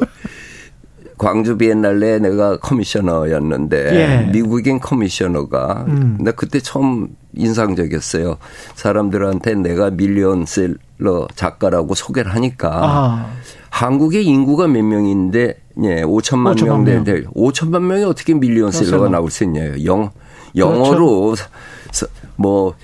[1.16, 4.30] 광주 비엔날레 내가 커미셔너였는데 예.
[4.32, 6.18] 미국인 커미셔너가 음.
[6.20, 8.36] 나 그때 처음 인상적이었어요.
[8.74, 13.30] 사람들한테 내가 밀리언셀러 작가라고 소개를 하니까 아.
[13.70, 19.44] 한국의 인구가 몇 명인데 예, 5천만, 5천만 명 되는데 5천만 명이 어떻게 밀리언셀러가 나올 수
[19.44, 19.84] 있냐요.
[19.84, 20.10] 영
[20.56, 22.06] 영어로 그렇죠.
[22.36, 22.74] 뭐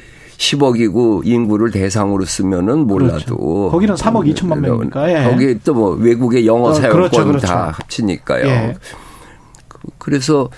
[0.41, 3.70] 10억이고 인구를 대상으로 쓰면은 몰라도 그렇죠.
[3.70, 5.30] 거기는 3억 2천만 명이니까 예.
[5.30, 7.47] 거기 또 뭐 외국의 영어 어, 사용권 그렇죠, 그렇죠.
[7.47, 8.47] 다 합치니까요.
[8.47, 8.74] 예.
[9.99, 10.49] 그래서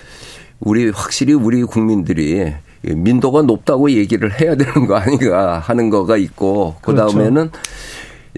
[0.59, 6.95] 우리 확실히 우리 국민들이 민도가 높다고 얘기를 해야 되는 거 아닌가 하는 거가 있고 그
[6.95, 7.51] 다음에는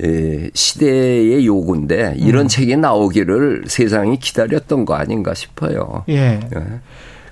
[0.04, 2.48] 예, 시대의 요구인데 이런 음.
[2.48, 6.04] 책이 나오기를 세상이 기다렸던 거 아닌가 싶어요.
[6.10, 6.39] 예.
[6.56, 6.64] 예.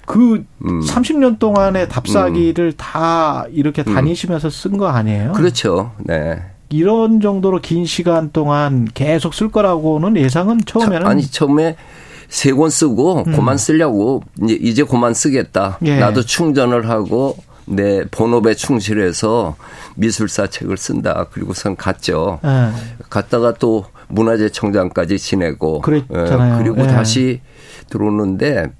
[0.05, 0.79] 그 음.
[0.81, 2.73] 30년 동안의 답사기를 음.
[2.77, 3.93] 다 이렇게 음.
[3.93, 5.31] 다니시면서 쓴 거 아니에요?
[5.33, 5.91] 그렇죠.
[5.99, 6.41] 네.
[6.69, 11.75] 이런 정도로 긴 시간 동안 계속 쓸 거라고는 예상은 처음에는 아니 처음에
[12.29, 13.31] 세 권 쓰고 음.
[13.35, 15.77] 그만 쓰려고 이제 이제 그만 쓰겠다.
[15.83, 15.99] 예.
[15.99, 19.55] 나도 충전을 하고 내 본업에 충실해서
[19.95, 21.27] 미술사 책을 쓴다.
[21.31, 22.39] 그리고선 갔죠.
[22.43, 22.69] 예.
[23.09, 26.55] 갔다가 또 문화재 청장까지 지내고 그랬잖아요.
[26.55, 26.63] 예.
[26.63, 26.87] 그리고 예.
[26.87, 27.41] 다시
[27.89, 28.71] 들어오는데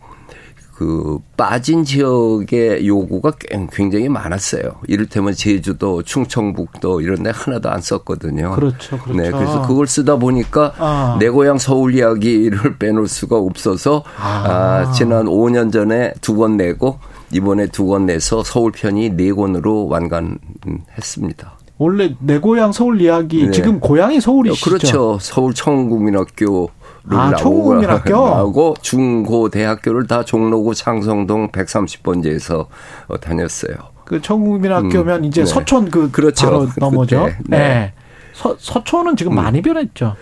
[0.84, 3.32] 그 빠진 지역의 요구가
[3.72, 4.64] 굉장히 많았어요.
[4.88, 8.52] 이를테면 제주도, 충청북도 이런 데 하나도 안 썼거든요.
[8.56, 8.98] 그렇죠.
[9.00, 9.14] 그렇죠.
[9.22, 11.18] 네, 그래서 그걸 쓰다 보니까 아.
[11.22, 14.84] 내 고향 서울 이야기를 빼놓을 수가 없어서 아.
[14.88, 17.00] 아 지난 5년 전에 두 권 내고
[17.32, 21.54] 이번에 두 권 내서 서울 편이 네 권으로 완간했습니다.
[21.78, 23.52] 원래 내 고향 서울 이야기 네.
[23.52, 24.70] 지금 고향이 서울이시죠?
[24.70, 25.18] 그렇죠.
[25.22, 26.70] 서울 청국민학교
[27.10, 32.68] 아, 초국민학교 나오고 중고 대학교를 다 종로구 창성동 130번지에서
[33.08, 33.76] 어, 다녔어요.
[34.06, 35.46] 그 청국민학교면 음, 이제 네.
[35.46, 36.46] 서촌 그 그렇죠.
[36.46, 37.28] 바로 넘어죠.
[37.48, 37.58] 네.
[37.58, 37.94] 네.
[38.34, 39.36] 서, 서촌은 지금 음.
[39.36, 40.16] 많이 변했죠.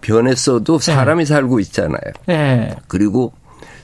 [0.00, 0.92] 변했어도 네.
[0.92, 1.26] 사람이 네.
[1.26, 2.12] 살고 있잖아요.
[2.26, 2.74] 네.
[2.86, 3.32] 그리고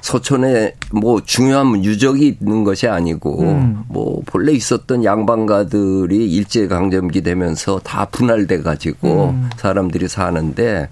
[0.02, 3.84] 서촌에 뭐 중요한 유적이 있는 것이 아니고 음.
[3.88, 9.48] 뭐 본래 있었던 양반가들이 일제 강점기 되면서 다 분할돼 가지고 음.
[9.56, 10.90] 사람들이 사는데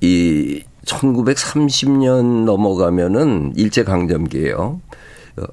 [0.00, 4.80] 이 1930년 넘어가면은 일제 강점기예요.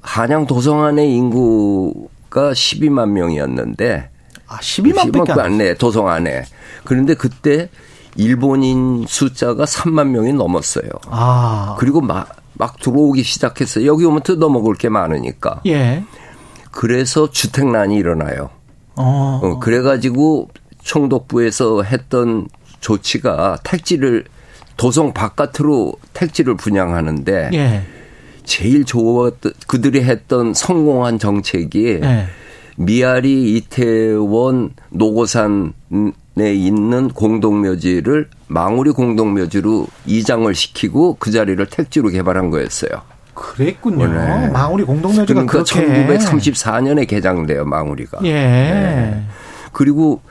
[0.02, 4.10] 한양 도성안의 인구가 12만 명이었는데
[4.46, 6.44] 아 12만 밖에 안 네, 도성 안에.
[6.84, 7.68] 그런데 그때
[8.16, 10.88] 일본인 숫자가 3만 명이 넘었어요.
[11.06, 11.76] 아.
[11.78, 13.86] 그리고 막, 막 들어오기 시작했어요.
[13.86, 15.60] 여기 오면 뜯어먹을 게 많으니까.
[15.66, 16.02] 예.
[16.72, 18.50] 그래서 주택난이 일어나요.
[18.96, 19.40] 어.
[19.42, 20.48] 어 그래가지고
[20.82, 22.48] 총독부에서 했던
[22.80, 24.24] 조치가 택지를
[24.78, 27.82] 도성 바깥으로 택지를 분양하는데 예.
[28.44, 32.26] 제일 좋았던 그들이 했던 성공한 정책이 네.
[32.76, 35.74] 미아리 이태원 노고산에
[36.38, 42.90] 있는 공동묘지를 망우리 공동묘지로 이장을 시키고 그 자리를 택지로 개발한 거였어요.
[43.34, 44.06] 그랬군요.
[44.06, 44.48] 네.
[44.48, 48.20] 망우리 공동묘지가 그러니까 그렇게 1944년에 개장돼요, 망우리가.
[48.22, 48.32] 예.
[48.32, 49.22] 네.
[49.72, 50.22] 그리고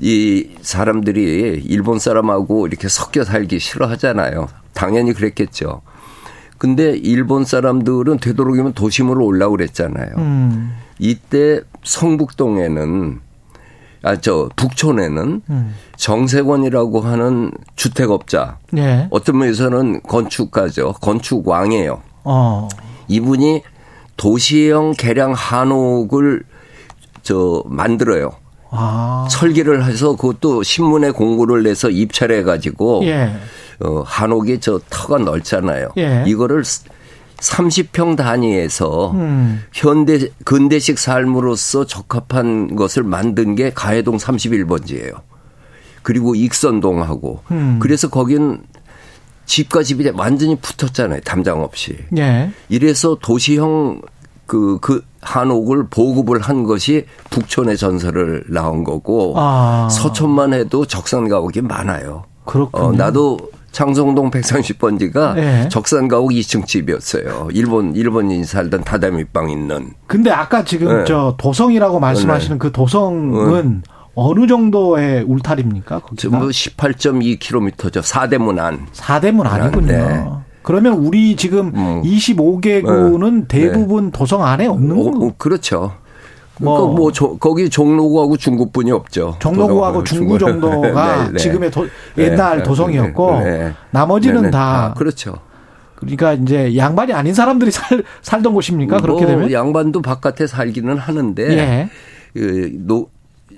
[0.00, 4.48] 이 사람들이 일본 사람하고 이렇게 섞여 살기 싫어하잖아요.
[4.72, 5.82] 당연히 그랬겠죠.
[6.58, 10.14] 근데 일본 사람들은 되도록이면 도심으로 올라고 그랬잖아요.
[10.18, 10.74] 음.
[10.98, 13.20] 이때 성북동에는
[14.04, 15.74] 아 저 북촌에는 음.
[15.96, 19.08] 정세권이라고 하는 주택업자 네.
[19.10, 20.92] 어떤 면에서는 건축가죠.
[21.00, 22.02] 건축 왕이에요.
[22.24, 22.68] 어.
[23.08, 23.62] 이분이
[24.18, 26.44] 도시형 개량 한옥을
[27.22, 28.32] 저 만들어요.
[28.76, 29.26] 아.
[29.30, 33.32] 설계를 해서 그것도 신문에 공고를 내서 입찰해 가지고 예.
[33.80, 35.88] 어, 한옥이 저 터가 넓잖아요.
[35.98, 36.24] 예.
[36.26, 36.62] 이거를
[37.44, 39.62] 30평 단위에서 음.
[39.72, 45.20] 현대 근대식 삶으로서 적합한 것을 만든 게 가해동 31번지예요.
[46.02, 47.78] 그리고 익선동하고 음.
[47.80, 48.62] 그래서 거긴
[49.46, 51.20] 집과 집이 완전히 붙었잖아요.
[51.20, 51.96] 담장 없이.
[52.16, 52.50] 예.
[52.68, 54.00] 이래서 도시형
[54.46, 59.88] 그, 그 한옥을 보급을 한 것이 북촌의 전설을 나온 거고 아.
[59.90, 62.24] 서촌만 해도 적산 가옥이 많아요.
[62.44, 62.86] 그렇군요.
[62.86, 63.38] 어, 나도
[63.72, 65.68] 창성동 130번지가 네.
[65.68, 67.48] 적산 가옥 2층 집이었어요.
[67.52, 69.92] 일본 일본인이 살던 다다미방 있는.
[70.06, 71.04] 근데 아까 지금 네.
[71.06, 72.58] 저 도성이라고 말씀하시는 네.
[72.58, 73.82] 그 도성은
[74.14, 75.98] 어느 정도의 울타리입니까?
[76.00, 76.38] 거기가?
[76.38, 78.00] 18.2km죠.
[78.02, 78.86] 사대문 안.
[78.92, 80.43] 사대문 안이군요.
[80.64, 80.66] 네.
[80.66, 82.02] 그러면 우리 지금 음.
[82.02, 85.92] 25개구는 대부분 도성 안에 없는 거 어, 어, 그렇죠.
[86.60, 89.36] 뭐, 그러니까 뭐 조, 거기 종로구하고 중구뿐이 없죠.
[89.40, 91.38] 종로구하고 중구 정도가 네, 네.
[91.38, 91.86] 지금의 도,
[92.16, 94.50] 옛날 네, 도성이었고 네, 나머지는 네, 네.
[94.50, 95.34] 다 아, 그렇죠.
[95.96, 99.00] 그러니까 이제 양반이 아닌 사람들이 살 살던 곳입니까?
[99.00, 101.88] 그렇게 뭐 되면 양반도 바깥에 살기는 하는데 예.
[102.32, 103.08] 그 노,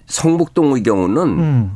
[0.07, 1.71] 성북동의 경우는 음.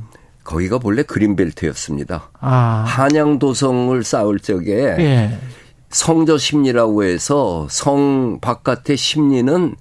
[0.51, 2.31] 거기가 본래 그린벨트였습니다.
[2.41, 2.85] 아.
[2.85, 5.39] 한양도성을 쌓을 적에 예.
[5.91, 9.77] 성저 심리라고 해서 성 바깥의 심리는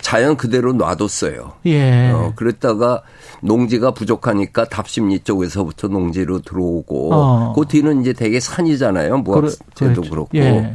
[0.00, 1.52] 자연 그대로 놔뒀어요.
[1.66, 2.10] 예.
[2.10, 3.02] 어, 그랬다가
[3.40, 7.52] 농지가 부족하니까 답심리 쪽에서부터 농지로 들어오고 어.
[7.54, 9.18] 그 뒤는 이제 되게 산이잖아요.
[9.18, 10.38] 무학제도 그렇, 그렇고.
[10.38, 10.74] 예.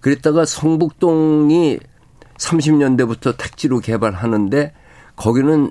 [0.00, 1.78] 그랬다가 성북동이
[2.38, 4.72] 30년대부터 택지로 개발하는데
[5.14, 5.70] 거기는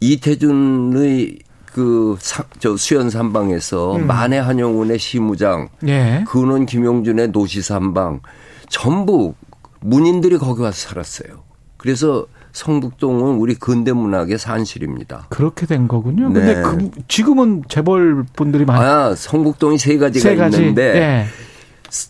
[0.00, 2.16] 이태준의 그,
[2.58, 4.06] 저 수연 삼방에서 음.
[4.06, 6.24] 만해 한용운의 시무장, 예.
[6.26, 8.20] 근원 김용준의 노시 삼방,
[8.68, 9.34] 전부
[9.80, 11.44] 문인들이 거기 와서 살았어요.
[11.76, 15.26] 그래서 성북동은 우리 근대 문학의 산실입니다.
[15.28, 16.28] 그렇게 된 거군요.
[16.30, 16.40] 네.
[16.40, 20.58] 근데 그 지금은 재벌 분들이 많이 아, 성북동이 세 가지가 세 가지.
[20.58, 21.26] 있는데 네.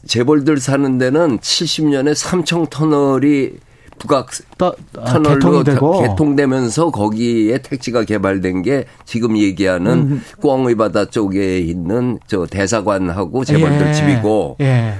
[0.07, 3.59] 재벌들 사는 데는 70년에 삼청 터널이
[4.01, 4.73] 북악 아,
[5.05, 6.01] 터널로 되고.
[6.01, 10.23] 개통되면서 거기에 택지가 개발된 게 지금 얘기하는 음.
[10.43, 13.93] 꽝의 바다 쪽에 있는 저 대사관하고 재벌들 예.
[13.93, 14.95] 집이고 예.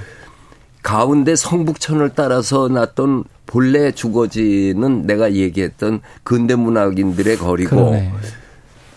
[0.83, 8.11] 가운데 성북천을 따라서 났던 본래 주거지는 내가 얘기했던 근대문학인들의 거리고 그러네.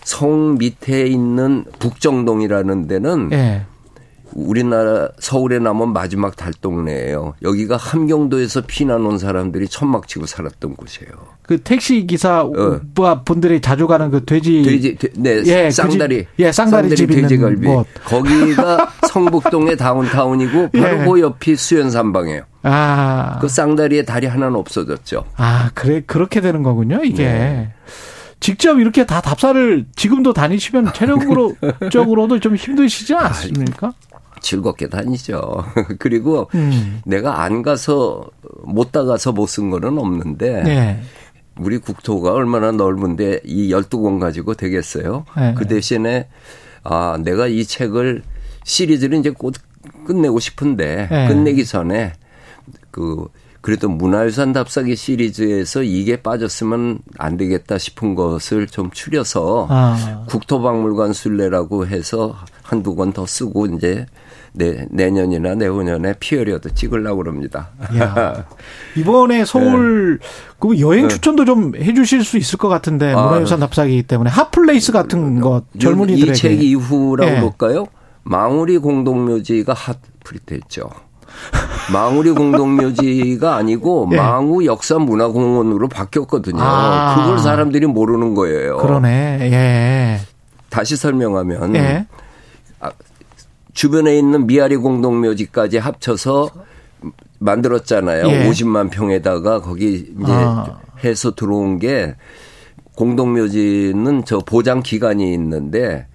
[0.03, 3.65] 성 밑에 있는 북정동이라는 데는 예.
[4.35, 7.35] 우리나라 서울에 남은 마지막 달동네예요.
[7.41, 11.11] 여기가 함경도에서 피난 온 사람들이 천막 치고 살았던 곳이에요.
[11.41, 12.81] 그 택시 기사 어.
[13.23, 17.87] 분들이 자주 가는 그 돼지 돼지 네 예, 쌍다리 그예 쌍다리, 쌍다리 집 돼지갈비 곳.
[18.03, 21.05] 거기가 성북동의 다운타운이고 바로 예.
[21.05, 22.43] 그 옆이 수연산방이에요.
[22.63, 23.37] 아.
[23.39, 25.23] 그 쌍다리에 다리 하나는 없어졌죠.
[25.37, 27.23] 아, 그래 그렇게 되는 거군요, 이게.
[27.23, 27.73] 네.
[28.39, 31.55] 직접 이렇게 다 답사를 지금도 다니시면 체력으로
[31.91, 33.93] 적으로도 좀 힘드시지 않습니까?
[34.45, 35.65] 즐겁게 다니죠.
[35.99, 37.01] 그리고 음.
[37.05, 38.29] 내가 안 가서
[38.63, 41.01] 못 다가서 못 쓴 거는 없는데 네.
[41.57, 45.25] 우리 국토가 얼마나 넓은데 이 12권 가지고 되겠어요.
[45.37, 45.53] 네.
[45.57, 46.27] 그 대신에
[46.83, 48.23] 아, 내가 이 책을
[48.63, 49.55] 시리즈를 이제 곧
[50.05, 51.27] 끝내고 싶은데 네.
[51.27, 52.13] 끝내기 전에
[52.91, 53.27] 그
[53.61, 60.25] 그래도 문화유산 답사기 시리즈에서 이게 빠졌으면 안 되겠다 싶은 것을 좀 추려서 아.
[60.29, 64.05] 국토박물관 순례라고 해서 한두 권 더 쓰고 이제
[64.57, 67.69] 내, 내년이나 내후년에 period 찍으려고 그럽니다.
[68.95, 70.27] 이번에 서울 네.
[70.59, 71.13] 그 여행 네.
[71.13, 75.63] 추천도 좀 해주실 수 있을 것 같은데 아, 문화유산 답사기 때문에 hot place 같은 것
[75.79, 77.39] 젊은이들에게 이 책 이후라고 예.
[77.41, 77.85] 볼까요?
[78.23, 80.89] 망우리 공동묘지가 핫플리트했죠.
[81.91, 84.15] 망우리 공동묘지가 아니고 예.
[84.15, 86.61] 망우 역사문화공원으로 바뀌었거든요.
[86.61, 87.15] 아.
[87.17, 88.77] 그걸 사람들이 모르는 거예요.
[88.77, 89.39] 그러네.
[89.51, 90.19] 예.
[90.69, 92.05] 다시 설명하면 예.
[93.75, 96.49] 아, 주변에 있는 미아리 공동묘지까지 합쳐서
[97.39, 98.27] 만들었잖아요.
[98.27, 98.49] 예.
[98.49, 100.79] 50만 평에다가 거기 이제 아.
[101.03, 102.15] 해서 들어온 게
[102.95, 106.07] 공동묘지는 저 보장 기간이 있는데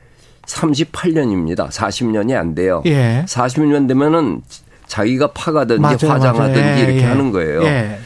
[0.46, 1.68] 38년입니다.
[1.68, 2.82] 40년이 안 돼요.
[2.86, 3.24] 예.
[3.28, 4.42] 40년 되면은
[4.86, 6.78] 자기가 파가든지 맞아요, 화장하든지 맞아요.
[6.78, 7.04] 예, 이렇게 예.
[7.04, 7.62] 하는 거예요.
[7.62, 7.98] 예.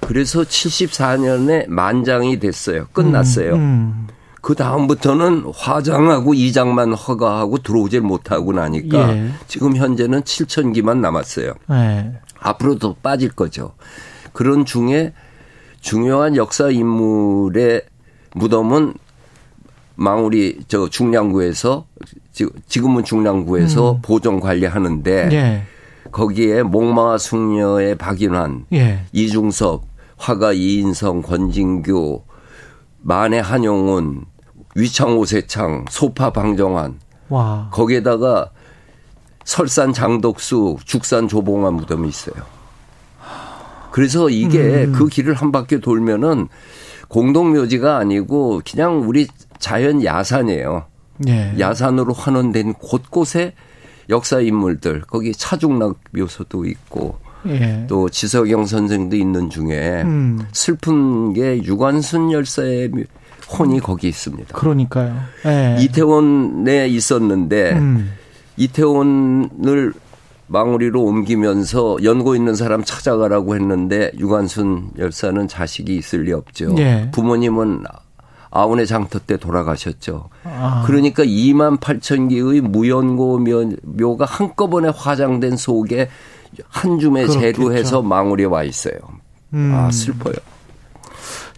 [0.00, 2.86] 그래서 74년에 만장이 됐어요.
[2.92, 3.54] 끝났어요.
[3.54, 4.06] 음, 음.
[4.42, 9.30] 그 다음부터는 화장하고 이장만 허가하고 들어오질 못하고 나니까 예.
[9.46, 11.54] 지금 현재는 7천 기만 남았어요.
[11.70, 12.12] 예.
[12.40, 13.72] 앞으로도 빠질 거죠.
[14.32, 15.12] 그런 중에
[15.80, 17.82] 중요한 역사 인물의
[18.34, 18.94] 무덤은
[19.94, 21.86] 망우리 저 중량구에서
[22.66, 23.98] 지금은 중량구에서 음.
[24.02, 25.62] 보존 관리하는데 예.
[26.10, 29.04] 거기에 목마와 숙녀의 박인환, 예.
[29.12, 29.84] 이중섭,
[30.16, 32.22] 화가 이인성, 권진규,
[33.02, 34.24] 만해 한용운,
[34.74, 36.98] 위창 오세창, 소파 방정환.
[37.28, 37.68] 와.
[37.72, 38.50] 거기에다가
[39.44, 42.42] 설산 장덕수, 죽산 조봉환 무덤이 있어요.
[43.90, 44.92] 그래서 이게 음.
[44.92, 46.48] 그 길을 한 바퀴 돌면은
[47.08, 49.26] 공동묘지가 아니고 그냥 우리
[49.58, 50.86] 자연 야산이에요.
[51.28, 51.54] 예.
[51.58, 53.54] 야산으로 환원된 곳곳에
[54.08, 57.84] 역사 인물들 거기 차중락 묘소도 있고 예.
[57.88, 60.40] 또 지석영 선생도 있는 중에 음.
[60.52, 62.90] 슬픈 게 유관순 열사의
[63.58, 64.56] 혼이 거기 있습니다.
[64.56, 65.16] 그러니까요.
[65.46, 65.76] 예.
[65.80, 68.12] 이태원에 있었는데 음.
[68.56, 69.92] 이태원을
[70.46, 76.74] 망우리로 옮기면서 연고 있는 사람 찾아가라고 했는데 유관순 열사는 자식이 있을 리 없죠.
[76.78, 77.10] 예.
[77.12, 77.84] 부모님은
[78.50, 80.28] 아운의 장터 때 돌아가셨죠.
[80.44, 80.84] 아.
[80.86, 83.40] 그러니까 2만 8천 개의 무연고
[83.82, 86.10] 묘가 한꺼번에 화장된 속에
[86.68, 88.94] 한 줌에 재루해서 망우리에 와 있어요.
[89.54, 89.72] 음.
[89.74, 90.34] 아 슬퍼요.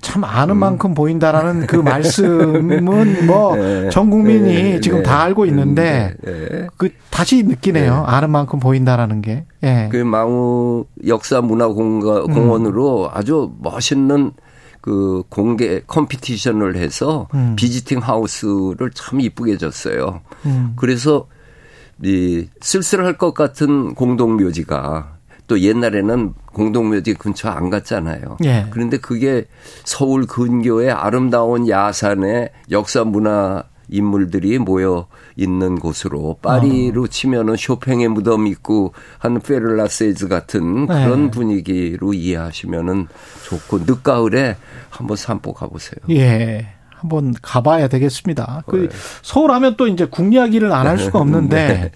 [0.04, 0.58] 참 아는 음.
[0.58, 2.84] 만큼 보인다라는 그 말씀은
[3.26, 4.10] 뭐전 네.
[4.10, 4.80] 국민이 네.
[4.80, 5.02] 지금 네.
[5.02, 6.32] 다 알고 있는데 네.
[6.32, 6.66] 네.
[6.76, 7.90] 그 다시 느끼네요.
[7.90, 8.02] 네.
[8.06, 9.46] 아는 만큼 보인다라는 게.
[9.62, 9.88] 예.
[9.90, 13.08] 그 망우 역사 문화 공원으로 음.
[13.14, 14.32] 아주 멋있는
[14.82, 17.54] 그 공개 competition을 해서 음.
[17.56, 20.20] visiting house를 참 이쁘게 지었어요.
[20.44, 20.74] 음.
[20.76, 21.26] 그래서
[22.02, 25.13] 이 쓸쓸할 것 같은 공동묘지가
[25.46, 28.38] 또 옛날에는 공동묘지 근처 안 갔잖아요.
[28.44, 28.66] 예.
[28.70, 29.44] 그런데 그게
[29.84, 35.06] 서울 근교의 아름다운 야산의 역사 문화 인물들이 모여
[35.36, 37.06] 있는 곳으로 파리로 어.
[37.06, 41.04] 치면은 쇼팽의 무덤 있고 한 페르 라셰즈 같은 네.
[41.04, 43.08] 그런 분위기로 이해하시면은
[43.44, 44.56] 좋고 늦가을에
[44.88, 45.98] 한번 산보 가보세요.
[46.10, 46.68] 예.
[46.88, 48.62] 한번 가봐야 되겠습니다.
[48.66, 48.96] 그 네.
[49.20, 51.90] 서울 하면 또 이제 국 이야기를 안 할 수가 없는데 네.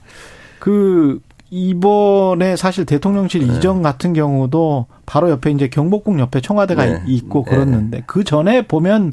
[0.59, 1.21] 그
[1.51, 3.57] 이번에 사실 대통령실 네.
[3.57, 7.03] 이전 같은 경우도 바로 옆에 이제 경복궁 옆에 청와대가 네.
[7.07, 7.51] 있고 네.
[7.51, 9.13] 그랬는데 그 전에 보면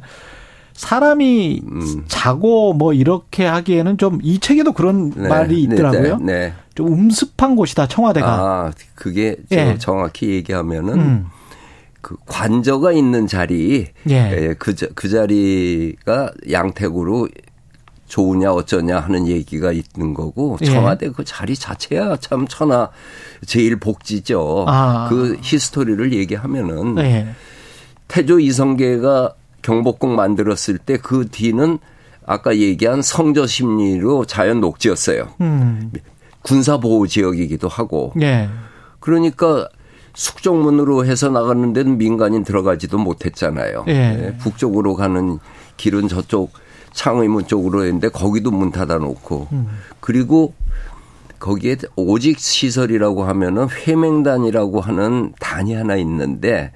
[0.73, 2.03] 사람이 음.
[2.07, 5.27] 자고 뭐 이렇게 하기에는 좀 이 책에도 그런 네.
[5.29, 6.17] 말이 네, 있더라고요.
[6.17, 6.53] 네.
[6.75, 8.27] 좀 음습한 곳이다 청와대가.
[8.27, 9.77] 아 그게 예.
[9.77, 11.25] 정확히 얘기하면은 음.
[12.01, 14.13] 그 관저가 있는 자리, 예.
[14.49, 17.29] 예 그, 그 자리가 양택으로
[18.07, 20.65] 좋으냐 어쩌냐 하는 얘기가 있는 거고 예.
[20.65, 22.89] 청와대 그 자리 자체야 참 천하
[23.45, 24.65] 제일 복지죠.
[24.67, 25.07] 아.
[25.09, 27.27] 그 히스토리를 얘기하면은 예.
[28.07, 29.33] 태조 이성계가
[29.63, 31.79] 경복궁 만들었을 때 그 뒤는
[32.27, 35.29] 아까 얘기한 성저 심리로 자연 녹지였어요.
[35.41, 35.91] 음.
[36.41, 38.13] 군사 보호 지역이기도 하고.
[38.21, 38.49] 예.
[38.99, 39.67] 그러니까
[40.13, 43.85] 숙정문으로 해서 나가는 데는 민간인 들어가지도 못했잖아요.
[43.87, 43.93] 예.
[43.93, 44.37] 네.
[44.37, 45.39] 북쪽으로 가는
[45.77, 46.51] 길은 저쪽
[46.95, 49.67] 창의문 쪽으로 했는데 거기도 문 닫아 놓고 음.
[49.99, 50.53] 그리고
[51.39, 56.71] 거기에 오직 시설이라고 하면은 회맹단이라고 하는 단이 하나 있는데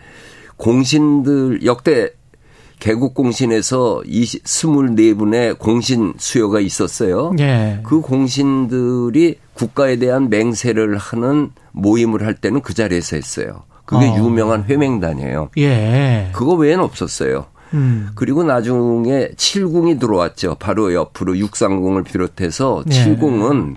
[0.57, 2.11] 공신들 역대
[2.79, 7.33] 개국 공신에서 20, 24분의 공신 수요가 있었어요.
[7.39, 7.79] 예.
[7.83, 13.63] 그 공신들이 국가에 대한 맹세를 하는 모임을 할 때는 그 자리에서 했어요.
[13.85, 14.15] 그게 어.
[14.17, 15.49] 유명한 회맹단이에요.
[15.57, 16.29] 예.
[16.33, 17.47] 그거 외에는 없었어요.
[17.73, 18.09] 음.
[18.15, 20.55] 그리고 나중에 7궁이 들어왔죠.
[20.59, 23.15] 바로 옆으로 육상궁을 비롯해서 네.
[23.15, 23.75] 7궁은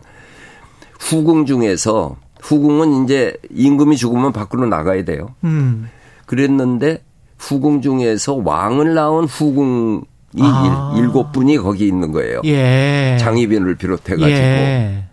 [1.01, 5.35] 후궁 중에서 후궁은 이제 임금이 죽으면 밖으로 나가야 돼요.
[5.45, 5.89] 음.
[6.27, 7.03] 그랬는데
[7.39, 10.03] 후궁 중에서 왕을 낳은 후궁이
[10.41, 10.95] 아.
[10.97, 12.41] 일 곱 분이 거기 있는 거예요.
[12.45, 13.17] 예.
[13.21, 14.31] 장희빈을 비롯해 가지고.
[14.31, 15.05] 예.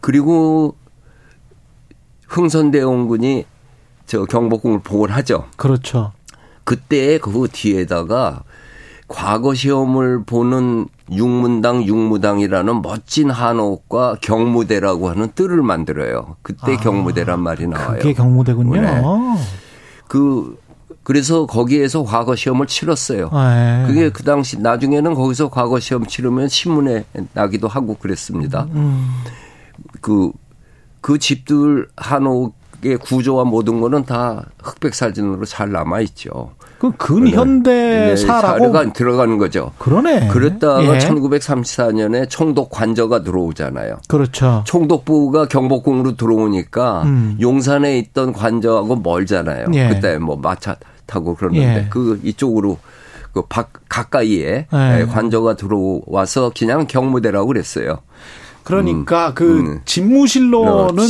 [0.00, 0.76] 그리고
[2.28, 3.44] 흥선대원군이
[4.06, 5.46] 저 경복궁을 복을 하죠.
[5.56, 6.12] 그렇죠.
[6.64, 8.42] 그때 그 뒤에다가
[9.08, 16.36] 과거 시험을 보는 육문당 육무당이라는 멋진 한옥과 경무대라고 하는 뜰을 만들어요.
[16.42, 17.98] 그때 아, 경무대란 말이 나와요.
[17.98, 18.80] 그게 경무대군요.
[18.80, 19.02] 네.
[20.08, 20.56] 그
[21.02, 23.28] 그래서 거기에서 과거 시험을 치렀어요.
[23.32, 23.86] 아, 예.
[23.86, 28.68] 그게 그 당시 나중에는 거기서 과거 시험 치르면 신문에 나기도 하고 그랬습니다.
[28.70, 29.10] 음.
[30.00, 30.30] 그,
[31.00, 36.50] 그 집들 한옥 의 구조와 모든 거는 다 흑백 사진으로 잘 남아 있죠.
[36.78, 39.70] 그 근현대사라고 네, 들어가는 거죠.
[39.78, 40.26] 그러네.
[40.26, 40.98] 그랬다가 예.
[40.98, 43.98] 1934년에 총독 관저가 들어오잖아요.
[44.08, 44.64] 그렇죠.
[44.66, 47.38] 총독부가 경복궁으로 들어오니까 음.
[47.40, 49.66] 용산에 있던 관저하고 멀잖아요.
[49.74, 49.90] 예.
[49.90, 50.74] 그때 뭐 마차
[51.06, 51.86] 타고 그러는데 예.
[51.88, 52.78] 그 이쪽으로
[53.32, 55.06] 그 박, 가까이에 예.
[55.08, 57.98] 관저가 들어와서 그냥 경무대라고 그랬어요.
[58.64, 59.34] 그러니까 음.
[59.34, 59.80] 그 음.
[59.84, 61.06] 집무실로는 어,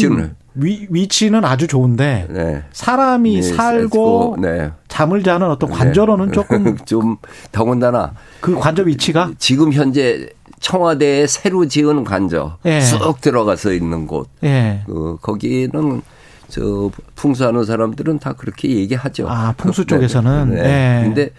[0.55, 2.63] 위, 위치는 아주 좋은데 네.
[2.73, 4.71] 사람이 네, 살고 네.
[4.89, 5.77] 잠을 자는 어떤 네.
[5.77, 7.17] 관저로는 조금 좀
[7.53, 10.29] 더군다나 그 관저 위치가 지금 현재
[10.61, 12.81] 청와대에 새로 지은 관저 예.
[12.81, 14.83] 쑥 들어가서 있는 곳 예.
[14.87, 16.03] 그 거기는
[16.49, 19.27] 저 풍수하는 사람들은 다 그렇게 얘기하죠.
[19.29, 20.63] 아 풍수 쪽에서는 네.
[20.63, 21.01] 네.
[21.03, 21.31] 근데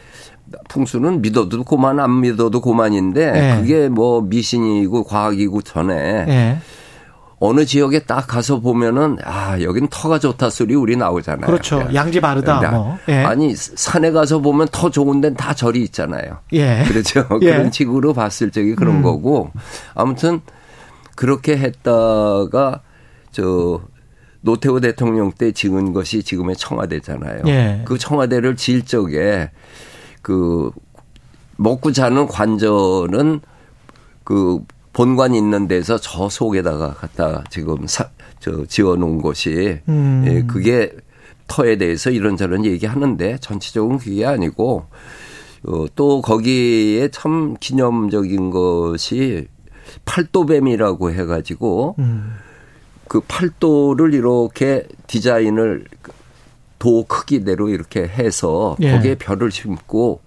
[0.69, 3.57] 풍수는 믿어도 고만 안 믿어도 고만인데 네.
[3.59, 6.59] 그게 뭐 미신이고 과학이고 전에 네.
[7.45, 11.45] 어느 지역에 딱 가서 보면은 아 여긴 터가 좋다 소리 우리 나오잖아요.
[11.45, 11.85] 그렇죠.
[11.93, 12.71] 양지 바르다.
[12.71, 12.97] 뭐.
[13.09, 13.15] 예.
[13.15, 16.37] 아니 산에 가서 보면 터 좋은 데는 다 절이 있잖아요.
[16.53, 16.85] 예.
[16.87, 17.27] 그렇죠.
[17.43, 17.51] 예.
[17.51, 19.01] 그런 식으로 봤을 적에 그런 음.
[19.01, 19.51] 거고
[19.93, 20.39] 아무튼
[21.15, 22.79] 그렇게 했다가
[23.33, 23.81] 저
[24.39, 27.41] 노태우 대통령 때 지은 것이 지금의 청와대잖아요.
[27.47, 27.81] 예.
[27.83, 29.51] 그 청와대를 질 적에
[30.21, 30.71] 그
[31.57, 33.41] 먹고 자는 관절은
[34.23, 34.61] 그
[34.93, 38.09] 본관 있는 데서 저 속에다가 갖다 지금 사,
[38.39, 40.23] 저 지어 놓은 것이 음.
[40.27, 40.95] 예, 그게
[41.47, 44.85] 터에 대해서 이런저런 얘기하는데 전체적으로 그게 아니고
[45.65, 49.47] 어, 또 거기에 참 기념적인 것이
[50.05, 52.35] 팔도뱀이라고 해가지고 음.
[53.07, 55.85] 그 팔도를 이렇게 디자인을
[56.79, 58.91] 도 크기대로 이렇게 해서 예.
[58.91, 60.21] 거기에 별을 심고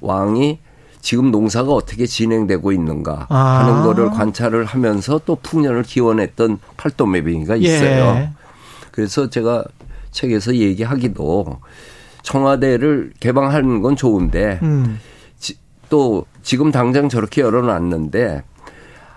[0.00, 0.58] 왕이
[1.00, 3.36] 지금 농사가 어떻게 진행되고 있는가 아.
[3.36, 7.62] 하는 거를 관찰을 하면서 또 풍년을 기원했던 팔도 매빙이가 예.
[7.62, 8.04] 있어요.
[8.16, 8.30] 예.
[8.90, 9.64] 그래서 제가
[10.10, 11.58] 책에서 얘기하기도
[12.22, 15.00] 청와대를 개방하는 건 좋은데 음.
[15.38, 15.56] 지,
[15.88, 18.42] 또 지금 당장 저렇게 열어놨는데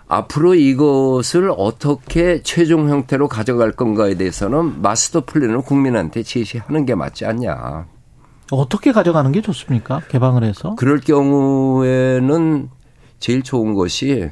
[0.07, 7.87] 앞으로 이것을 어떻게 최종 형태로 가져갈 건가에 대해서는 마스터 플랜을 국민한테 제시하는 게 맞지 않냐.
[8.51, 10.01] 어떻게 가져가는 게 좋습니까?
[10.09, 10.75] 개방을 해서?
[10.75, 12.69] 그럴 경우에는
[13.19, 14.29] 제일 좋은 것이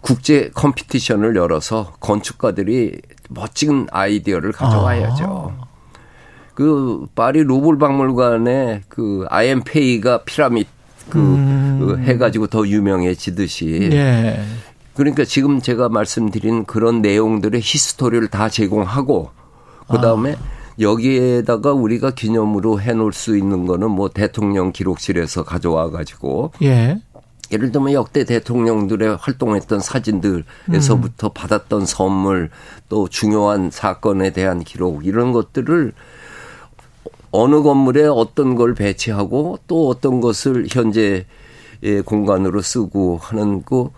[0.00, 5.54] 국제 competition을 열어서 건축가들이 멋진 아이디어를 가져와야죠.
[5.58, 5.64] 아.
[6.54, 10.68] 그 파리 루블 박물관에 그 아이엠 페이가 피라미드
[11.08, 11.78] 그, 음.
[11.80, 13.90] 그 해가지고 더 유명해지듯이.
[13.92, 14.42] 예.
[14.94, 19.30] 그러니까 지금 제가 말씀드린 그런 내용들의 history를 다 제공하고
[19.88, 20.59] 그 다음에 아.
[20.80, 27.00] 여기에다가 우리가 기념으로 해놓을 수 있는 거는 뭐 대통령 기록실에서 가져와 가지고 예.
[27.52, 31.32] 예를 들면 역대 대통령들의 활동했던 사진들에서부터 음.
[31.34, 32.50] 받았던 선물
[32.88, 35.92] 또 중요한 사건에 대한 기록 이런 것들을
[37.32, 41.26] 어느 건물에 어떤 걸 배치하고 또 어떤 것을 현재
[41.82, 43.88] 의 공간으로 쓰고 하는 그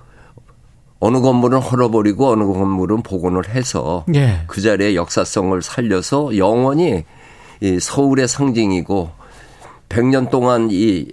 [1.05, 4.45] 어느 건물은 헐어버리고 어느 건물은 복원을 해서 예.
[4.47, 7.05] 그 자리에 역사성을 살려서 영원히
[7.61, 9.11] 이 서울의 상징이고
[9.89, 11.09] 100년 동안 이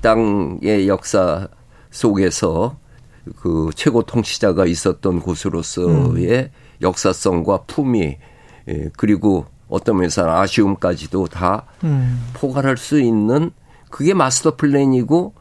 [0.00, 1.48] 땅의 역사
[1.90, 2.76] 속에서
[3.40, 6.48] 그 최고 통치자가 있었던 곳으로서의 음.
[6.80, 8.18] 역사성과 품위
[8.68, 12.24] 예, 그리고 어떤 면에서는 아쉬움까지도 다 음.
[12.34, 13.50] 포괄할 수 있는
[13.90, 15.34] 그게 마스터 플랜이고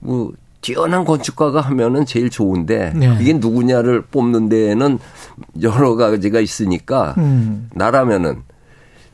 [0.00, 3.16] 뭐 뛰어난 건축가가 하면은 제일 좋은데 네.
[3.20, 4.98] 이게 누구냐를 뽑는 데에는
[5.62, 7.70] 여러 가지가 있으니까 음.
[7.74, 8.42] 나라면은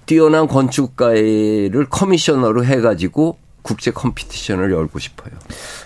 [0.07, 5.33] 뛰어난 건축가를 커미셔너로 해가지고 국제 컴피티션을 열고 싶어요.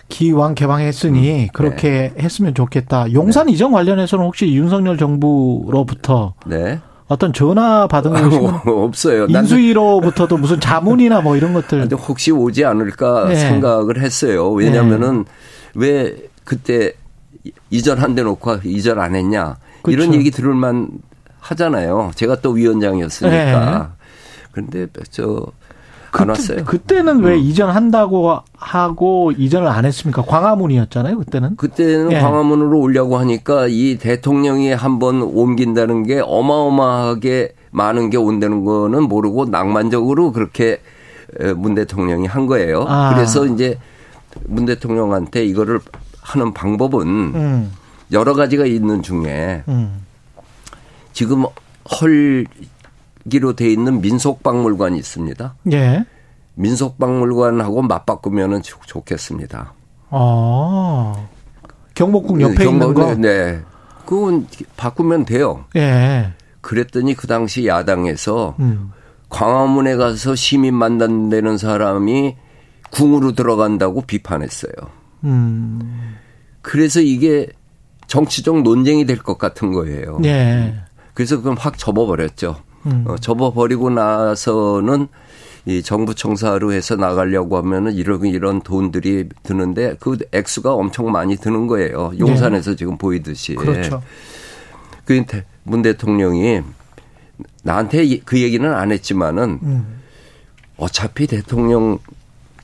[0.09, 1.49] 기왕 개방했으니 음.
[1.53, 2.23] 그렇게 네.
[2.23, 3.13] 했으면 좋겠다.
[3.13, 3.53] 용산 네.
[3.53, 6.81] 이전 관련해서는 혹시 윤석열 정부로부터 네.
[7.09, 9.27] 어떤 전화 받은 거 없어요.
[9.27, 13.35] 인수위로부터도 무슨 자문이나 뭐 이런 것들 혹시 오지 않을까 네.
[13.35, 14.51] 생각을 했어요.
[14.51, 15.31] 왜냐하면은 네.
[15.75, 16.93] 왜 그때
[17.71, 20.03] 이전한 데 놓고 이전 안 했냐 그렇죠.
[20.03, 20.89] 이런 얘기 들을만
[21.41, 22.11] 하잖아요.
[22.15, 23.91] 제가 또 위원장이었으니까.
[23.91, 24.05] 네.
[24.53, 25.47] 그런데 저
[26.27, 26.65] 그때, 왔어요.
[26.65, 27.39] 그때는 왜 음.
[27.39, 30.23] 이전한다고 하고 이전을 안 했습니까?
[30.23, 31.57] 광화문이었잖아요, 그때는.
[31.57, 32.21] 그때는 예.
[32.21, 40.33] 광화문으로 오려고 하니까 이 대통령이 한번 옮긴다는 게 어마어마하게 많은 게 온다는 거는 모르고 낭만적으로
[40.33, 40.81] 그렇게
[41.57, 42.85] 문 대통령이 한 거예요.
[42.89, 43.15] 아.
[43.15, 43.79] 그래서 이제
[44.47, 45.81] 문 대통령한테 이거를
[46.21, 47.73] 하는 방법은 음.
[48.13, 50.05] 여러 가지가 있는 중에 음.
[51.13, 51.45] 지금
[52.01, 52.47] 헐
[53.29, 55.55] 기로 돼 있는 민속박물관이 있습니다.
[55.73, 56.05] 예.
[56.55, 59.73] 민속박물관하고 맞바꾸면은 좋겠습니다.
[60.11, 61.27] 아.
[61.95, 63.15] 경복궁 옆에 경복, 있는 거?
[63.15, 63.61] 네.
[64.07, 64.47] 그건
[64.77, 65.65] 바꾸면 돼요.
[65.77, 66.33] 예.
[66.61, 68.93] 그랬더니 그 당시 야당에서 음.
[69.29, 72.37] 광화문에 가서 시민 만난다는 사람이
[72.91, 74.73] 궁으로 들어간다고 비판했어요.
[75.25, 76.17] 음.
[76.63, 77.49] 그래서 이게
[78.07, 80.19] 정치적 논쟁이 될 것 같은 거예요.
[80.25, 80.75] 예.
[81.15, 82.57] 그래서 그건 확 접어버렸죠.
[82.91, 83.05] 음.
[83.07, 85.09] 어, 접어버리고 나서는
[85.67, 91.67] 이 정부 청사로 해서 나가려고 하면은 이런 이런 돈들이 드는데 그 액수가 엄청 많이 드는
[91.67, 92.13] 거예요.
[92.19, 92.77] 용산에서 네.
[92.77, 93.55] 지금 보이듯이.
[93.55, 94.03] 그렇죠.
[95.05, 96.63] 그문 대통령이
[97.63, 100.01] 나한테 그 얘기는 안 했지만은 음.
[100.77, 101.99] 어차피 대통령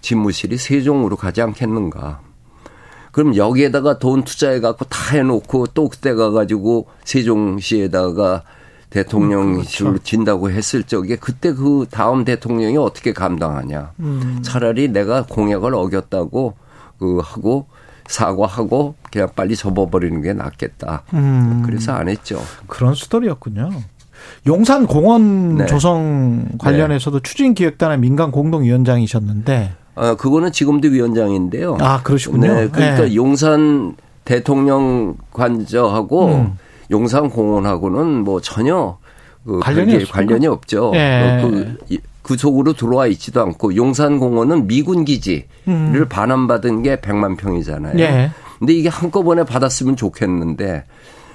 [0.00, 2.20] 집무실이 세종으로 가지 않겠는가.
[3.12, 8.42] 그럼 여기에다가 돈 투자해 갖고 다 해놓고 또 그때 가가지고 세종시에다가
[8.94, 10.04] 대통령실로 그렇죠.
[10.04, 13.90] 진다고 했을 적에 그때 그 다음 대통령이 어떻게 감당하냐.
[13.98, 14.38] 음.
[14.42, 16.54] 차라리 내가 공약을 어겼다고
[17.00, 17.66] 그 하고
[18.06, 21.02] 사과하고 그냥 빨리 접어버리는 게 낫겠다.
[21.12, 21.62] 음.
[21.66, 22.40] 그래서 안 했죠.
[22.68, 23.70] 그런 스토리였군요.
[24.46, 25.66] 용산 공원 네.
[25.66, 27.22] 조성 관련해서도 네.
[27.28, 29.72] 추진기획단의 민간 공동위원장이셨는데.
[29.96, 31.78] 아, 그거는 지금도 위원장인데요.
[31.80, 32.46] 아, 그러시군요.
[32.46, 32.68] 네.
[32.68, 33.14] 그러니까 네.
[33.16, 36.58] 용산 대통령 관저하고 음.
[36.90, 38.98] 용산공원하고는 뭐 전혀
[39.44, 40.92] 그 관련이, 관련이 없죠.
[40.94, 41.38] 예.
[41.42, 41.76] 그,
[42.22, 46.06] 그 속으로 들어와 있지도 않고 용산공원은 미군 기지를 음.
[46.08, 47.98] 반환받은 게 100만 평이잖아요.
[47.98, 48.30] 예.
[48.58, 50.84] 근데 이게 한꺼번에 받았으면 좋겠는데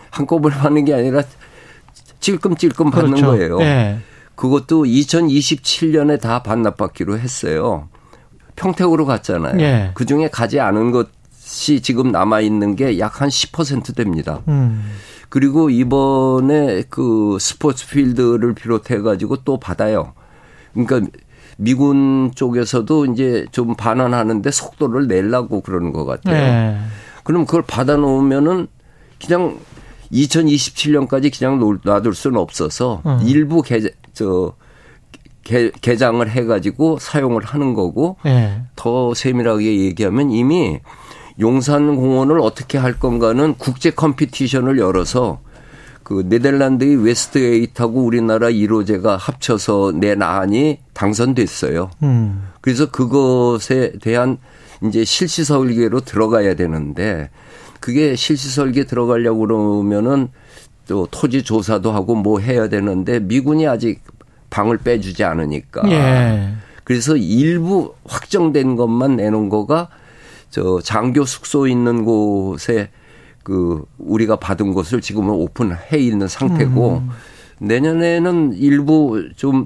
[0.09, 1.21] 한꺼번에 받는 게 아니라
[2.19, 3.27] 찔끔찔끔 받는 그렇죠.
[3.27, 3.61] 거예요.
[3.61, 3.97] 예.
[4.35, 7.89] 그것도 2027년에 다 반납받기로 했어요.
[8.55, 9.59] 평택으로 갔잖아요.
[9.61, 9.91] 예.
[9.93, 14.41] 그 중에 가지 않은 것이 지금 남아 있는 게 약 한 10% 됩니다.
[14.47, 14.91] 음.
[15.29, 20.13] 그리고 이번에 그 스포츠 필드를 비롯해 가지고 또 받아요.
[20.73, 21.01] 그러니까
[21.57, 26.35] 미군 쪽에서도 이제 좀 반환하는데 속도를 내려고 그러는 것 같아요.
[26.35, 26.79] 네.
[27.23, 28.67] 그럼 그걸 받아 놓으면은
[29.23, 29.59] 그냥
[30.11, 33.19] 2027년까지 그냥 놔둘 수는 없어서 음.
[33.25, 33.81] 일부 개,
[34.13, 34.53] 저,
[35.43, 38.63] 개, 개장을 해가지고 사용을 하는 거고 네.
[38.75, 40.79] 더 세밀하게 얘기하면 이미
[41.39, 45.39] 용산공원을 어떻게 할 건가는 국제 competition을 열어서
[46.03, 51.91] 그 네덜란드의 West 8하고 우리나라 이로재가 합쳐서 낸 안이 당선됐어요.
[52.03, 52.49] 음.
[52.61, 54.37] 그래서 그것에 대한
[54.83, 57.29] 이제 실시 설계로 들어가야 되는데
[57.79, 60.29] 그게 실시 설계 들어가려고 그러면은
[60.87, 64.01] 또 토지 조사도 하고 뭐 해야 되는데 미군이 아직
[64.49, 65.89] 방을 빼주지 않으니까.
[65.91, 66.53] 예.
[66.83, 69.89] 그래서 일부 확정된 것만 내놓은 거가
[70.49, 72.89] 저 장교 숙소 있는 곳에
[73.43, 77.09] 그 우리가 받은 곳을 지금은 오픈해 있는 상태고 음.
[77.59, 79.65] 내년에는 일부 좀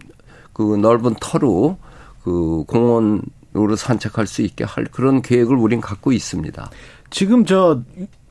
[0.53, 1.77] 그 넓은 터로
[2.23, 6.69] 그 공원으로 산책할 수 있게 할 그런 계획을 우린 갖고 있습니다.
[7.09, 7.81] 지금 저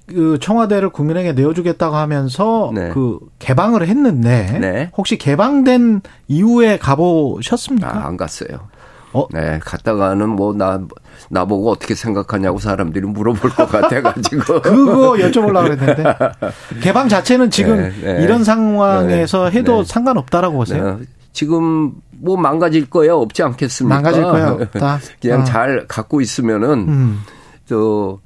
[0.06, 2.90] 그 청와대를 국민에게 내어주겠다고 하면서 네.
[2.90, 4.90] 그 개방을 했는데 네.
[4.96, 7.88] 혹시 개방된 이후에 가보셨습니까?
[7.88, 8.68] 아, 안 갔어요.
[9.12, 9.26] 어?
[9.30, 10.80] 네, 갔다가는 뭐, 나,
[11.30, 14.62] 나보고 어떻게 생각하냐고 사람들이 물어볼 것 같아가지고.
[14.62, 16.04] 그거 여쭤보려고 그랬는데.
[16.82, 18.22] 개방 자체는 지금 네, 네.
[18.22, 19.84] 이런 상황에서 네, 해도 네.
[19.92, 20.98] 상관없다라고 보세요?
[20.98, 21.06] 네.
[21.32, 23.94] 지금 뭐 망가질 거야 없지 않겠습니까?
[23.94, 24.98] 망가질 거야 없다.
[25.20, 25.44] 그냥 어.
[25.44, 27.20] 잘 갖고 있으면은, 음.
[27.66, 28.18] 저,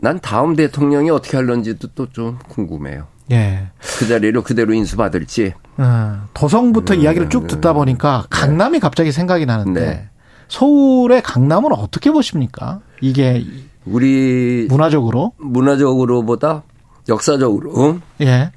[0.00, 3.06] 난 다음 대통령이 어떻게 할런지도 또 좀 궁금해요.
[3.32, 3.68] 예.
[3.98, 5.54] 그 자리로 그대로 인수받을지.
[5.78, 8.26] 어, 도성부터 음, 이야기를 쭉 듣다 보니까 네.
[8.30, 10.08] 강남이 갑자기 생각이 나는데 네.
[10.48, 12.80] 서울의 강남은 어떻게 보십니까?
[13.00, 13.44] 이게
[13.84, 16.62] 우리 문화적으로 문화적으로보다
[17.08, 18.52] 역사적으로 예.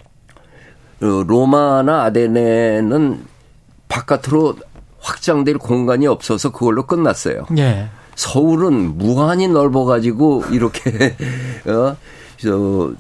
[1.02, 3.26] 어, 로마나 아데네는
[3.88, 4.56] 바깥으로
[5.00, 7.46] 확장될 공간이 없어서 그걸로 끝났어요.
[7.58, 7.90] 예.
[8.16, 11.16] 서울은 무한히 넓어가지고 이렇게
[11.68, 11.96] 어
[12.40, 12.94] 저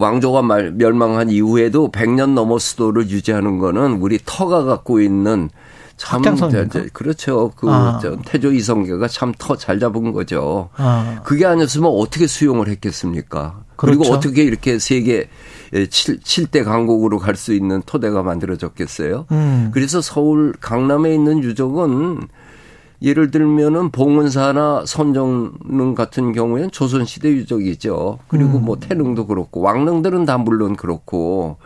[0.00, 5.50] 왕조가 말, 멸망한 이후에도 100년 넘어 수도를 유지하는 거는 우리 터가 갖고 있는
[5.98, 6.22] 참
[6.94, 7.52] 그렇죠.
[7.54, 8.00] 그 아.
[8.24, 10.70] 태조 이성계가 참 터 잘 잡은 거죠.
[10.76, 11.20] 아.
[11.24, 13.60] 그게 아니었으면 어떻게 수용을 했겠습니까?
[13.76, 13.98] 그렇죠.
[13.98, 15.28] 그리고 어떻게 이렇게 세계
[15.72, 19.26] 7, 7대 강국으로 갈 수 있는 토대가 만들어졌겠어요?
[19.30, 19.70] 음.
[19.74, 22.20] 그래서 서울 강남에 있는 유적은
[23.02, 28.18] 예를 들면은 봉은사나 선정릉 같은 경우에는 조선시대 유적이죠.
[28.28, 28.66] 그리고 음.
[28.66, 31.56] 뭐 태릉도 그렇고 왕릉들은 다 물론 그렇고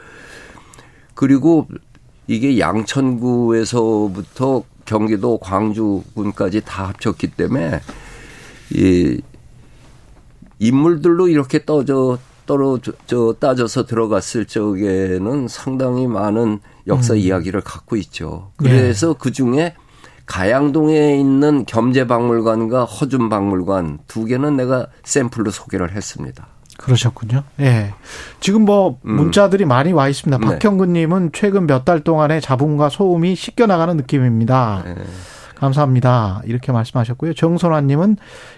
[1.15, 1.67] 그리고
[2.27, 7.81] 이게 양천구에서부터 경기도 광주군까지 다 합쳤기 때문에
[8.73, 9.21] 이
[10.59, 12.93] 인물들로 이렇게 떠져 떨어져
[13.41, 17.19] 따져서 들어갔을 적에는 상당히 많은 역사 음.
[17.19, 18.53] 이야기를 갖고 있죠.
[18.57, 19.15] 그래서 네.
[19.19, 19.75] 그 중에
[20.27, 26.47] 가양동에 있는 겸재박물관과 허준박물관 두 개는 내가 샘플로 소개를 했습니다.
[26.79, 27.45] 그러셨군요.
[27.61, 27.95] 예.
[28.41, 29.13] 지금 뭐 음.
[29.13, 29.69] 문자들이 음.
[29.69, 30.39] 많이 와 있습니다.
[30.39, 30.47] 네.
[30.55, 34.83] 박형근님은 최근 몇 달 동안의 자본과 소음이 씻겨 나가는 느낌입니다.
[34.85, 34.95] 네.
[35.55, 36.43] 감사합니다.
[36.47, 37.35] 이렇게 말씀하셨고요.
[37.35, 38.17] 정선화 님은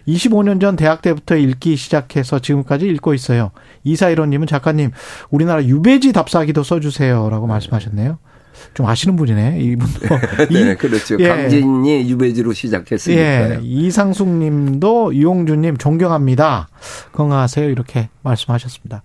[0.08, 3.50] 25년 전 대학 때부터 읽기 시작해서 지금까지 읽고 있어요.
[3.84, 4.92] 이사일원 님은 작가님,
[5.30, 8.18] 우리나라 유배지 답사기도 써 주세요라고 말씀하셨네요.
[8.74, 10.00] 좀 아시는 분이네, 이분도.
[10.50, 11.16] 네, 그렇죠.
[11.18, 11.28] 예.
[11.28, 13.54] 강진이 유배지로 시작했으니까요.
[13.54, 13.60] 예.
[13.62, 16.68] 이상숙 님도 이용준 님 존경합니다.
[17.12, 17.68] 건강하세요.
[17.68, 19.02] 이렇게 말씀하셨습니다.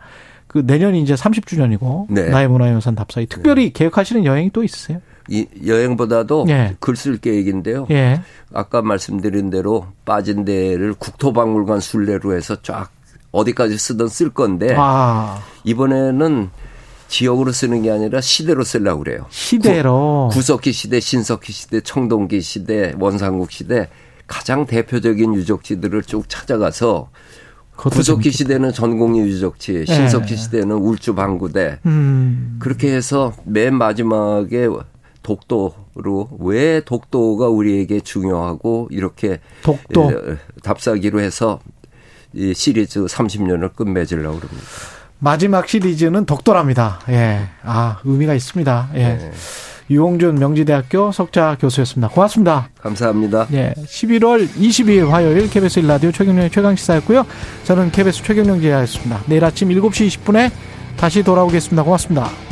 [0.47, 2.29] 그 내년이 이제 30주년이고 네.
[2.29, 3.71] 나의 문화유산 답사기 특별히 네.
[3.71, 4.99] 계획하시는 여행이 또 있으세요?
[5.29, 6.75] 이 여행보다도 예.
[6.79, 7.87] 글쓸 계획인데요.
[7.91, 8.21] 예.
[8.53, 12.89] 아까 말씀드린 대로 빠진 데를 국토박물관 순례로 해서 쫙
[13.31, 15.39] 어디까지 쓰던 쓸 건데 아.
[15.63, 16.49] 이번에는
[17.11, 19.25] 지역으로 쓰는 게 아니라 시대로 쓰려고 그래요.
[19.29, 20.29] 시대로.
[20.31, 23.89] 구, 구석기 시대, 신석기 시대, 청동기 시대, 원상국 시대
[24.27, 27.09] 가장 대표적인 유적지들을 쭉 찾아가서
[27.75, 29.85] 구석기 시대는 전공리 유적지, 네.
[29.85, 30.35] 신석기 네.
[30.37, 31.79] 시대는 울주 방구대.
[31.85, 32.57] 음.
[32.59, 34.69] 그렇게 해서 맨 마지막에
[35.21, 40.11] 독도로 왜 독도가 우리에게 중요하고 이렇게 독도
[40.63, 41.59] 답사기로 해서
[42.33, 44.63] 이 시리즈 30년을 끝맺으려고 그럽니다.
[45.23, 46.99] 마지막 시리즈는 독도랍니다.
[47.09, 47.47] 예.
[47.63, 48.89] 아, 의미가 있습니다.
[48.95, 48.97] 예.
[48.97, 49.31] 네.
[49.91, 52.07] 유홍준 명지대학교 석자 교수였습니다.
[52.09, 52.69] 고맙습니다.
[52.81, 53.47] 감사합니다.
[53.53, 53.73] 예.
[53.77, 57.25] 11월 22일 화요일 KBS 1라디오 최경련의 최강시사였고요.
[57.65, 59.21] 저는 KBS 최경련 기자였습니다.
[59.27, 60.49] 내일 아침 7시 20분에
[60.97, 61.83] 다시 돌아오겠습니다.
[61.83, 62.50] 고맙습니다.